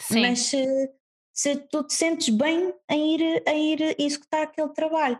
Sim. 0.00 0.20
Mas 0.20 0.38
se, 0.40 0.90
se 1.34 1.56
tu 1.56 1.84
te 1.84 1.94
sentes 1.94 2.28
bem 2.28 2.72
em 2.88 3.14
ir, 3.14 3.42
em 3.46 3.72
ir 3.72 4.00
executar 4.00 4.42
aquele 4.42 4.68
trabalho. 4.70 5.18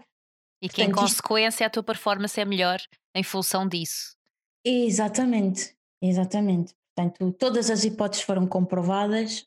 E 0.63 0.69
que 0.69 0.77
Portanto, 0.77 0.91
em 0.91 1.01
consequência 1.01 1.67
a 1.67 1.71
tua 1.71 1.83
performance 1.83 2.39
é 2.39 2.45
melhor 2.45 2.81
em 3.15 3.23
função 3.23 3.67
disso. 3.67 4.17
Exatamente, 4.65 5.75
exatamente. 6.03 6.75
Portanto, 6.95 7.33
todas 7.39 7.71
as 7.71 7.85
hipóteses 7.85 8.25
foram 8.25 8.47
comprovadas. 8.47 9.47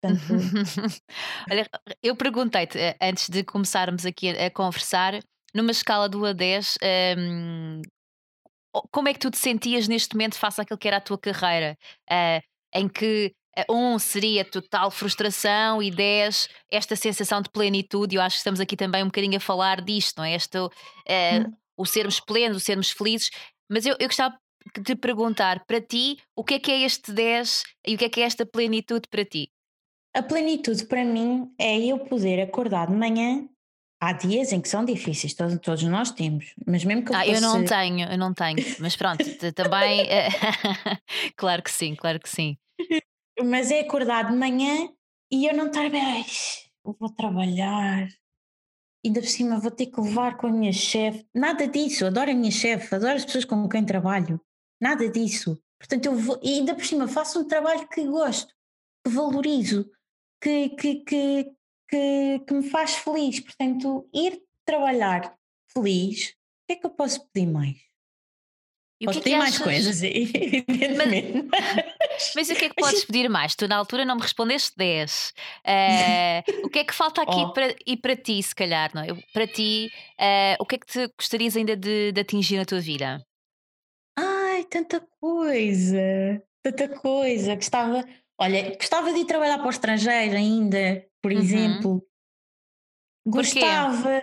Portanto... 0.00 0.22
Olha, 1.50 1.68
eu 2.02 2.16
perguntei-te 2.16 2.78
eh, 2.78 2.96
antes 3.00 3.28
de 3.28 3.44
começarmos 3.44 4.04
aqui 4.04 4.30
a, 4.30 4.46
a 4.46 4.50
conversar, 4.50 5.20
numa 5.54 5.70
escala 5.70 6.08
do 6.08 6.24
A 6.26 6.32
10, 6.32 6.78
um, 7.16 7.82
como 8.90 9.08
é 9.08 9.12
que 9.12 9.18
tu 9.18 9.30
te 9.30 9.38
sentias 9.38 9.88
neste 9.88 10.14
momento 10.14 10.36
face 10.36 10.60
àquilo 10.60 10.78
que 10.78 10.88
era 10.88 10.98
a 10.98 11.00
tua 11.00 11.18
carreira? 11.18 11.76
Uh, 12.10 12.40
em 12.74 12.88
que 12.88 13.32
uh, 13.58 13.74
um 13.74 13.98
seria 13.98 14.44
total 14.44 14.90
frustração 14.90 15.82
e 15.82 15.90
dez, 15.90 16.48
esta 16.70 16.96
sensação 16.96 17.40
de 17.40 17.50
plenitude. 17.50 18.16
Eu 18.16 18.22
acho 18.22 18.36
que 18.36 18.40
estamos 18.40 18.60
aqui 18.60 18.76
também 18.76 19.02
um 19.02 19.06
bocadinho 19.06 19.36
a 19.36 19.40
falar 19.40 19.80
disto, 19.80 20.18
não 20.18 20.24
é? 20.24 20.34
Este, 20.34 20.58
uh, 20.58 20.68
hum. 20.68 21.52
O 21.76 21.86
sermos 21.86 22.18
plenos, 22.18 22.56
o 22.56 22.60
sermos 22.60 22.90
felizes. 22.90 23.30
Mas 23.70 23.86
eu, 23.86 23.94
eu 24.00 24.08
gostava 24.08 24.36
te 24.84 24.96
perguntar 24.96 25.64
para 25.64 25.80
ti 25.80 26.18
o 26.36 26.44
que 26.44 26.54
é 26.54 26.58
que 26.58 26.70
é 26.70 26.82
este 26.82 27.12
10 27.12 27.62
e 27.86 27.94
o 27.94 27.98
que 27.98 28.04
é 28.04 28.08
que 28.08 28.20
é 28.20 28.24
esta 28.24 28.44
plenitude 28.44 29.08
para 29.08 29.24
ti. 29.24 29.50
A 30.14 30.22
plenitude 30.22 30.86
para 30.86 31.04
mim 31.04 31.52
é 31.58 31.78
eu 31.78 31.98
poder 32.00 32.42
acordar 32.42 32.88
de 32.88 32.94
manhã. 32.94 33.48
Há 34.00 34.12
dias 34.12 34.52
em 34.52 34.60
que 34.60 34.68
são 34.68 34.84
difíceis, 34.84 35.34
todos, 35.34 35.58
todos 35.58 35.82
nós 35.84 36.12
temos, 36.12 36.54
mas 36.64 36.84
mesmo 36.84 37.04
que 37.04 37.10
eu 37.10 37.16
Ah, 37.16 37.24
fosse... 37.24 37.32
eu 37.32 37.40
não 37.40 37.64
tenho, 37.64 38.08
eu 38.08 38.18
não 38.18 38.32
tenho, 38.32 38.56
mas 38.78 38.94
pronto, 38.94 39.24
também. 39.52 40.02
Eh, 40.08 40.28
claro 41.36 41.62
que 41.62 41.70
sim, 41.70 41.96
claro 41.96 42.20
que 42.20 42.28
sim. 42.28 42.56
Mas 43.44 43.72
é 43.72 43.80
acordar 43.80 44.30
de 44.30 44.36
manhã 44.36 44.88
e 45.32 45.46
eu 45.46 45.54
não 45.54 45.66
estar 45.66 45.90
bem. 45.90 46.24
Vou 46.84 47.12
trabalhar, 47.12 48.08
ainda 49.04 49.20
por 49.20 49.28
cima 49.28 49.58
vou 49.58 49.70
ter 49.70 49.86
que 49.86 50.00
levar 50.00 50.36
com 50.36 50.46
a 50.46 50.52
minha 50.52 50.72
chefe. 50.72 51.26
Nada 51.34 51.66
disso, 51.66 52.06
adoro 52.06 52.30
a 52.30 52.34
minha 52.34 52.50
chefe, 52.50 52.94
adoro 52.94 53.16
as 53.16 53.24
pessoas 53.24 53.44
com 53.44 53.68
quem 53.68 53.84
trabalho. 53.84 54.40
Nada 54.80 55.08
disso. 55.08 55.60
Portanto, 55.78 56.06
eu 56.06 56.14
vou, 56.14 56.38
e 56.42 56.54
ainda 56.54 56.74
por 56.74 56.84
cima 56.84 57.08
faço 57.08 57.40
um 57.40 57.48
trabalho 57.48 57.88
que 57.88 58.04
gosto, 58.04 58.52
que 59.04 59.12
valorizo, 59.12 59.90
que, 60.40 60.70
que, 60.70 60.94
que, 60.96 61.52
que, 61.88 62.40
que 62.46 62.54
me 62.54 62.62
faz 62.62 62.94
feliz. 62.96 63.40
Portanto, 63.40 64.08
ir 64.12 64.42
trabalhar 64.64 65.34
feliz, 65.72 66.30
o 66.30 66.34
que 66.68 66.72
é 66.72 66.76
que 66.76 66.86
eu 66.86 66.90
posso 66.90 67.26
pedir 67.28 67.46
mais? 67.46 67.88
E 69.00 69.06
posso 69.06 69.20
pedir 69.20 69.30
é 69.30 69.34
que 69.34 69.38
mais 69.38 69.54
achas... 69.54 69.64
coisas, 69.64 70.02
evidentemente. 70.02 71.48
Mas 72.34 72.50
o 72.50 72.54
que 72.54 72.64
é 72.64 72.68
que 72.68 72.74
podes 72.74 73.04
pedir 73.04 73.28
mais? 73.28 73.54
Tu 73.54 73.68
na 73.68 73.76
altura 73.76 74.04
não 74.04 74.16
me 74.16 74.22
respondeste 74.22 74.76
10. 74.76 75.32
Uh, 75.64 76.66
o 76.66 76.68
que 76.68 76.80
é 76.80 76.84
que 76.84 76.94
falta 76.94 77.22
aqui 77.22 77.38
Oh. 77.48 77.52
para, 77.52 77.76
e 77.86 77.96
para 77.96 78.16
ti, 78.16 78.42
se 78.42 78.54
calhar? 78.54 78.90
Não? 78.92 79.02
é? 79.02 79.06
Para 79.32 79.46
ti, 79.46 79.90
uh, 80.18 80.56
o 80.60 80.66
que 80.66 80.74
é 80.74 80.78
que 80.78 80.86
te 80.86 81.12
gostarias 81.16 81.56
ainda 81.56 81.76
de, 81.76 82.10
de 82.10 82.20
atingir 82.20 82.56
na 82.56 82.64
tua 82.64 82.80
vida? 82.80 83.24
Ai, 84.18 84.64
tanta 84.64 85.00
coisa, 85.20 86.42
tanta 86.60 86.88
coisa. 86.88 87.54
Gostava, 87.54 88.04
olha, 88.36 88.74
gostava 88.74 89.12
de 89.12 89.20
ir 89.20 89.26
trabalhar 89.26 89.58
para 89.58 89.68
o 89.68 89.70
estrangeiro 89.70 90.34
ainda, 90.36 91.07
por 91.22 91.32
Uhum. 91.32 91.38
exemplo. 91.38 92.02
Porquê? 93.24 93.60
Gostava, 93.60 94.22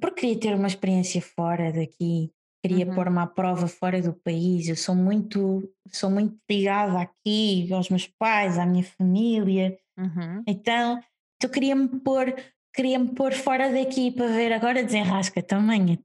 porque 0.00 0.20
queria 0.20 0.40
ter 0.40 0.54
uma 0.54 0.66
experiência 0.66 1.20
fora 1.20 1.72
daqui, 1.72 2.32
queria 2.62 2.86
Uhum. 2.86 2.94
pôr-me 2.94 3.18
à 3.18 3.26
prova 3.26 3.66
fora 3.66 4.00
do 4.00 4.12
país. 4.14 4.68
Eu 4.68 4.76
sou 4.76 4.94
muito, 4.94 5.70
sou 5.90 6.10
muito 6.10 6.36
ligada 6.50 7.00
aqui 7.00 7.72
aos 7.72 7.88
meus 7.90 8.06
pais, 8.06 8.58
à 8.58 8.64
minha 8.66 8.84
família. 8.84 9.78
Uhum. 9.98 10.42
Então, 10.46 11.00
eu 11.42 11.48
queria-me 11.48 11.88
pôr, 12.00 12.34
queria-me 12.74 13.14
pôr 13.14 13.32
fora 13.32 13.70
daqui 13.70 14.10
para 14.10 14.28
ver 14.28 14.52
agora 14.52 14.82
desenrasca 14.84 15.42
tamanho 15.42 15.98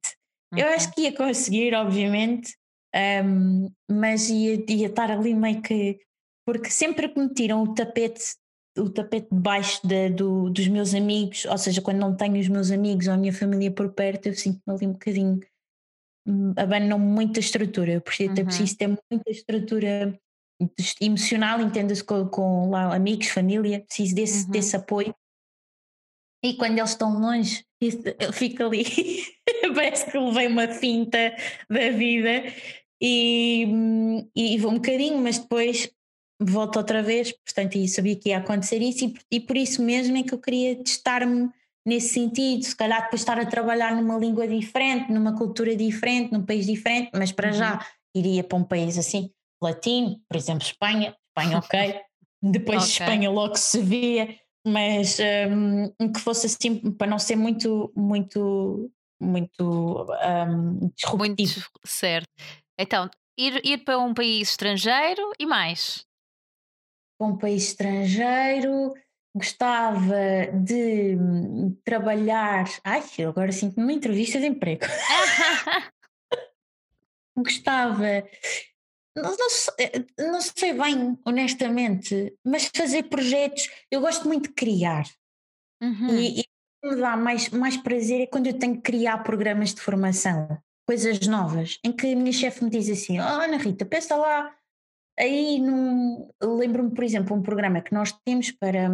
Eu 0.55 0.67
uhum. 0.67 0.73
acho 0.73 0.91
que 0.93 1.01
ia 1.01 1.15
conseguir, 1.15 1.73
obviamente, 1.73 2.55
um, 3.25 3.67
mas 3.89 4.29
ia, 4.29 4.63
ia 4.69 4.87
estar 4.87 5.09
ali 5.09 5.33
meio 5.33 5.61
que. 5.61 5.99
Porque 6.45 6.69
sempre 6.69 7.09
que 7.09 7.19
me 7.19 7.29
tiram 7.33 7.63
o 7.63 7.73
tapete, 7.73 8.21
o 8.77 8.89
tapete 8.89 9.27
debaixo 9.31 9.85
de, 9.85 10.09
do, 10.09 10.49
dos 10.49 10.67
meus 10.67 10.93
amigos, 10.93 11.45
ou 11.45 11.57
seja, 11.57 11.81
quando 11.81 11.99
não 11.99 12.15
tenho 12.15 12.39
os 12.39 12.47
meus 12.47 12.71
amigos 12.71 13.07
ou 13.07 13.13
a 13.13 13.17
minha 13.17 13.33
família 13.33 13.71
por 13.71 13.91
perto, 13.93 14.27
eu 14.27 14.33
sinto-me 14.35 14.75
ali 14.75 14.87
um 14.87 14.93
bocadinho. 14.93 15.39
hum, 16.27 16.53
Abandonam 16.57 16.99
muita 16.99 17.39
estrutura. 17.39 17.93
Eu 17.93 18.01
preciso, 18.01 18.33
Uhum. 18.35 18.45
preciso 18.45 18.77
ter 18.77 18.87
muita 18.87 19.29
estrutura 19.29 20.19
emocional, 21.01 21.59
entenda-se 21.61 22.03
com, 22.03 22.27
com 22.27 22.69
lá, 22.69 22.95
amigos, 22.95 23.27
família, 23.27 23.81
preciso 23.81 24.15
desse, 24.15 24.45
Uhum. 24.45 24.51
desse 24.51 24.75
apoio. 24.75 25.13
E 26.43 26.55
quando 26.55 26.77
eles 26.77 26.89
estão 26.89 27.19
longe, 27.19 27.65
eu 28.19 28.33
fico 28.33 28.63
ali, 28.63 28.83
parece 29.75 30.11
que 30.11 30.17
levei 30.17 30.47
uma 30.47 30.67
finta 30.67 31.33
da 31.69 31.89
vida 31.91 32.43
e, 33.01 33.65
hum, 33.67 34.29
e 34.35 34.57
vou 34.57 34.71
um 34.71 34.75
bocadinho, 34.75 35.17
mas 35.19 35.39
depois 35.39 35.89
volto 36.45 36.77
outra 36.77 37.01
vez. 37.03 37.31
Portanto, 37.31 37.77
eu 37.77 37.87
sabia 37.87 38.15
que 38.15 38.29
ia 38.29 38.37
acontecer 38.37 38.81
isso 38.81 39.05
e, 39.05 39.09
por- 39.09 39.21
e 39.31 39.39
por 39.39 39.57
isso 39.57 39.81
mesmo 39.83 40.17
é 40.17 40.23
que 40.23 40.33
eu 40.33 40.39
queria 40.39 40.75
testar-me 40.83 41.49
nesse 41.85 42.09
sentido. 42.13 42.63
Se 42.63 42.75
calhar 42.75 43.03
depois 43.03 43.21
estar 43.21 43.39
a 43.39 43.45
trabalhar 43.45 43.95
numa 43.95 44.17
língua 44.17 44.47
diferente, 44.47 45.11
numa 45.11 45.37
cultura 45.37 45.75
diferente, 45.75 46.31
num 46.31 46.45
país 46.45 46.65
diferente, 46.65 47.09
mas 47.13 47.31
para 47.31 47.47
Uhum. 47.49 47.53
já 47.53 47.85
iria 48.15 48.43
para 48.43 48.57
um 48.57 48.63
país 48.63 48.97
assim, 48.97 49.29
latino, 49.61 50.19
por 50.29 50.37
exemplo, 50.37 50.63
Espanha. 50.63 51.15
Espanha, 51.35 51.57
ok. 51.59 52.01
Depois 52.41 52.83
de 52.83 52.87
Ok. 52.95 53.05
Espanha 53.05 53.29
logo 53.31 53.55
se 53.55 53.79
via 53.81 54.35
mas 54.65 55.17
um, 55.49 55.89
que 56.13 56.19
fosse 56.21 56.45
assim 56.47 56.75
para 56.91 57.07
não 57.07 57.19
ser 57.19 57.35
muito 57.35 57.91
muito 57.95 58.89
muito 59.21 60.05
um, 60.23 60.89
disruptivo 60.95 61.17
Muito 61.17 61.43
certo. 61.85 62.27
Então, 62.79 63.09
ir, 63.37 63.61
ir 63.65 63.79
para 63.83 63.97
um 63.99 64.13
país 64.13 64.49
estrangeiro 64.51 65.31
e 65.39 65.45
mais. 65.45 66.05
Para 67.17 67.27
um 67.27 67.37
país 67.37 67.63
estrangeiro 67.63 68.93
gostava 69.35 70.47
de 70.53 71.15
hum, 71.15 71.77
trabalhar 71.83 72.65
ai 72.83 73.03
eu 73.17 73.29
agora 73.29 73.51
sinto 73.51 73.79
numa 73.79 73.93
entrevista 73.93 74.39
de 74.39 74.47
emprego 74.47 74.85
gostava 77.35 78.23
não, 79.15 79.35
não, 79.37 79.49
sei, 79.49 80.07
não 80.19 80.41
sei 80.41 80.73
bem 80.73 81.17
honestamente 81.25 82.35
mas 82.45 82.69
fazer 82.75 83.03
projetos 83.03 83.69
eu 83.89 84.01
gosto 84.01 84.27
muito 84.27 84.49
de 84.49 84.53
criar 84.53 85.05
Uhum. 85.83 86.09
E, 86.09 86.39
e 86.39 86.41
o 86.41 86.43
que 86.89 86.95
me 86.95 87.01
dá 87.01 87.17
mais, 87.17 87.49
mais 87.49 87.75
prazer 87.75 88.21
é 88.21 88.25
quando 88.25 88.47
eu 88.47 88.57
tenho 88.57 88.75
que 88.75 88.81
criar 88.81 89.17
programas 89.19 89.73
de 89.73 89.81
formação, 89.81 90.57
coisas 90.87 91.27
novas, 91.27 91.77
em 91.83 91.91
que 91.91 92.13
a 92.13 92.15
minha 92.15 92.31
chefe 92.31 92.63
me 92.63 92.69
diz 92.69 92.89
assim: 92.89 93.19
oh, 93.19 93.23
Ana 93.23 93.57
Rita, 93.57 93.85
pensa 93.85 94.15
lá. 94.15 94.55
Aí. 95.19 95.61
Lembro-me, 96.41 96.93
por 96.93 97.03
exemplo, 97.03 97.35
um 97.35 97.41
programa 97.41 97.81
que 97.81 97.93
nós 97.93 98.11
temos 98.25 98.51
para, 98.51 98.89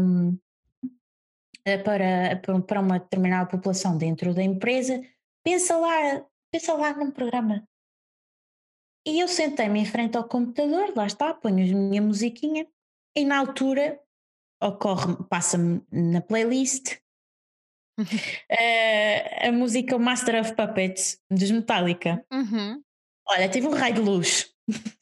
eh, 1.66 1.78
para, 1.78 2.62
para- 2.62 2.82
uma 2.82 3.00
determinada 3.00 3.50
população 3.50 3.98
dentro 3.98 4.34
da 4.34 4.44
empresa. 4.44 5.02
Pensa 5.44 5.78
lá, 5.78 6.26
pensa 6.52 6.74
lá 6.74 6.94
num 6.94 7.12
programa. 7.12 7.68
E 9.08 9.20
eu 9.20 9.28
sentei-me 9.28 9.80
em 9.80 9.86
frente 9.86 10.18
ao 10.18 10.28
computador, 10.28 10.94
lá 10.96 11.08
está, 11.08 11.34
ponho 11.34 11.64
a 11.64 11.78
minha 11.78 12.02
musiquinha, 12.02 12.68
e 13.16 13.26
na 13.26 13.40
altura 13.40 14.00
ocorre, 14.62 15.16
passa-me 15.30 15.82
na 15.90 16.22
playlist 16.22 16.98
eh, 18.50 19.48
a 19.48 19.52
música 19.52 19.98
Master 19.98 20.42
of 20.42 20.54
Puppets 20.54 21.20
dos 21.32 21.50
Metallica. 21.50 22.24
Uhum. 22.32 22.84
Olha, 23.30 23.50
tive 23.50 23.68
um 23.68 23.74
raio 23.74 23.96
de 23.96 24.02
luz. 24.02 24.54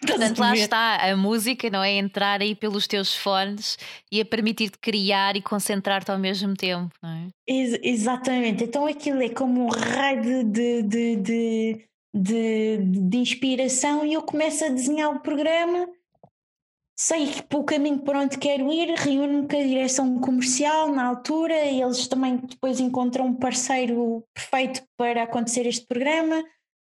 Portanto, 0.00 0.38
lá 0.38 0.54
está 0.54 1.10
a 1.10 1.16
música, 1.16 1.68
não 1.68 1.82
é? 1.82 1.92
Entrar 1.92 2.40
aí 2.40 2.54
pelos 2.54 2.86
teus 2.86 3.16
fones 3.16 3.76
e 4.10 4.20
a 4.20 4.24
permitir-te 4.24 4.78
criar 4.78 5.36
e 5.36 5.42
concentrar-te 5.42 6.10
ao 6.10 6.18
mesmo 6.18 6.54
tempo, 6.54 6.94
não 7.02 7.10
é? 7.10 7.26
Ex- 7.46 7.80
exatamente. 7.82 8.64
Então 8.64 8.86
aquilo 8.86 9.22
é 9.22 9.28
como 9.28 9.64
um 9.64 9.68
raio 9.68 10.44
de, 10.44 10.82
de, 10.82 11.16
de, 11.16 11.86
de, 12.14 12.76
de, 12.78 13.16
inspiração 13.18 14.06
e 14.06 14.12
eu 14.12 14.22
começo 14.22 14.64
a 14.64 14.68
desenhar 14.68 15.10
o 15.10 15.20
programa. 15.20 15.88
Sei 16.96 17.26
que 17.28 17.56
o 17.56 17.62
caminho 17.62 18.00
para 18.00 18.20
onde 18.20 18.38
quero 18.38 18.72
ir, 18.72 18.92
reúno-me 18.96 19.48
com 19.48 19.56
a 19.56 19.62
direção 19.62 20.18
comercial 20.20 20.92
na 20.92 21.06
altura 21.06 21.54
e 21.64 21.80
eles 21.80 22.08
também 22.08 22.36
depois 22.38 22.80
encontram 22.80 23.26
um 23.26 23.34
parceiro 23.34 24.24
perfeito 24.34 24.82
para 24.96 25.22
acontecer 25.22 25.66
este 25.66 25.86
programa. 25.86 26.42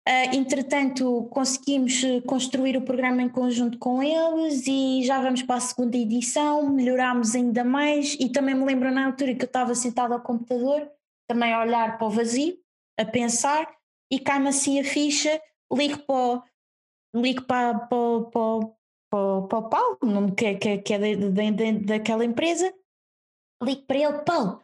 Ah, 0.09 0.33
entretanto, 0.33 1.27
conseguimos 1.31 2.01
eh, 2.01 2.21
construir 2.21 2.77
o 2.77 2.81
programa 2.81 3.21
em 3.21 3.27
conjunto 3.27 3.77
com 3.77 4.01
eles 4.01 4.65
e 4.65 5.03
já 5.03 5.19
vamos 5.21 5.43
para 5.43 5.57
a 5.57 5.59
segunda 5.59 5.97
edição, 5.97 6.69
melhorámos 6.69 7.35
ainda 7.35 7.61
mais 7.65 8.13
e 8.17 8.29
também 8.29 8.55
me 8.55 8.63
lembro 8.63 8.89
na 8.89 9.05
altura 9.05 9.35
que 9.35 9.43
eu 9.43 9.47
estava 9.47 9.75
sentada 9.75 10.13
ao 10.13 10.21
computador, 10.21 10.89
também 11.27 11.51
a 11.51 11.59
olhar 11.59 11.97
para 11.97 12.07
o 12.07 12.09
vazio, 12.09 12.57
a 12.97 13.03
pensar 13.03 13.69
e 14.09 14.17
cai-me 14.17 14.47
assim 14.47 14.79
a 14.79 14.83
ficha, 14.85 15.41
ligo 15.73 15.97
para, 16.03 16.41
ligo 17.13 17.41
para, 17.43 17.77
para, 17.77 18.21
para, 18.31 18.59
para, 19.11 19.41
para 19.41 19.57
o 19.59 19.69
Paulo, 19.69 20.35
que, 20.37 20.55
que, 20.55 20.77
que 20.77 20.93
é 20.93 20.99
da- 21.17 21.29
da- 21.29 21.51
da- 21.51 21.79
daquela 21.97 22.23
empresa, 22.23 22.73
ligo 23.61 23.81
para 23.81 23.97
ele, 23.97 24.19
Paulo, 24.19 24.63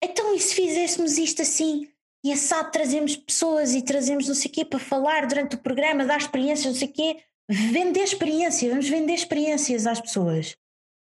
então 0.00 0.32
e 0.36 0.38
se 0.38 0.54
fizéssemos 0.54 1.18
isto 1.18 1.42
assim? 1.42 1.91
E 2.24 2.32
assado 2.32 2.70
trazemos 2.70 3.16
pessoas 3.16 3.74
e 3.74 3.82
trazemos 3.82 4.28
não 4.28 4.34
sei 4.34 4.50
o 4.50 4.54
quê 4.54 4.64
para 4.64 4.78
falar 4.78 5.26
durante 5.26 5.56
o 5.56 5.58
programa, 5.58 6.04
dar 6.04 6.18
experiências, 6.18 6.66
não 6.66 6.74
sei 6.74 6.88
o 6.88 6.92
quê, 6.92 7.22
vender 7.48 8.04
experiência, 8.04 8.70
vamos 8.70 8.88
vender 8.88 9.14
experiências 9.14 9.86
às 9.86 10.00
pessoas. 10.00 10.56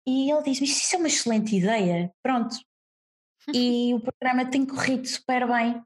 E 0.06 0.30
ele 0.30 0.42
diz-me, 0.42 0.66
isso 0.66 0.94
é 0.94 0.98
uma 0.98 1.08
excelente 1.08 1.56
ideia, 1.56 2.12
pronto. 2.22 2.56
E 3.54 3.92
o 3.94 4.00
programa 4.00 4.50
tem 4.50 4.64
corrido 4.64 5.06
super 5.06 5.46
bem. 5.46 5.82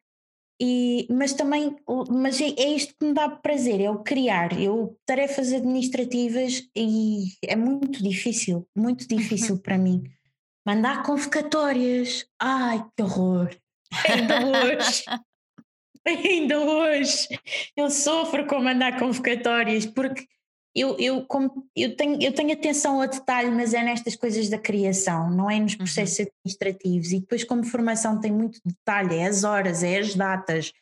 E, 0.61 1.09
mas 1.11 1.33
também, 1.33 1.77
mas 2.09 2.41
é, 2.41 2.51
é 2.51 2.68
isto 2.68 2.95
que 2.97 3.05
me 3.05 3.14
dá 3.14 3.29
prazer, 3.29 3.81
é 3.81 3.91
o 3.91 4.03
criar. 4.03 4.61
Eu 4.61 4.97
tarefas 5.05 5.53
administrativas 5.53 6.68
e 6.77 7.33
é 7.45 7.57
muito 7.57 8.01
difícil, 8.03 8.68
muito 8.77 9.09
difícil 9.09 9.61
para 9.61 9.77
mim. 9.77 10.05
Mandar 10.64 11.03
convocatórias, 11.03 12.25
ai 12.41 12.87
que 12.97 13.03
horror! 13.03 13.61
Ainda 14.09 14.47
hoje. 14.47 15.05
ainda 16.07 16.59
hoje, 16.59 17.28
eu 17.76 17.88
sofro 17.90 18.47
com 18.47 18.61
mandar 18.61 18.99
convocatórias, 18.99 19.86
porque 19.86 20.26
eu, 20.74 20.97
eu, 20.99 21.24
como, 21.26 21.68
eu, 21.76 21.95
tenho, 21.95 22.20
eu 22.22 22.32
tenho 22.32 22.53
atenção 22.53 23.01
ao 23.01 23.09
detalhe, 23.09 23.51
mas 23.51 23.74
é 23.74 23.82
nestas 23.82 24.16
coisas 24.16 24.49
da 24.49 24.59
criação, 24.59 25.30
não 25.30 25.51
é 25.51 25.61
nos 25.61 25.72
uhum. 25.72 25.78
processos 25.78 26.18
uhum. 26.20 26.26
administrativos. 26.26 27.12
E 27.12 27.20
depois, 27.20 27.45
como 27.45 27.64
formação, 27.64 28.18
tem 28.18 28.32
muito 28.32 28.59
detalhe: 28.64 29.16
é 29.16 29.26
as 29.26 29.45
horas, 29.45 29.82
é 29.82 29.99
as 29.99 30.14
datas, 30.14 30.72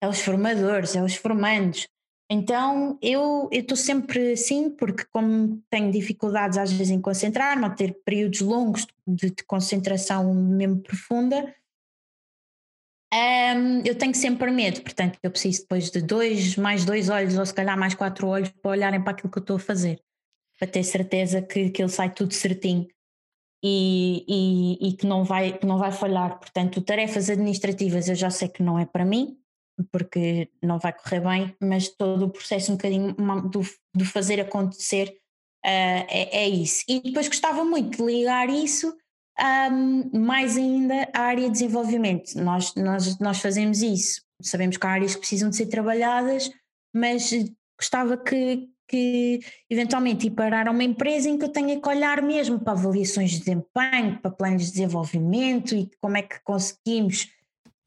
é 0.00 0.08
os 0.08 0.20
formadores, 0.20 0.94
é 0.94 1.02
os 1.02 1.16
formandos. 1.16 1.86
Então 2.30 2.98
eu 3.02 3.50
estou 3.52 3.76
sempre 3.76 4.32
assim, 4.32 4.70
porque 4.70 5.04
como 5.12 5.62
tenho 5.68 5.92
dificuldades 5.92 6.56
às 6.56 6.72
vezes 6.72 6.90
em 6.90 7.00
concentrar-me, 7.00 7.66
a 7.66 7.70
ter 7.70 7.94
períodos 8.06 8.40
longos 8.40 8.86
de, 9.06 9.28
de 9.28 9.44
concentração 9.44 10.32
mesmo 10.32 10.80
profunda, 10.80 11.54
um, 13.12 13.82
eu 13.84 13.94
tenho 13.94 14.14
sempre 14.14 14.50
medo, 14.50 14.80
portanto 14.80 15.18
eu 15.22 15.30
preciso 15.30 15.62
depois 15.62 15.90
de 15.90 16.00
dois, 16.00 16.56
mais 16.56 16.84
dois 16.84 17.10
olhos 17.10 17.36
ou 17.36 17.44
se 17.44 17.52
calhar 17.52 17.78
mais 17.78 17.94
quatro 17.94 18.26
olhos 18.26 18.48
para 18.48 18.70
olharem 18.70 19.02
para 19.02 19.12
aquilo 19.12 19.30
que 19.30 19.38
eu 19.38 19.42
estou 19.42 19.56
a 19.56 19.60
fazer, 19.60 20.00
para 20.58 20.66
ter 20.66 20.82
certeza 20.82 21.42
que, 21.42 21.70
que 21.70 21.82
ele 21.82 21.90
sai 21.90 22.12
tudo 22.12 22.32
certinho. 22.32 22.88
E, 23.64 24.24
e, 24.26 24.88
e 24.88 24.92
que, 24.94 25.06
não 25.06 25.22
vai, 25.22 25.56
que 25.56 25.64
não 25.64 25.78
vai 25.78 25.92
falhar. 25.92 26.36
Portanto, 26.36 26.80
tarefas 26.80 27.30
administrativas 27.30 28.08
eu 28.08 28.16
já 28.16 28.28
sei 28.28 28.48
que 28.48 28.60
não 28.60 28.76
é 28.76 28.84
para 28.84 29.04
mim, 29.04 29.38
porque 29.92 30.50
não 30.60 30.78
vai 30.78 30.92
correr 30.92 31.20
bem, 31.20 31.56
mas 31.60 31.88
todo 31.88 32.24
o 32.24 32.30
processo 32.30 32.72
um 32.72 32.76
bocadinho 32.76 33.14
do, 33.48 33.60
do 33.94 34.04
fazer 34.04 34.40
acontecer 34.40 35.08
uh, 35.64 36.06
é, 36.08 36.44
é, 36.44 36.48
isso. 36.48 36.84
E 36.88 37.00
depois 37.00 37.28
gostava 37.28 37.64
muito 37.64 37.98
de 37.98 38.04
ligar 38.04 38.48
isso 38.48 38.96
um, 39.42 40.10
mais 40.20 40.56
ainda 40.56 41.08
à 41.12 41.22
área 41.22 41.46
de 41.46 41.52
desenvolvimento. 41.52 42.34
Nós, 42.36 42.74
nós, 42.74 43.18
nós 43.18 43.40
fazemos 43.40 43.82
isso, 43.82 44.22
sabemos 44.40 44.76
que 44.76 44.86
há 44.86 44.90
áreas 44.90 45.14
que 45.14 45.20
precisam 45.20 45.50
de 45.50 45.56
ser 45.56 45.66
trabalhadas, 45.66 46.50
mas 46.94 47.30
gostava 47.78 48.16
que, 48.16 48.68
que 48.86 49.40
eventualmente 49.68 50.28
ir 50.28 50.30
parar 50.30 50.68
a 50.68 50.70
uma 50.70 50.84
empresa 50.84 51.28
em 51.28 51.36
que 51.36 51.44
eu 51.44 51.48
tenha 51.48 51.80
que 51.80 51.88
olhar 51.88 52.22
mesmo 52.22 52.60
para 52.60 52.72
avaliações 52.72 53.32
de 53.32 53.38
desempenho, 53.40 54.20
para 54.20 54.30
planos 54.30 54.66
de 54.66 54.72
desenvolvimento 54.72 55.74
e 55.74 55.90
como 56.00 56.16
é 56.16 56.22
que 56.22 56.40
conseguimos 56.44 57.28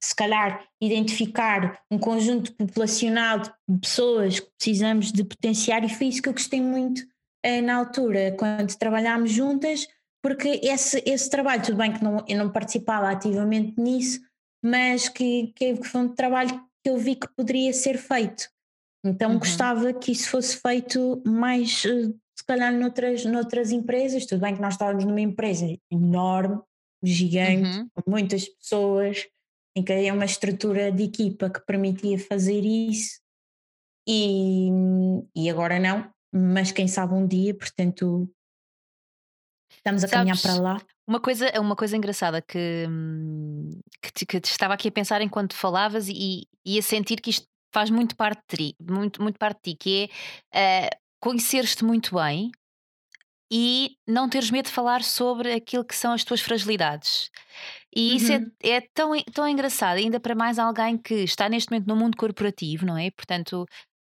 se 0.02 0.16
calhar 0.16 0.64
identificar 0.80 1.80
um 1.90 1.98
conjunto 1.98 2.54
populacional 2.54 3.40
de 3.40 3.80
pessoas 3.80 4.40
que 4.40 4.52
precisamos 4.58 5.12
de 5.12 5.24
potenciar 5.24 5.84
e 5.84 5.90
foi 5.90 6.08
isso 6.08 6.22
que 6.22 6.30
eu 6.30 6.34
gostei 6.34 6.62
muito 6.62 7.02
eh, 7.42 7.62
na 7.62 7.78
altura, 7.78 8.36
quando 8.38 8.76
trabalhámos 8.76 9.32
juntas, 9.32 9.88
porque 10.26 10.60
esse, 10.64 11.04
esse 11.06 11.30
trabalho, 11.30 11.62
tudo 11.62 11.78
bem 11.78 11.94
que 11.94 12.04
não, 12.04 12.26
eu 12.28 12.36
não 12.36 12.52
participava 12.52 13.12
ativamente 13.12 13.80
nisso, 13.80 14.22
mas 14.60 15.08
que, 15.08 15.54
que 15.56 15.76
foi 15.84 16.02
um 16.02 16.16
trabalho 16.16 16.50
que 16.84 16.90
eu 16.90 16.98
vi 16.98 17.16
que 17.16 17.28
poderia 17.38 17.72
ser 17.72 18.00
feito. 18.00 18.50
Então 19.06 19.34
uhum. 19.34 19.38
gostava 19.38 19.94
que 19.94 20.12
isso 20.12 20.28
fosse 20.32 20.58
feito 20.58 21.22
mais, 21.24 21.86
eh, 21.86 22.12
se 22.36 22.44
calhar, 22.44 22.74
noutras, 22.74 23.24
noutras 23.24 23.72
empresas. 23.72 24.26
Tudo 24.26 24.42
bem 24.42 24.56
que 24.56 24.62
nós 24.64 24.74
estávamos 24.74 25.06
numa 25.06 25.22
empresa 25.22 25.68
enorme, 25.92 26.60
gigante, 27.04 27.78
uhum. 27.78 27.90
com 27.94 28.10
muitas 28.10 28.50
pessoas, 28.50 29.28
em 29.78 29.84
que 29.84 29.94
havia 29.94 30.12
uma 30.12 30.26
estrutura 30.26 30.92
de 30.92 31.04
equipa 31.04 31.52
que 31.52 31.64
permitia 31.68 32.18
fazer 32.18 32.62
isso 32.62 33.20
e, 34.10 34.72
e 35.36 35.52
agora 35.52 35.80
não, 35.80 36.10
mas 36.34 36.72
quem 36.72 36.88
sabe 36.88 37.14
um 37.14 37.28
dia, 37.28 37.54
portanto 37.54 38.28
estamos 39.86 40.04
a 40.04 40.08
Sabes, 40.08 40.12
caminhar 40.12 40.42
para 40.42 40.62
lá. 40.62 40.82
Uma 41.08 41.20
coisa, 41.20 41.52
uma 41.60 41.76
coisa 41.76 41.96
engraçada 41.96 42.42
que, 42.42 42.88
que, 44.02 44.12
te, 44.12 44.26
que 44.26 44.40
te 44.42 44.50
estava 44.50 44.74
aqui 44.74 44.88
a 44.88 44.92
pensar 44.92 45.22
enquanto 45.22 45.56
falavas 45.56 46.10
e, 46.10 46.48
e 46.66 46.80
a 46.80 46.82
sentir 46.82 47.22
que 47.22 47.30
isto 47.30 47.48
faz 47.72 47.92
muito 47.92 48.16
parte 48.16 48.42
de 48.50 48.58
ti, 48.58 48.76
muito, 48.82 49.22
muito 49.22 49.38
parte 49.38 49.60
de 49.64 49.72
ti, 49.72 49.78
que 49.78 50.10
é 50.52 50.88
uh, 50.88 50.98
conhecer-te 51.20 51.84
muito 51.84 52.16
bem 52.16 52.50
e 53.52 53.98
não 54.08 54.28
teres 54.28 54.50
medo 54.50 54.66
de 54.66 54.72
falar 54.72 55.04
sobre 55.04 55.54
aquilo 55.54 55.86
que 55.86 55.96
são 55.96 56.14
as 56.14 56.24
tuas 56.24 56.42
fragilidades. 56.42 57.30
E 57.96 58.16
isso 58.16 58.32
é, 58.32 58.38
uhum. 58.38 58.52
é, 58.64 58.70
é, 58.72 58.82
tão, 58.94 59.12
tão 59.34 59.48
engraçado, 59.48 59.98
ainda 59.98 60.20
para 60.20 60.36
mais 60.36 60.58
alguém 60.58 60.98
que 60.98 61.14
está 61.14 61.48
neste 61.48 61.72
momento 61.72 61.88
no 61.88 61.96
mundo 61.96 62.18
corporativo, 62.18 62.86
não 62.86 62.98
é? 62.98 63.12
Portanto, 63.12 63.66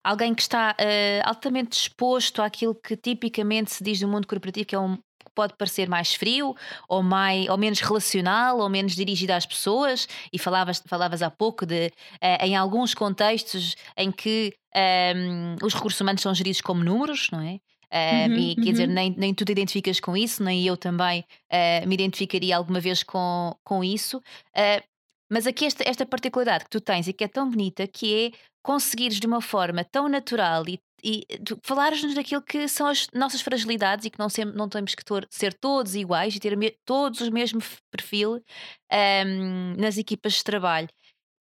alguém 0.03 0.35
que 0.35 0.43
está 0.43 0.75
uh, 0.79 1.29
altamente 1.29 1.71
disposto 1.71 2.43
àquilo 2.43 2.75
que 2.75 2.97
tipicamente 2.97 3.73
se 3.73 3.85
diz 3.85 4.01
do 4.01 4.09
mundo 4.09 4.27
corporativo, 4.27 4.67
que 4.67 4.75
é 4.75 4.79
um, 4.79 4.99
pode 5.35 5.55
parecer 5.57 5.89
mais 5.89 6.15
frio 6.15 6.55
ou, 6.89 7.03
mais, 7.03 7.49
ou 7.49 7.57
menos 7.57 7.81
relacional 7.81 8.59
ou 8.59 8.69
menos 8.69 8.95
dirigido 8.95 9.33
às 9.33 9.47
pessoas 9.47 10.07
e 10.33 10.39
falavas, 10.39 10.83
falavas 10.87 11.23
há 11.23 11.31
pouco 11.31 11.65
de 11.65 11.87
uh, 11.87 12.45
em 12.45 12.57
alguns 12.57 12.95
contextos 12.95 13.77
em 13.97 14.11
que 14.11 14.53
um, 14.75 14.79
ehm, 14.79 15.57
os 15.63 15.75
recursos 15.75 16.01
humanos 16.01 16.23
são 16.23 16.35
geridos 16.35 16.61
como 16.61 16.83
números, 16.83 17.29
não 17.31 17.41
é? 17.41 17.59
Uh, 17.93 18.33
e 18.39 18.55
quer 18.55 18.71
dizer, 18.73 18.89
uhum. 18.89 18.95
nem, 18.95 19.15
nem 19.19 19.35
tu 19.35 19.45
te 19.45 19.53
identificas 19.53 20.01
com 20.01 20.17
isso, 20.17 20.43
nem 20.43 20.67
eu 20.67 20.79
também 20.79 21.21
uh, 21.53 21.87
me 21.87 21.93
identificaria 21.95 22.57
alguma 22.57 22.81
vez 22.81 23.03
com, 23.03 23.55
com 23.63 23.85
isso. 23.85 24.17
Uh, 24.17 24.83
mas 25.31 25.47
aqui 25.47 25.67
esta, 25.67 25.87
esta 25.87 26.07
particularidade 26.07 26.65
que 26.65 26.71
tu 26.71 26.81
tens 26.81 27.07
e 27.07 27.13
que 27.13 27.25
é 27.25 27.29
tão 27.29 27.51
bonita, 27.51 27.87
que 27.87 28.27
é 28.27 28.39
conseguires 28.63 29.19
de 29.19 29.27
uma 29.27 29.41
forma 29.41 29.85
tão 29.85 30.09
natural 30.09 30.65
e, 30.69 30.79
e 31.03 31.27
falares-nos 31.65 32.15
daquilo 32.15 32.43
que 32.43 32.69
são 32.69 32.87
as 32.87 33.09
nossas 33.13 33.41
fragilidades 33.41 34.07
e 34.07 34.11
que 34.11 34.19
não, 34.19 34.29
sempre, 34.29 34.57
não 34.57 34.69
temos 34.69 34.95
que 34.95 35.05
tor, 35.05 35.27
ser 35.31 35.53
todos 35.55 35.95
iguais 35.95 36.35
e 36.37 36.41
ter 36.41 36.57
me, 36.57 36.77
todos 36.85 37.21
o 37.21 37.33
mesmo 37.33 37.61
perfil 37.91 38.43
um, 39.27 39.75
nas 39.77 39.99
equipas 39.99 40.35
de 40.35 40.45
trabalho. 40.45 40.89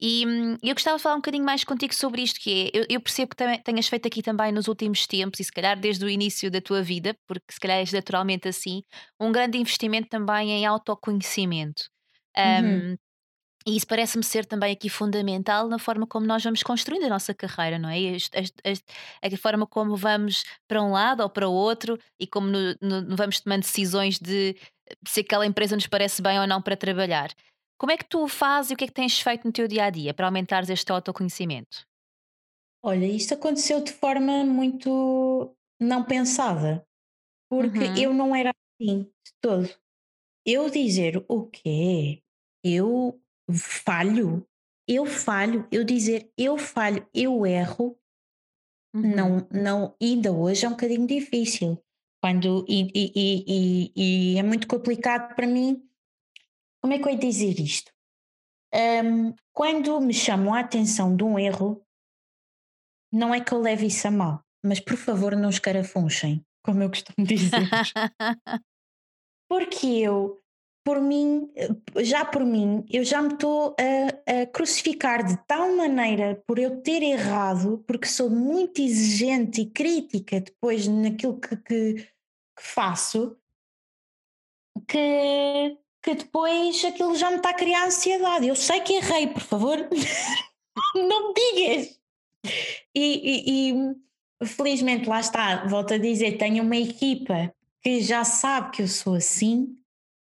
E 0.04 0.26
hum, 0.26 0.58
eu 0.64 0.74
gostava 0.74 0.98
de 0.98 1.04
falar 1.04 1.16
um 1.16 1.20
bocadinho 1.20 1.46
mais 1.46 1.64
contigo 1.64 1.94
sobre 1.94 2.24
isto, 2.24 2.40
que 2.40 2.72
é, 2.74 2.80
eu, 2.80 2.86
eu 2.90 3.00
percebo 3.00 3.30
que 3.30 3.36
também, 3.36 3.62
tenhas 3.62 3.88
feito 3.88 4.08
aqui 4.08 4.24
também 4.24 4.52
nos 4.52 4.68
últimos 4.68 5.06
tempos, 5.06 5.40
e 5.40 5.44
se 5.44 5.52
calhar 5.52 5.80
desde 5.80 6.04
o 6.04 6.10
início 6.10 6.50
da 6.50 6.60
tua 6.60 6.82
vida, 6.82 7.16
porque 7.28 7.54
se 7.54 7.60
calhar 7.60 7.78
és 7.78 7.94
naturalmente 7.94 8.48
assim, 8.48 8.82
um 9.20 9.32
grande 9.32 9.60
investimento 9.60 10.10
também 10.10 10.52
em 10.52 10.66
autoconhecimento. 10.66 11.84
Uhum. 12.36 12.98
E 13.66 13.78
isso 13.78 13.86
parece-me 13.86 14.24
ser 14.24 14.46
também 14.46 14.74
aqui 14.74 14.90
fundamental 14.90 15.68
na 15.68 15.78
forma 15.78 16.08
como 16.08 16.26
nós 16.26 16.44
vamos 16.44 16.64
construindo 16.64 17.04
a 17.04 17.10
nossa 17.10 17.34
carreira, 17.34 17.78
não 17.78 17.90
é? 17.90 17.98
A, 17.98 18.70
a, 18.70 19.34
a 19.34 19.38
forma 19.38 19.68
como 19.68 19.96
vamos 19.96 20.44
para 20.68 20.82
um 20.82 20.92
lado 20.92 21.22
ou 21.22 21.30
para 21.30 21.48
o 21.48 21.54
outro 21.54 22.00
e 22.20 22.26
como 22.26 22.48
no, 22.48 22.76
no, 22.82 23.16
vamos 23.16 23.40
tomando 23.40 23.62
decisões 23.62 24.20
de 24.20 24.56
se 25.08 25.22
aquela 25.22 25.46
empresa 25.46 25.76
nos 25.76 25.88
parece 25.88 26.22
bem 26.22 26.40
ou 26.40 26.48
não 26.48 26.62
para 26.62 26.76
trabalhar. 26.76 27.30
Como 27.78 27.92
é 27.92 27.98
que 27.98 28.06
tu 28.06 28.28
fazes 28.28 28.72
e 28.72 28.74
o 28.74 28.78
que 28.78 28.84
é 28.86 28.88
que 28.88 28.94
tens 28.94 29.20
feito 29.20 29.46
no 29.46 29.54
teu 29.54 29.68
dia 29.68 29.86
a 29.86 29.90
dia 29.90 30.14
para 30.14 30.26
aumentares 30.26 30.70
este 30.70 30.92
autoconhecimento? 30.92 31.86
Olha, 32.84 33.06
isto 33.06 33.36
aconteceu 33.36 33.84
de 33.84 33.92
forma 33.92 34.44
muito 34.44 35.56
não 35.80 36.04
pensada, 36.04 36.84
porque 37.50 37.80
uhum. 37.80 37.98
eu 37.98 38.14
não 38.14 38.36
era 38.36 38.50
assim 38.50 39.04
de 39.04 39.34
todo. 39.40 39.70
Eu 40.46 40.70
dizer 40.70 41.24
o 41.28 41.46
quê? 41.46 42.24
Eu 42.64 43.21
falho, 43.54 44.48
eu 44.88 45.06
falho, 45.06 45.68
eu 45.72 45.84
dizer 45.84 46.32
eu 46.38 46.58
falho, 46.58 47.08
eu 47.14 47.46
erro, 47.46 47.98
uhum. 48.94 49.16
não, 49.16 49.48
não, 49.52 49.96
ainda 50.02 50.32
hoje 50.32 50.66
é 50.66 50.68
um 50.68 50.72
bocadinho 50.72 51.08
difícil. 51.08 51.82
Quando, 52.24 52.66
e, 52.70 52.92
e, 52.94 53.12
e, 53.16 53.92
e, 53.96 54.38
é 54.38 54.44
muito 54.44 54.68
complicado 54.68 55.34
para 55.36 55.48
mim 55.48 55.84
como 56.82 56.94
é 56.94 57.00
que 57.00 57.06
eu 57.06 57.12
ia 57.12 57.18
dizer 57.18 57.60
isto? 57.60 57.94
Um, 58.74 59.36
quando 59.54 60.02
me 60.02 60.14
chamam 60.14 60.54
a 60.54 60.62
atenção 60.62 61.16
de 61.16 61.24
um 61.24 61.38
erro, 61.38 61.86
não 63.14 63.34
é 63.34 63.40
que 63.40 63.54
eu 63.54 63.60
leve 63.60 63.86
isso 63.86 64.08
a 64.08 64.12
mal, 64.12 64.44
mas 64.66 64.80
por 64.80 64.98
favor 64.98 65.36
não 65.36 65.50
escarafunchem, 65.50 66.44
como 66.64 66.82
eu 66.82 66.90
costumo 66.90 67.28
dizer. 67.28 67.70
Porque 69.48 69.86
eu, 69.86 70.41
por 70.84 71.00
mim, 71.00 71.50
já 71.98 72.26
por 72.26 72.44
mim, 72.44 72.84
eu 72.90 73.04
já 73.04 73.22
me 73.22 73.34
estou 73.34 73.76
a, 73.80 74.42
a, 74.42 74.46
crucificar 74.48 75.24
de 75.24 75.38
tal 75.46 75.76
maneira 75.76 76.42
por 76.48 76.58
eu 76.58 76.82
ter 76.82 77.04
errado, 77.04 77.84
porque 77.88 78.08
sou 78.08 78.30
muito 78.30 78.82
exigente 78.82 79.62
e 79.62 79.70
crítica 79.70 80.40
depois 80.40 80.88
naquilo 80.88 81.40
que, 81.40 81.56
que, 81.58 81.94
que 81.94 82.08
faço, 82.62 83.38
que 84.88 85.78
que 86.02 86.16
depois 86.16 86.84
aquilo 86.84 87.16
já 87.16 87.30
me 87.30 87.38
está 87.38 87.52
a 87.52 87.54
criar 87.54 87.86
ansiedade. 87.86 88.48
Eu 88.48 88.56
sei 88.56 88.82
que 88.82 88.94
errei, 88.94 89.28
por 89.28 89.42
favor, 89.42 89.78
não 90.96 91.28
me 91.28 91.34
digas. 91.34 92.00
E, 92.96 92.96
e, 92.96 93.72
e, 93.72 94.46
felizmente 94.46 95.08
lá 95.08 95.20
está, 95.20 95.68
volto 95.68 95.94
a 95.94 95.98
dizer, 95.98 96.38
tenho 96.38 96.64
uma 96.64 96.76
equipa 96.76 97.54
que 97.82 98.02
já 98.02 98.24
sabe 98.24 98.72
que 98.72 98.82
eu 98.82 98.88
sou 98.88 99.14
assim 99.14 99.78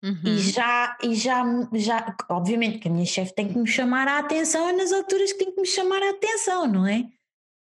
uhum. 0.04 0.22
e 0.26 0.38
já, 0.40 0.98
e 1.04 1.16
já, 1.16 1.44
já, 1.74 2.16
obviamente 2.30 2.80
que 2.80 2.88
a 2.88 2.92
minha 2.92 3.06
chefe 3.06 3.34
tem 3.34 3.48
que 3.48 3.58
me 3.58 3.68
chamar 3.68 4.08
a 4.08 4.20
atenção 4.20 4.76
nas 4.76 4.92
alturas 4.92 5.32
que 5.34 5.40
tem 5.40 5.54
que 5.54 5.62
me 5.62 5.68
chamar 5.68 6.02
a 6.02 6.12
atenção, 6.12 6.68
não 6.68 6.88
é? 6.88 7.10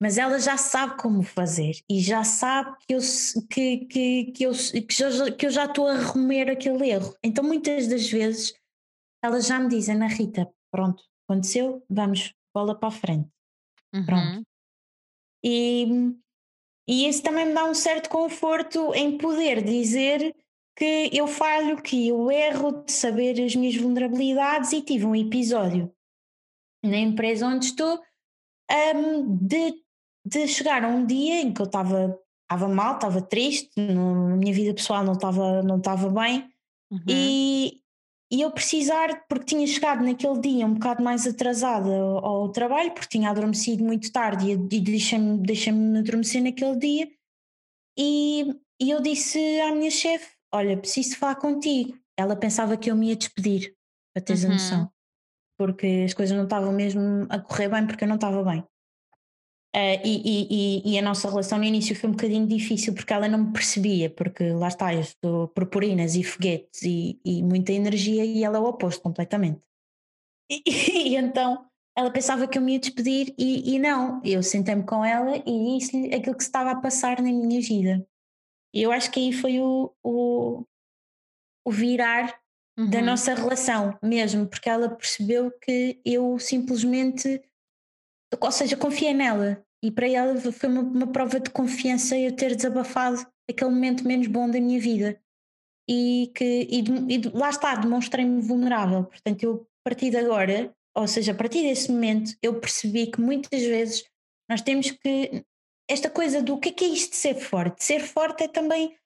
mas 0.01 0.18
ela 0.18 0.39
já 0.39 0.57
sabe 0.57 1.01
como 1.01 1.22
fazer 1.22 1.77
e 1.89 2.01
já 2.01 2.22
sabe 2.22 2.77
que 2.87 2.95
eu, 2.95 3.01
que, 3.51 3.79
que, 3.87 4.24
que 4.33 4.45
eu, 4.45 4.53
que, 4.53 4.95
já, 4.95 5.31
que 5.33 5.47
eu 5.47 5.51
já 5.51 5.64
estou 5.64 5.89
a 5.89 5.95
remoer 5.97 6.51
aquele 6.51 6.91
erro. 6.91 7.16
Então, 7.22 7.43
muitas 7.43 7.89
das 7.89 8.09
vezes, 8.11 8.55
ela 9.22 9.41
já 9.41 9.59
me 9.59 9.68
diz, 9.68 9.89
Ana 9.89 10.07
Rita, 10.07 10.51
pronto, 10.70 11.03
aconteceu, 11.27 11.83
vamos, 11.89 12.35
bola 12.55 12.79
para 12.79 12.89
a 12.89 12.93
frente. 12.93 13.29
Uhum. 13.95 14.05
Pronto. 14.05 14.43
E, 15.43 15.87
e 16.87 17.09
isso 17.09 17.22
também 17.22 17.47
me 17.47 17.55
dá 17.55 17.64
um 17.64 17.74
certo 17.74 18.11
conforto 18.11 18.95
em 18.95 19.16
poder 19.16 19.64
dizer 19.64 20.35
que 20.77 21.11
eu 21.12 21.27
falho, 21.27 21.81
que 21.81 22.09
eu 22.09 22.31
erro, 22.31 22.85
de 22.85 22.93
saber 22.93 23.43
as 23.43 23.57
minhas 23.57 23.77
vulnerabilidades 23.77 24.72
e 24.72 24.83
tive 24.83 25.07
um 25.07 25.16
episódio 25.16 25.91
na 26.85 26.99
empresa 26.99 27.47
onde 27.47 27.66
estou 27.66 28.01
um, 28.95 29.37
de, 29.37 29.74
de 30.24 30.47
chegar 30.47 30.85
a 30.85 30.89
um 30.89 31.05
dia 31.05 31.41
em 31.41 31.53
que 31.53 31.61
eu 31.61 31.66
estava 31.66 32.18
estava 32.43 32.68
mal, 32.68 32.95
estava 32.95 33.20
triste, 33.20 33.70
no, 33.77 34.29
na 34.29 34.37
minha 34.37 34.55
vida 34.55 34.72
pessoal 34.72 35.03
não 35.03 35.14
estava 35.14 35.62
não 35.64 35.79
estava 35.79 36.09
bem 36.09 36.49
uhum. 36.93 37.01
e, 37.09 37.81
e 38.31 38.41
eu 38.43 38.53
precisar, 38.53 39.24
porque 39.29 39.47
tinha 39.47 39.66
chegado 39.66 40.05
naquele 40.05 40.41
dia 40.41 40.66
um 40.66 40.74
bocado 40.74 41.03
mais 41.03 41.27
atrasada 41.27 41.91
ao, 41.91 42.24
ao 42.24 42.53
trabalho, 42.53 42.93
porque 42.93 43.09
tinha 43.09 43.31
adormecido 43.31 43.83
muito 43.83 44.12
tarde 44.12 44.53
e, 44.53 44.53
e 44.53 44.81
deixei-me 44.81 45.39
deixei 45.39 45.72
adormecer 45.72 46.43
naquele 46.43 46.77
dia 46.77 47.09
e, 47.99 48.55
e 48.81 48.91
eu 48.91 49.01
disse 49.01 49.61
à 49.62 49.74
minha 49.74 49.91
chefe, 49.91 50.36
olha, 50.53 50.77
preciso 50.77 51.17
falar 51.17 51.37
contigo. 51.37 51.99
Ela 52.17 52.37
pensava 52.37 52.77
que 52.77 52.91
eu 52.91 52.97
me 52.97 53.09
ia 53.09 53.17
despedir, 53.17 53.75
para 54.15 54.23
teres 54.23 54.45
uhum. 54.45 54.51
a 54.51 54.53
noção, 54.55 54.91
porque 55.59 56.05
as 56.07 56.15
coisas 56.15 56.37
não 56.37 56.45
estavam 56.45 56.73
mesmo 56.73 57.27
a 57.29 57.39
correr 57.39 57.69
bem 57.69 57.87
porque 57.87 58.05
eu 58.05 58.09
não 58.09 58.17
estava 58.17 58.43
bem. 58.43 58.65
Uh, 59.75 60.01
e, 60.03 60.81
e, 60.87 60.93
e, 60.93 60.99
a 60.99 61.03
nossa 61.03 61.29
relação 61.29 61.59
no 61.59 61.65
início 61.65 61.95
foi 61.95 62.09
um 62.09 62.13
bocadinho 62.15 62.47
difícil 62.47 62.95
porque 62.95 63.13
ela 63.13 63.29
não 63.29 63.45
me 63.45 63.53
percebia, 63.53 64.09
porque 64.09 64.51
lá 64.53 64.69
está, 64.69 64.95
eu 64.95 65.01
estou 65.01 65.49
purpurinas 65.49 66.15
e 66.15 66.25
foguetes 66.25 66.83
e, 66.83 67.21
e 67.23 67.43
muita 67.43 67.73
energia 67.73 68.25
e 68.25 68.43
ela 68.43 68.57
é 68.57 68.61
o 68.61 68.65
oposto 68.65 69.03
completamente. 69.03 69.61
E, 70.51 70.63
e, 71.11 71.17
então 71.17 71.69
ela 71.95 72.11
pensava 72.11 72.47
que 72.47 72.59
eu 72.59 72.63
me 72.63 72.75
ia 72.75 72.79
despedir 72.79 73.35
e, 73.39 73.79
não, 73.79 74.21
eu 74.23 74.43
sentei-me 74.43 74.83
com 74.83 75.03
ela 75.03 75.37
e 75.47 75.79
disse-lhe 75.79 76.15
aquilo 76.15 76.37
que 76.37 76.43
se 76.43 76.49
estava 76.49 76.71
a 76.73 76.81
passar 76.81 77.23
na 77.23 77.33
minha 77.33 77.61
vida. 77.61 78.07
E 78.77 78.83
eu 78.83 78.93
acho 78.93 79.11
que 79.11 79.18
aí 79.18 79.33
foi 79.33 79.59
o, 79.59 79.91
o, 80.05 80.62
o 81.66 81.70
virar 81.70 82.39
uhum. 82.79 82.91
da 82.91 83.01
nossa 83.01 83.33
relação 83.33 83.99
mesmo, 84.03 84.47
porque 84.47 84.68
ela 84.68 84.91
percebeu 84.91 85.51
que 85.51 85.99
eu 86.05 86.39
simplesmente, 86.39 87.43
ou 88.39 88.53
seja, 88.53 88.77
confiei 88.77 89.14
nela 89.14 89.64
e 89.83 89.91
para 89.91 90.07
ela 90.07 90.39
foi 90.53 90.68
uma, 90.68 90.83
uma 90.83 91.07
prova 91.07 91.41
de 91.41 91.49
confiança 91.49 92.18
eu 92.18 92.37
ter 92.37 92.55
desabafado 92.55 93.27
aquele 93.49 93.70
momento 93.70 94.07
menos 94.07 94.27
bom 94.27 94.51
da 94.51 94.61
minha 94.61 94.79
vida. 94.79 95.18
E 95.89 96.31
que 96.35 96.68
e, 96.68 96.81
e 97.14 97.22
lá 97.33 97.49
está, 97.49 97.77
demonstrei-me 97.77 98.43
vulnerável. 98.43 99.05
Portanto, 99.05 99.43
eu 99.43 99.66
a 99.87 99.89
partir 99.89 100.11
de 100.11 100.18
agora, 100.18 100.74
ou 100.95 101.09
seja, 101.09 101.33
a 101.33 101.35
partir 101.35 101.62
desse 101.62 101.91
momento, 101.91 102.37
eu 102.43 102.61
percebi 102.61 103.07
que 103.07 103.22
muitas 103.22 103.62
vezes 103.62 104.05
nós 104.51 104.61
temos 104.61 104.91
que. 104.91 105.45
Esta 105.89 106.11
coisa 106.11 106.43
do 106.43 106.59
que 106.59 106.70
é, 106.70 106.72
que 106.72 106.84
é 106.84 106.89
isto 106.89 107.11
de 107.11 107.16
ser 107.16 107.34
forte? 107.34 107.84
Ser 107.84 108.01
forte 108.01 108.45
é 108.45 108.49
também 108.49 108.97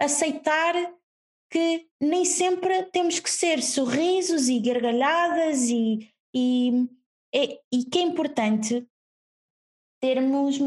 aceitar 0.00 0.74
que 1.50 1.86
nem 2.00 2.24
sempre 2.24 2.84
temos 2.84 3.18
que 3.18 3.30
ser 3.30 3.62
sorrisos 3.62 4.48
e 4.48 4.60
gargalhadas 4.60 5.68
e, 5.70 6.10
e, 6.34 6.88
e, 7.34 7.60
e 7.72 7.84
que 7.84 7.98
é 7.98 8.02
importante 8.02 8.86
termos 10.00 10.58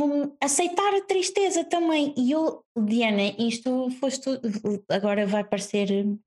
aceitar 0.42 0.94
a 0.96 1.02
tristeza 1.02 1.64
também. 1.64 2.14
E 2.18 2.32
eu, 2.32 2.64
Diana, 2.78 3.36
isto 3.38 3.90
foste 4.00 4.22
tu, 4.22 4.84
agora 4.90 5.26
vai 5.28 5.44
parecer, 5.44 5.90
hum. 6.06 6.20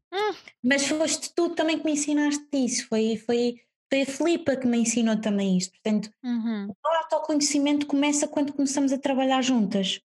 mas 0.63 0.87
foste 0.87 1.33
tu 1.35 1.51
também 1.51 1.79
que 1.79 1.85
me 1.85 1.93
ensinaste 1.93 2.47
isso. 2.55 2.89
Foi, 2.89 3.17
foi, 3.17 3.61
foi 3.93 4.01
a 4.01 4.07
Filipa 4.07 4.57
que 4.57 4.67
me 4.67 4.79
ensinou 4.79 5.21
também 5.21 5.59
isto. 5.59 5.73
Portanto, 5.73 6.11
uhum. 6.25 6.69
o 6.69 6.89
autoconhecimento 6.97 7.87
começa 7.87 8.27
quando 8.27 8.55
começamos 8.55 8.91
a 8.91 8.97
trabalhar 8.97 9.43
juntas. 9.43 10.01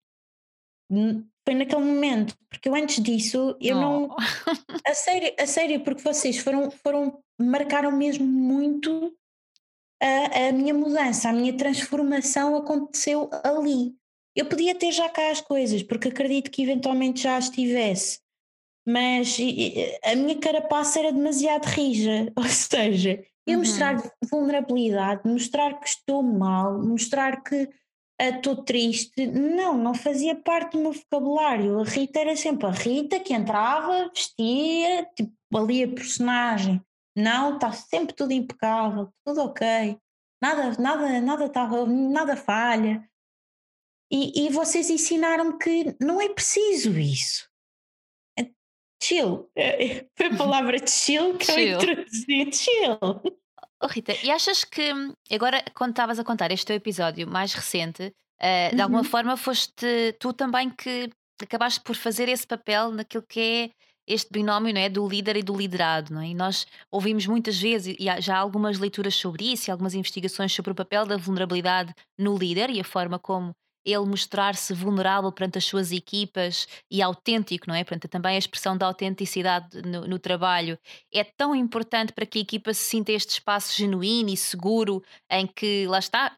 Foi 0.91 1.55
naquele 1.55 1.85
momento, 1.85 2.37
porque 2.49 2.67
eu 2.67 2.75
antes 2.75 3.01
disso 3.01 3.55
eu 3.61 3.77
oh. 3.77 3.79
não. 3.79 4.15
A 4.85 4.93
sério, 4.93 5.33
a 5.39 5.47
sério, 5.47 5.79
porque 5.83 6.01
vocês 6.01 6.37
foram, 6.37 6.69
foram, 6.69 7.23
marcaram 7.39 7.91
mesmo 7.91 8.25
muito 8.25 9.15
a, 10.01 10.49
a 10.49 10.51
minha 10.51 10.73
mudança, 10.73 11.29
a 11.29 11.33
minha 11.33 11.55
transformação 11.55 12.57
aconteceu 12.57 13.29
ali. 13.43 13.95
Eu 14.35 14.47
podia 14.47 14.75
ter 14.75 14.91
já 14.91 15.09
cá 15.09 15.31
as 15.31 15.39
coisas, 15.39 15.81
porque 15.81 16.09
acredito 16.09 16.51
que 16.51 16.61
eventualmente 16.61 17.23
já 17.23 17.37
as 17.37 17.49
tivesse, 17.49 18.19
mas 18.85 19.37
a 20.03 20.15
minha 20.15 20.37
carapaça 20.37 20.99
era 20.99 21.11
demasiado 21.11 21.65
rija, 21.65 22.31
ou 22.35 22.45
seja, 22.45 23.23
eu 23.47 23.53
uhum. 23.53 23.59
mostrar 23.59 24.03
vulnerabilidade, 24.29 25.21
mostrar 25.25 25.79
que 25.79 25.87
estou 25.87 26.21
mal, 26.21 26.83
mostrar 26.83 27.41
que 27.41 27.69
estou 28.19 28.63
triste, 28.63 29.25
não, 29.25 29.77
não 29.77 29.93
fazia 29.93 30.35
parte 30.35 30.73
do 30.73 30.79
meu 30.79 30.91
vocabulário. 30.91 31.79
A 31.79 31.83
Rita 31.83 32.19
era 32.19 32.35
sempre 32.35 32.67
a 32.67 32.71
Rita 32.71 33.19
que 33.19 33.33
entrava, 33.33 34.09
vestia, 34.13 35.07
tipo, 35.15 35.33
ali 35.55 35.83
a 35.83 35.87
personagem. 35.87 36.81
Não, 37.15 37.55
está 37.55 37.71
sempre 37.71 38.13
tudo 38.13 38.33
impecável, 38.33 39.09
tudo 39.25 39.41
ok, 39.41 39.97
nada, 40.41 40.79
nada, 40.79 41.21
nada 41.21 41.45
está, 41.45 41.67
nada 41.87 42.35
falha. 42.35 43.07
E, 44.11 44.45
e 44.45 44.49
vocês 44.49 44.89
ensinaram-me 44.89 45.57
que 45.57 45.95
não 45.99 46.21
é 46.21 46.29
preciso 46.29 46.97
isso. 46.97 47.46
É 48.99 49.05
chill. 49.05 49.49
Foi 50.15 50.27
a 50.27 50.35
palavra 50.37 50.77
chill 50.85 51.37
que 51.37 51.45
chill. 51.45 51.57
eu 51.57 51.81
introduzi. 51.81 52.51
Chill. 52.51 52.99
Oh, 53.81 53.87
Rita, 53.87 54.13
e 54.23 54.31
achas 54.31 54.63
que 54.63 54.91
agora, 55.31 55.63
quando 55.75 55.91
estavas 55.91 56.17
a 56.17 56.23
contar 56.23 56.51
este 56.51 56.65
teu 56.65 56.75
episódio 56.75 57.27
mais 57.27 57.53
recente, 57.53 58.03
uh, 58.07 58.69
de 58.69 58.75
uhum. 58.77 58.83
alguma 58.83 59.03
forma 59.03 59.37
foste 59.37 60.13
tu 60.19 60.33
também 60.33 60.69
que 60.69 61.09
acabaste 61.41 61.81
por 61.81 61.95
fazer 61.95 62.27
esse 62.27 62.47
papel 62.47 62.91
naquilo 62.91 63.23
que 63.27 63.39
é 63.39 63.69
este 64.07 64.31
binómio 64.31 64.73
não 64.73 64.79
é, 64.81 64.87
do 64.87 65.07
líder 65.07 65.35
e 65.35 65.43
do 65.43 65.55
liderado. 65.55 66.13
Não 66.13 66.21
é? 66.21 66.29
E 66.29 66.33
nós 66.33 66.65
ouvimos 66.89 67.27
muitas 67.27 67.59
vezes, 67.59 67.95
e 67.99 68.09
há 68.09 68.19
já 68.19 68.37
algumas 68.37 68.79
leituras 68.79 69.15
sobre 69.15 69.51
isso, 69.51 69.69
e 69.69 69.71
algumas 69.71 69.93
investigações 69.93 70.53
sobre 70.53 70.71
o 70.71 70.75
papel 70.75 71.05
da 71.05 71.17
vulnerabilidade 71.17 71.93
no 72.17 72.37
líder 72.37 72.69
e 72.69 72.79
a 72.79 72.85
forma 72.85 73.19
como 73.19 73.53
ele 73.87 74.05
mostrar-se 74.05 74.73
vulnerável 74.73 75.31
perante 75.31 75.57
as 75.57 75.63
suas 75.63 75.93
equipas 75.93 76.67
e 76.91 77.01
autêntico, 77.01 77.65
não 77.67 77.73
é? 77.73 77.85
Portanto, 77.85 78.09
também 78.09 78.35
a 78.35 78.37
expressão 78.37 78.77
da 78.77 78.85
autenticidade 78.85 79.81
no, 79.81 80.05
no, 80.05 80.19
trabalho 80.19 80.77
é 81.13 81.23
tão 81.23 81.55
importante 81.55 82.11
para 82.11 82.25
que 82.25 82.39
a 82.39 82.41
equipa 82.41 82.73
se 82.73 82.81
sinta 82.81 83.13
este 83.13 83.29
espaço 83.31 83.77
genuíno 83.77 84.29
e 84.29 84.35
seguro 84.35 85.01
em 85.31 85.47
que, 85.47 85.87
lá 85.87 85.99
está, 85.99 86.35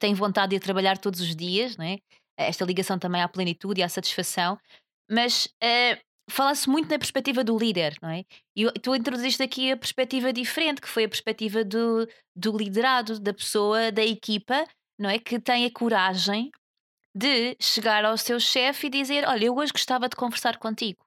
tem 0.00 0.14
vontade 0.14 0.50
de 0.50 0.60
trabalhar 0.60 0.98
todos 0.98 1.20
os 1.20 1.36
dias, 1.36 1.76
não 1.76 1.84
é? 1.84 1.98
Esta 2.36 2.64
ligação 2.64 2.98
também 2.98 3.22
à 3.22 3.28
plenitude 3.28 3.80
e 3.80 3.84
à 3.84 3.88
satisfação. 3.88 4.58
Mas 5.08 5.46
uh, 5.46 6.00
fala-se 6.28 6.68
muito 6.68 6.90
na 6.90 6.98
perspectiva 6.98 7.44
do 7.44 7.56
líder, 7.56 7.96
não 8.02 8.10
é? 8.10 8.24
E 8.56 8.68
tu 8.80 8.96
introduziste 8.96 9.42
aqui 9.42 9.70
a 9.70 9.76
perspectiva 9.76 10.32
diferente, 10.32 10.80
que 10.80 10.88
foi 10.88 11.04
a 11.04 11.08
perspectiva 11.08 11.62
do, 11.64 12.08
do 12.34 12.56
liderado, 12.56 13.20
da 13.20 13.32
pessoa, 13.32 13.92
da 13.92 14.04
equipa, 14.04 14.66
não 14.98 15.08
é? 15.08 15.20
Que 15.20 15.38
tem 15.38 15.66
a 15.66 15.70
coragem 15.70 16.50
de 17.14 17.56
chegar 17.60 18.04
ao 18.04 18.16
seu 18.16 18.38
chefe 18.38 18.86
e 18.86 18.90
dizer: 18.90 19.26
Olha, 19.26 19.46
eu 19.46 19.56
hoje 19.56 19.72
gostava 19.72 20.08
de 20.08 20.16
conversar 20.16 20.58
contigo, 20.58 21.04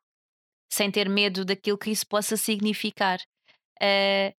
sem 0.71 0.91
ter 0.91 1.09
medo 1.09 1.45
daquilo 1.45 1.77
que 1.77 1.91
isso 1.91 2.07
possa 2.07 2.37
significar. 2.37 3.19
Uh, 3.81 4.33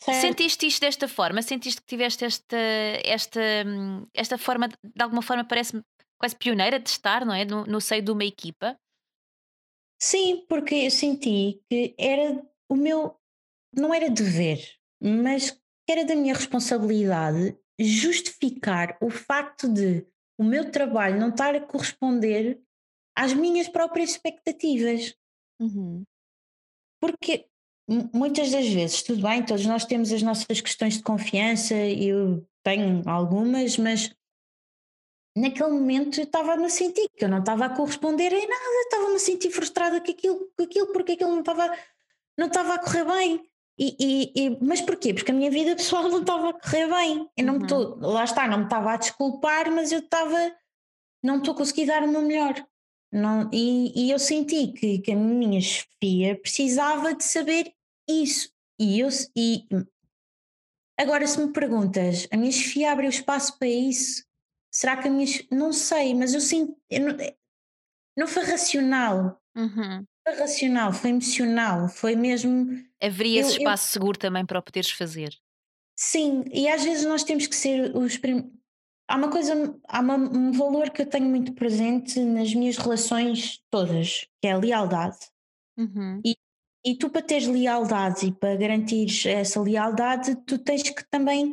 sentiste 0.00 0.66
isto 0.66 0.80
desta 0.80 1.08
forma? 1.08 1.42
Sentiste 1.42 1.80
que 1.80 1.86
tiveste 1.86 2.24
esta, 2.24 2.56
esta, 3.04 3.40
hum, 3.66 4.06
esta 4.14 4.38
forma, 4.38 4.68
de 4.68 5.02
alguma 5.02 5.22
forma, 5.22 5.44
parece-me 5.44 5.82
quase 6.18 6.36
pioneira 6.36 6.78
de 6.78 6.88
estar, 6.88 7.24
não 7.24 7.34
é? 7.34 7.44
No, 7.44 7.64
no 7.64 7.80
seio 7.80 8.02
de 8.02 8.10
uma 8.10 8.24
equipa? 8.24 8.76
Sim, 10.02 10.46
porque 10.48 10.74
eu 10.74 10.90
senti 10.90 11.62
que 11.68 11.94
era 11.98 12.42
o 12.68 12.76
meu, 12.76 13.18
não 13.74 13.92
era 13.92 14.08
dever, 14.08 14.58
mas 15.02 15.60
era 15.88 16.04
da 16.04 16.14
minha 16.14 16.34
responsabilidade 16.34 17.58
justificar 17.78 18.96
o 19.00 19.10
facto 19.10 19.68
de 19.68 20.06
o 20.40 20.42
meu 20.42 20.70
trabalho 20.70 21.20
não 21.20 21.28
estar 21.28 21.54
a 21.54 21.60
corresponder 21.60 22.58
às 23.14 23.34
minhas 23.34 23.68
próprias 23.68 24.12
expectativas. 24.12 25.14
Uhum. 25.60 26.02
Porque 26.98 27.46
muitas 28.10 28.50
das 28.50 28.66
vezes, 28.66 29.02
tudo 29.02 29.20
bem, 29.20 29.44
todos 29.44 29.66
nós 29.66 29.84
temos 29.84 30.10
as 30.10 30.22
nossas 30.22 30.62
questões 30.62 30.96
de 30.96 31.02
confiança, 31.02 31.74
eu 31.74 32.42
tenho 32.62 33.06
algumas, 33.06 33.76
mas 33.76 34.10
naquele 35.36 35.72
momento 35.72 36.18
eu 36.18 36.24
estava-me 36.24 36.64
a 36.64 36.70
sentir 36.70 37.06
que 37.14 37.22
eu 37.22 37.28
não 37.28 37.40
estava 37.40 37.66
a 37.66 37.76
corresponder 37.76 38.32
em 38.32 38.48
nada, 38.48 38.82
estava-me 38.84 39.16
a 39.16 39.18
sentir 39.18 39.50
frustrada 39.50 40.00
com 40.00 40.10
aquilo, 40.10 40.50
com 40.56 40.64
aquilo 40.64 40.90
porque 40.90 41.12
aquilo 41.12 41.32
não 41.32 41.40
estava, 41.40 41.76
não 42.38 42.46
estava 42.46 42.74
a 42.76 42.78
correr 42.78 43.04
bem. 43.04 43.42
E, 43.78 43.96
e, 43.98 44.32
e, 44.34 44.58
mas 44.60 44.80
porquê? 44.80 45.14
Porque 45.14 45.30
a 45.30 45.34
minha 45.34 45.50
vida 45.50 45.74
pessoal 45.74 46.08
não 46.08 46.20
estava 46.20 46.50
a 46.50 46.52
correr 46.52 46.86
bem. 46.88 47.28
Eu 47.36 47.44
não 47.44 47.54
uhum. 47.54 47.66
Tô, 47.66 47.96
lá 47.96 48.24
está, 48.24 48.46
não 48.46 48.58
me 48.58 48.64
estava 48.64 48.92
a 48.92 48.96
desculpar, 48.96 49.70
mas 49.70 49.90
eu 49.90 50.00
estava, 50.00 50.36
não 51.22 51.38
estou 51.38 51.54
a 51.54 51.56
conseguir 51.56 51.86
dar 51.86 52.02
o 52.02 52.08
meu 52.08 52.22
melhor. 52.22 52.54
Não, 53.12 53.50
e, 53.52 54.06
e 54.06 54.10
eu 54.10 54.18
senti 54.18 54.68
que, 54.68 54.98
que 54.98 55.12
a 55.12 55.16
minha 55.16 55.60
chefia 55.60 56.38
precisava 56.40 57.14
de 57.14 57.24
saber 57.24 57.72
isso. 58.08 58.52
E, 58.78 59.00
eu, 59.00 59.08
e 59.36 59.66
Agora, 61.00 61.26
se 61.26 61.40
me 61.40 61.50
perguntas, 61.50 62.28
a 62.30 62.36
minha 62.36 62.52
chefia 62.52 62.92
abriu 62.92 63.08
espaço 63.08 63.58
para 63.58 63.68
isso? 63.68 64.22
Será 64.70 64.98
que 64.98 65.08
a 65.08 65.10
minha. 65.10 65.26
Não 65.50 65.72
sei, 65.72 66.14
mas 66.14 66.34
eu 66.34 66.42
sinto. 66.42 66.76
Eu 66.90 67.00
não, 67.00 67.16
não 68.18 68.28
foi 68.28 68.44
racional. 68.44 69.40
Uhum. 69.56 70.06
Foi 70.26 70.36
racional, 70.36 70.92
foi 70.92 71.10
emocional, 71.10 71.88
foi 71.88 72.14
mesmo. 72.14 72.82
Haveria 73.02 73.40
esse 73.40 73.58
espaço 73.58 73.88
eu, 73.88 73.92
seguro 73.92 74.18
também 74.18 74.44
para 74.44 74.58
o 74.58 74.62
poderes 74.62 74.90
fazer. 74.90 75.34
Sim, 75.98 76.44
e 76.52 76.68
às 76.68 76.84
vezes 76.84 77.04
nós 77.06 77.24
temos 77.24 77.46
que 77.46 77.56
ser 77.56 77.94
os 77.96 78.16
primeiros. 78.16 78.50
Há 79.08 79.16
uma 79.16 79.30
coisa, 79.30 79.78
há 79.88 80.00
uma, 80.00 80.14
um 80.14 80.52
valor 80.52 80.90
que 80.90 81.02
eu 81.02 81.06
tenho 81.06 81.26
muito 81.26 81.52
presente 81.52 82.20
nas 82.20 82.54
minhas 82.54 82.76
relações 82.76 83.60
todas, 83.68 84.28
que 84.40 84.46
é 84.46 84.52
a 84.52 84.56
lealdade. 84.56 85.18
Uhum. 85.76 86.20
E, 86.24 86.36
e 86.86 86.94
tu, 86.96 87.10
para 87.10 87.22
teres 87.22 87.48
lealdade 87.48 88.26
e 88.26 88.32
para 88.32 88.56
garantir 88.56 89.08
essa 89.26 89.60
lealdade, 89.60 90.36
tu 90.46 90.58
tens 90.58 90.82
que 90.82 91.02
também 91.10 91.52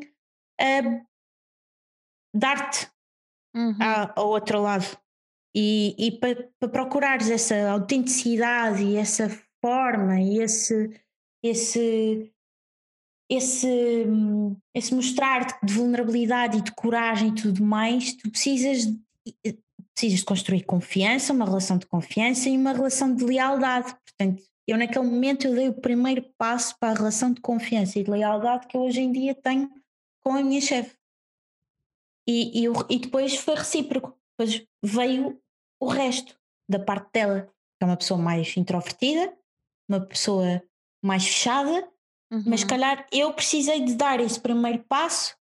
uh, 0.62 1.08
dar-te 2.34 2.88
uhum. 3.56 3.76
ao 4.16 4.30
outro 4.30 4.62
lado. 4.62 4.86
E, 5.60 5.96
e 5.98 6.12
para, 6.12 6.48
para 6.60 6.70
procurares 6.70 7.32
essa 7.32 7.72
autenticidade 7.72 8.84
e 8.84 8.96
essa 8.96 9.28
forma 9.60 10.22
e 10.22 10.38
esse, 10.38 10.92
esse, 11.44 12.32
esse, 13.28 14.06
esse 14.76 14.94
mostrar-te 14.94 15.66
de 15.66 15.74
vulnerabilidade 15.74 16.60
e 16.60 16.62
de 16.62 16.72
coragem 16.74 17.30
e 17.30 17.36
tudo 17.36 17.64
mais, 17.64 18.14
tu 18.14 18.30
precisas, 18.30 18.86
precisas 19.96 20.20
de 20.20 20.26
construir 20.26 20.64
confiança, 20.64 21.34
uma 21.34 21.46
relação 21.46 21.80
de 21.80 21.88
confiança 21.88 22.48
e 22.48 22.56
uma 22.56 22.74
relação 22.74 23.16
de 23.16 23.26
lealdade. 23.26 23.96
Portanto, 24.06 24.44
eu 24.68 24.78
naquele 24.78 25.08
momento 25.08 25.48
eu 25.48 25.56
dei 25.56 25.70
o 25.70 25.82
primeiro 25.82 26.22
passo 26.38 26.78
para 26.80 26.92
a 26.92 26.98
relação 26.98 27.34
de 27.34 27.42
confiança 27.42 27.98
e 27.98 28.04
de 28.04 28.12
lealdade 28.12 28.68
que 28.68 28.78
eu 28.78 28.82
hoje 28.82 29.02
em 29.02 29.12
dia 29.12 29.34
tenho 29.34 29.72
com 30.24 30.34
a 30.34 30.44
minha 30.44 30.62
chefe. 30.62 30.96
E, 32.30 32.64
e, 32.64 32.68
e 32.90 33.00
depois 33.00 33.36
foi 33.38 33.56
recíproco. 33.56 34.16
Depois 34.38 34.68
veio 34.84 35.42
o 35.80 35.88
resto 35.88 36.38
da 36.70 36.80
parte 36.80 37.12
dela, 37.12 37.42
que 37.78 37.84
é 37.84 37.86
uma 37.86 37.98
pessoa 37.98 38.20
mais 38.20 38.56
introvertida, 38.58 39.38
uma 39.90 40.02
pessoa 40.02 40.62
mais 41.04 41.26
fechada, 41.26 41.90
uhum. 42.32 42.44
mas 42.46 42.64
calhar 42.64 43.08
eu 43.12 43.34
precisei 43.34 43.82
de 43.84 43.96
dar 43.96 44.20
esse 44.20 44.40
primeiro 44.40 44.84
passo 44.84 45.38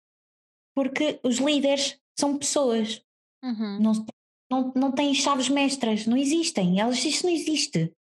porque 0.74 1.20
os 1.22 1.38
líderes 1.38 2.00
são 2.18 2.38
pessoas, 2.38 3.02
uhum. 3.42 3.80
não, 3.80 4.06
não, 4.50 4.72
não 4.74 4.92
têm 4.92 5.12
chaves 5.14 5.48
mestras, 5.48 6.06
não 6.06 6.16
existem, 6.16 6.80
elas, 6.80 7.04
isso 7.04 7.26
não 7.26 7.32
existe. 7.32 7.92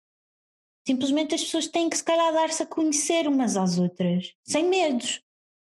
Simplesmente 0.87 1.35
as 1.35 1.43
pessoas 1.43 1.67
têm 1.67 1.91
que 1.91 1.97
se 1.97 2.05
calhar 2.05 2.33
dar-se 2.33 2.63
a 2.63 2.67
conhecer 2.67 3.27
umas 3.27 3.57
às 3.57 3.79
outras, 3.79 4.35
sem 4.45 4.69
medos. 4.69 5.23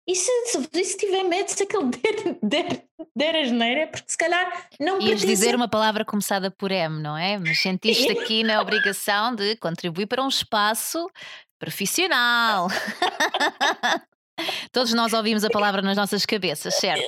E 0.08 0.16
se, 0.16 0.32
se, 0.46 0.84
se 0.86 0.98
tiver 0.98 1.24
medo, 1.24 1.50
se 1.50 1.64
aquele 1.64 1.92
der, 1.92 2.38
der, 2.42 2.84
der 3.14 3.36
a 3.36 3.44
geneira, 3.44 3.82
é 3.82 3.88
porque 3.88 4.10
se 4.10 4.18
calhar 4.18 4.70
não 4.80 4.96
Ias 4.96 5.20
pertence... 5.20 5.28
dizer 5.28 5.54
uma 5.54 5.68
palavra 5.68 6.06
começada 6.06 6.50
por 6.50 6.72
M, 6.72 7.02
não 7.02 7.18
é? 7.18 7.38
Mas 7.38 7.60
sentiste 7.60 8.10
aqui 8.18 8.42
na 8.42 8.62
obrigação 8.62 9.36
de 9.36 9.58
contribuir 9.58 10.08
para 10.08 10.24
um 10.24 10.30
espaço 10.30 11.12
profissional. 11.60 12.70
Todos 14.72 14.94
nós 14.94 15.12
ouvimos 15.14 15.44
a 15.44 15.50
palavra 15.50 15.82
nas 15.82 15.98
nossas 15.98 16.26
cabeças, 16.26 16.76
certo? 16.76 17.04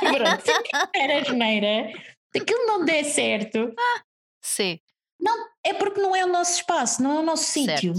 Pronto, 0.00 0.90
era 0.94 1.18
a 1.18 1.24
geneira. 1.24 1.90
Se 2.30 2.42
aquilo 2.42 2.66
não 2.66 2.84
der 2.84 3.04
certo. 3.04 3.72
Ah, 3.76 4.02
sim. 4.44 4.78
Não, 5.18 5.48
é 5.64 5.74
porque 5.74 6.00
não 6.00 6.14
é 6.14 6.24
o 6.24 6.28
nosso 6.28 6.60
espaço, 6.60 7.02
não 7.02 7.16
é 7.16 7.20
o 7.20 7.22
nosso 7.22 7.44
sítio. 7.44 7.94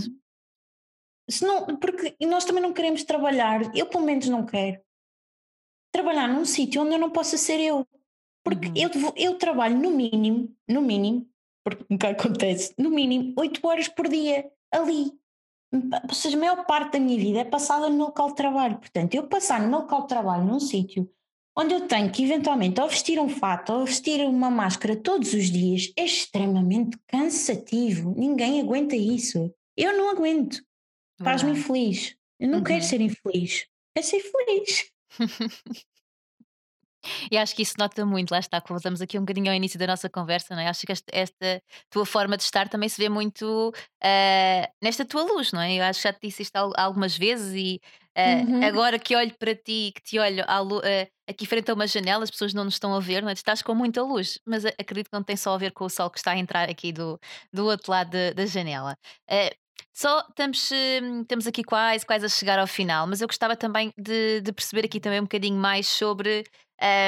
Senão, 1.29 1.77
porque 1.77 2.15
nós 2.25 2.45
também 2.45 2.61
não 2.61 2.73
queremos 2.73 3.03
trabalhar, 3.03 3.75
eu 3.75 3.85
pelo 3.85 4.03
menos 4.03 4.27
não 4.27 4.45
quero, 4.45 4.81
trabalhar 5.91 6.27
num 6.27 6.45
sítio 6.45 6.81
onde 6.81 6.93
eu 6.93 6.99
não 6.99 7.09
possa 7.09 7.37
ser 7.37 7.59
eu. 7.59 7.85
Porque 8.43 8.67
uhum. 8.69 8.73
eu, 8.75 9.13
eu 9.15 9.37
trabalho 9.37 9.77
no 9.77 9.91
mínimo, 9.91 10.55
no 10.67 10.81
mínimo, 10.81 11.27
porque 11.63 11.85
nunca 11.89 12.09
acontece, 12.11 12.73
no 12.77 12.89
mínimo 12.89 13.33
8 13.37 13.59
horas 13.67 13.87
por 13.87 14.07
dia 14.07 14.49
ali. 14.71 15.11
Ou 16.07 16.15
seja, 16.15 16.35
a 16.35 16.39
maior 16.39 16.65
parte 16.65 16.93
da 16.93 16.99
minha 16.99 17.19
vida 17.19 17.39
é 17.39 17.45
passada 17.45 17.89
no 17.89 17.97
local 17.97 18.29
de 18.29 18.35
trabalho. 18.35 18.79
Portanto, 18.79 19.13
eu 19.13 19.27
passar 19.27 19.61
no 19.61 19.69
meu 19.69 19.79
local 19.81 20.01
de 20.01 20.07
trabalho 20.07 20.45
num 20.45 20.59
sítio 20.59 21.07
onde 21.59 21.73
eu 21.73 21.87
tenho 21.87 22.09
que 22.09 22.23
eventualmente 22.23 22.79
ou 22.79 22.87
vestir 22.87 23.19
um 23.19 23.27
fato 23.27 23.73
ou 23.73 23.85
vestir 23.85 24.25
uma 24.25 24.49
máscara 24.49 24.95
todos 24.95 25.33
os 25.33 25.51
dias 25.51 25.91
é 25.97 26.05
extremamente 26.05 26.97
cansativo. 27.05 28.15
Ninguém 28.17 28.61
aguenta 28.61 28.95
isso. 28.95 29.53
Eu 29.75 29.97
não 29.97 30.09
aguento. 30.09 30.63
Faz-me 31.23 31.51
infeliz. 31.51 32.15
Eu 32.39 32.49
não 32.49 32.59
uhum. 32.59 32.63
quero 32.63 32.83
ser 32.83 33.01
infeliz. 33.01 33.65
Quero 33.93 34.07
ser 34.07 34.21
feliz. 34.21 34.91
E 37.31 37.37
acho 37.37 37.55
que 37.55 37.61
isso 37.61 37.75
nota 37.79 38.05
muito, 38.05 38.31
lá 38.31 38.39
está, 38.39 38.61
voltamos 38.67 39.01
aqui 39.01 39.17
um 39.17 39.21
bocadinho 39.21 39.49
ao 39.49 39.55
início 39.55 39.79
da 39.79 39.87
nossa 39.87 40.09
conversa, 40.09 40.53
não 40.53 40.61
é? 40.61 40.67
Acho 40.67 40.85
que 40.85 40.91
esta, 40.91 41.09
esta 41.13 41.63
tua 41.89 42.05
forma 42.05 42.35
de 42.35 42.43
estar 42.43 42.67
também 42.67 42.89
se 42.89 43.01
vê 43.01 43.07
muito 43.07 43.69
uh, 43.69 44.73
nesta 44.81 45.05
tua 45.05 45.23
luz, 45.23 45.51
não 45.51 45.61
é? 45.61 45.75
Eu 45.75 45.83
acho 45.83 46.01
que 46.01 46.07
já 46.07 46.13
te 46.13 46.27
disse 46.27 46.43
isto 46.43 46.55
algumas 46.75 47.17
vezes 47.17 47.53
e 47.55 47.79
uh, 48.17 48.51
uhum. 48.51 48.65
agora 48.65 48.99
que 48.99 49.15
olho 49.15 49.33
para 49.37 49.55
ti, 49.55 49.93
que 49.95 50.01
te 50.01 50.19
olho 50.19 50.43
uh, 50.43 51.07
aqui 51.27 51.45
frente 51.45 51.71
a 51.71 51.73
uma 51.73 51.87
janela, 51.87 52.23
as 52.23 52.31
pessoas 52.31 52.53
não 52.53 52.65
nos 52.65 52.75
estão 52.75 52.93
a 52.93 52.99
ver, 52.99 53.21
não 53.21 53.29
é? 53.29 53.33
Tu 53.33 53.37
estás 53.37 53.61
com 53.61 53.73
muita 53.73 54.03
luz, 54.03 54.37
mas 54.45 54.65
acredito 54.65 55.09
que 55.09 55.15
não 55.15 55.23
tem 55.23 55.37
só 55.37 55.53
a 55.53 55.57
ver 55.57 55.71
com 55.71 55.85
o 55.85 55.89
sol 55.89 56.09
que 56.09 56.17
está 56.17 56.31
a 56.31 56.37
entrar 56.37 56.69
aqui 56.69 56.91
do, 56.91 57.17
do 57.51 57.65
outro 57.65 57.91
lado 57.91 58.11
da 58.35 58.45
janela. 58.45 58.97
Só 59.93 60.25
estamos, 60.29 60.69
hum, 60.71 61.21
estamos 61.21 61.47
aqui 61.47 61.63
quase, 61.63 62.05
quase 62.05 62.25
a 62.25 62.29
chegar 62.29 62.59
ao 62.59 62.67
final, 62.67 63.07
mas 63.07 63.21
eu 63.21 63.27
gostava 63.27 63.55
também 63.55 63.91
de, 63.97 64.41
de 64.41 64.51
perceber 64.51 64.85
aqui 64.85 64.99
também 64.99 65.19
um 65.19 65.23
bocadinho 65.23 65.57
mais 65.57 65.87
sobre, 65.87 66.43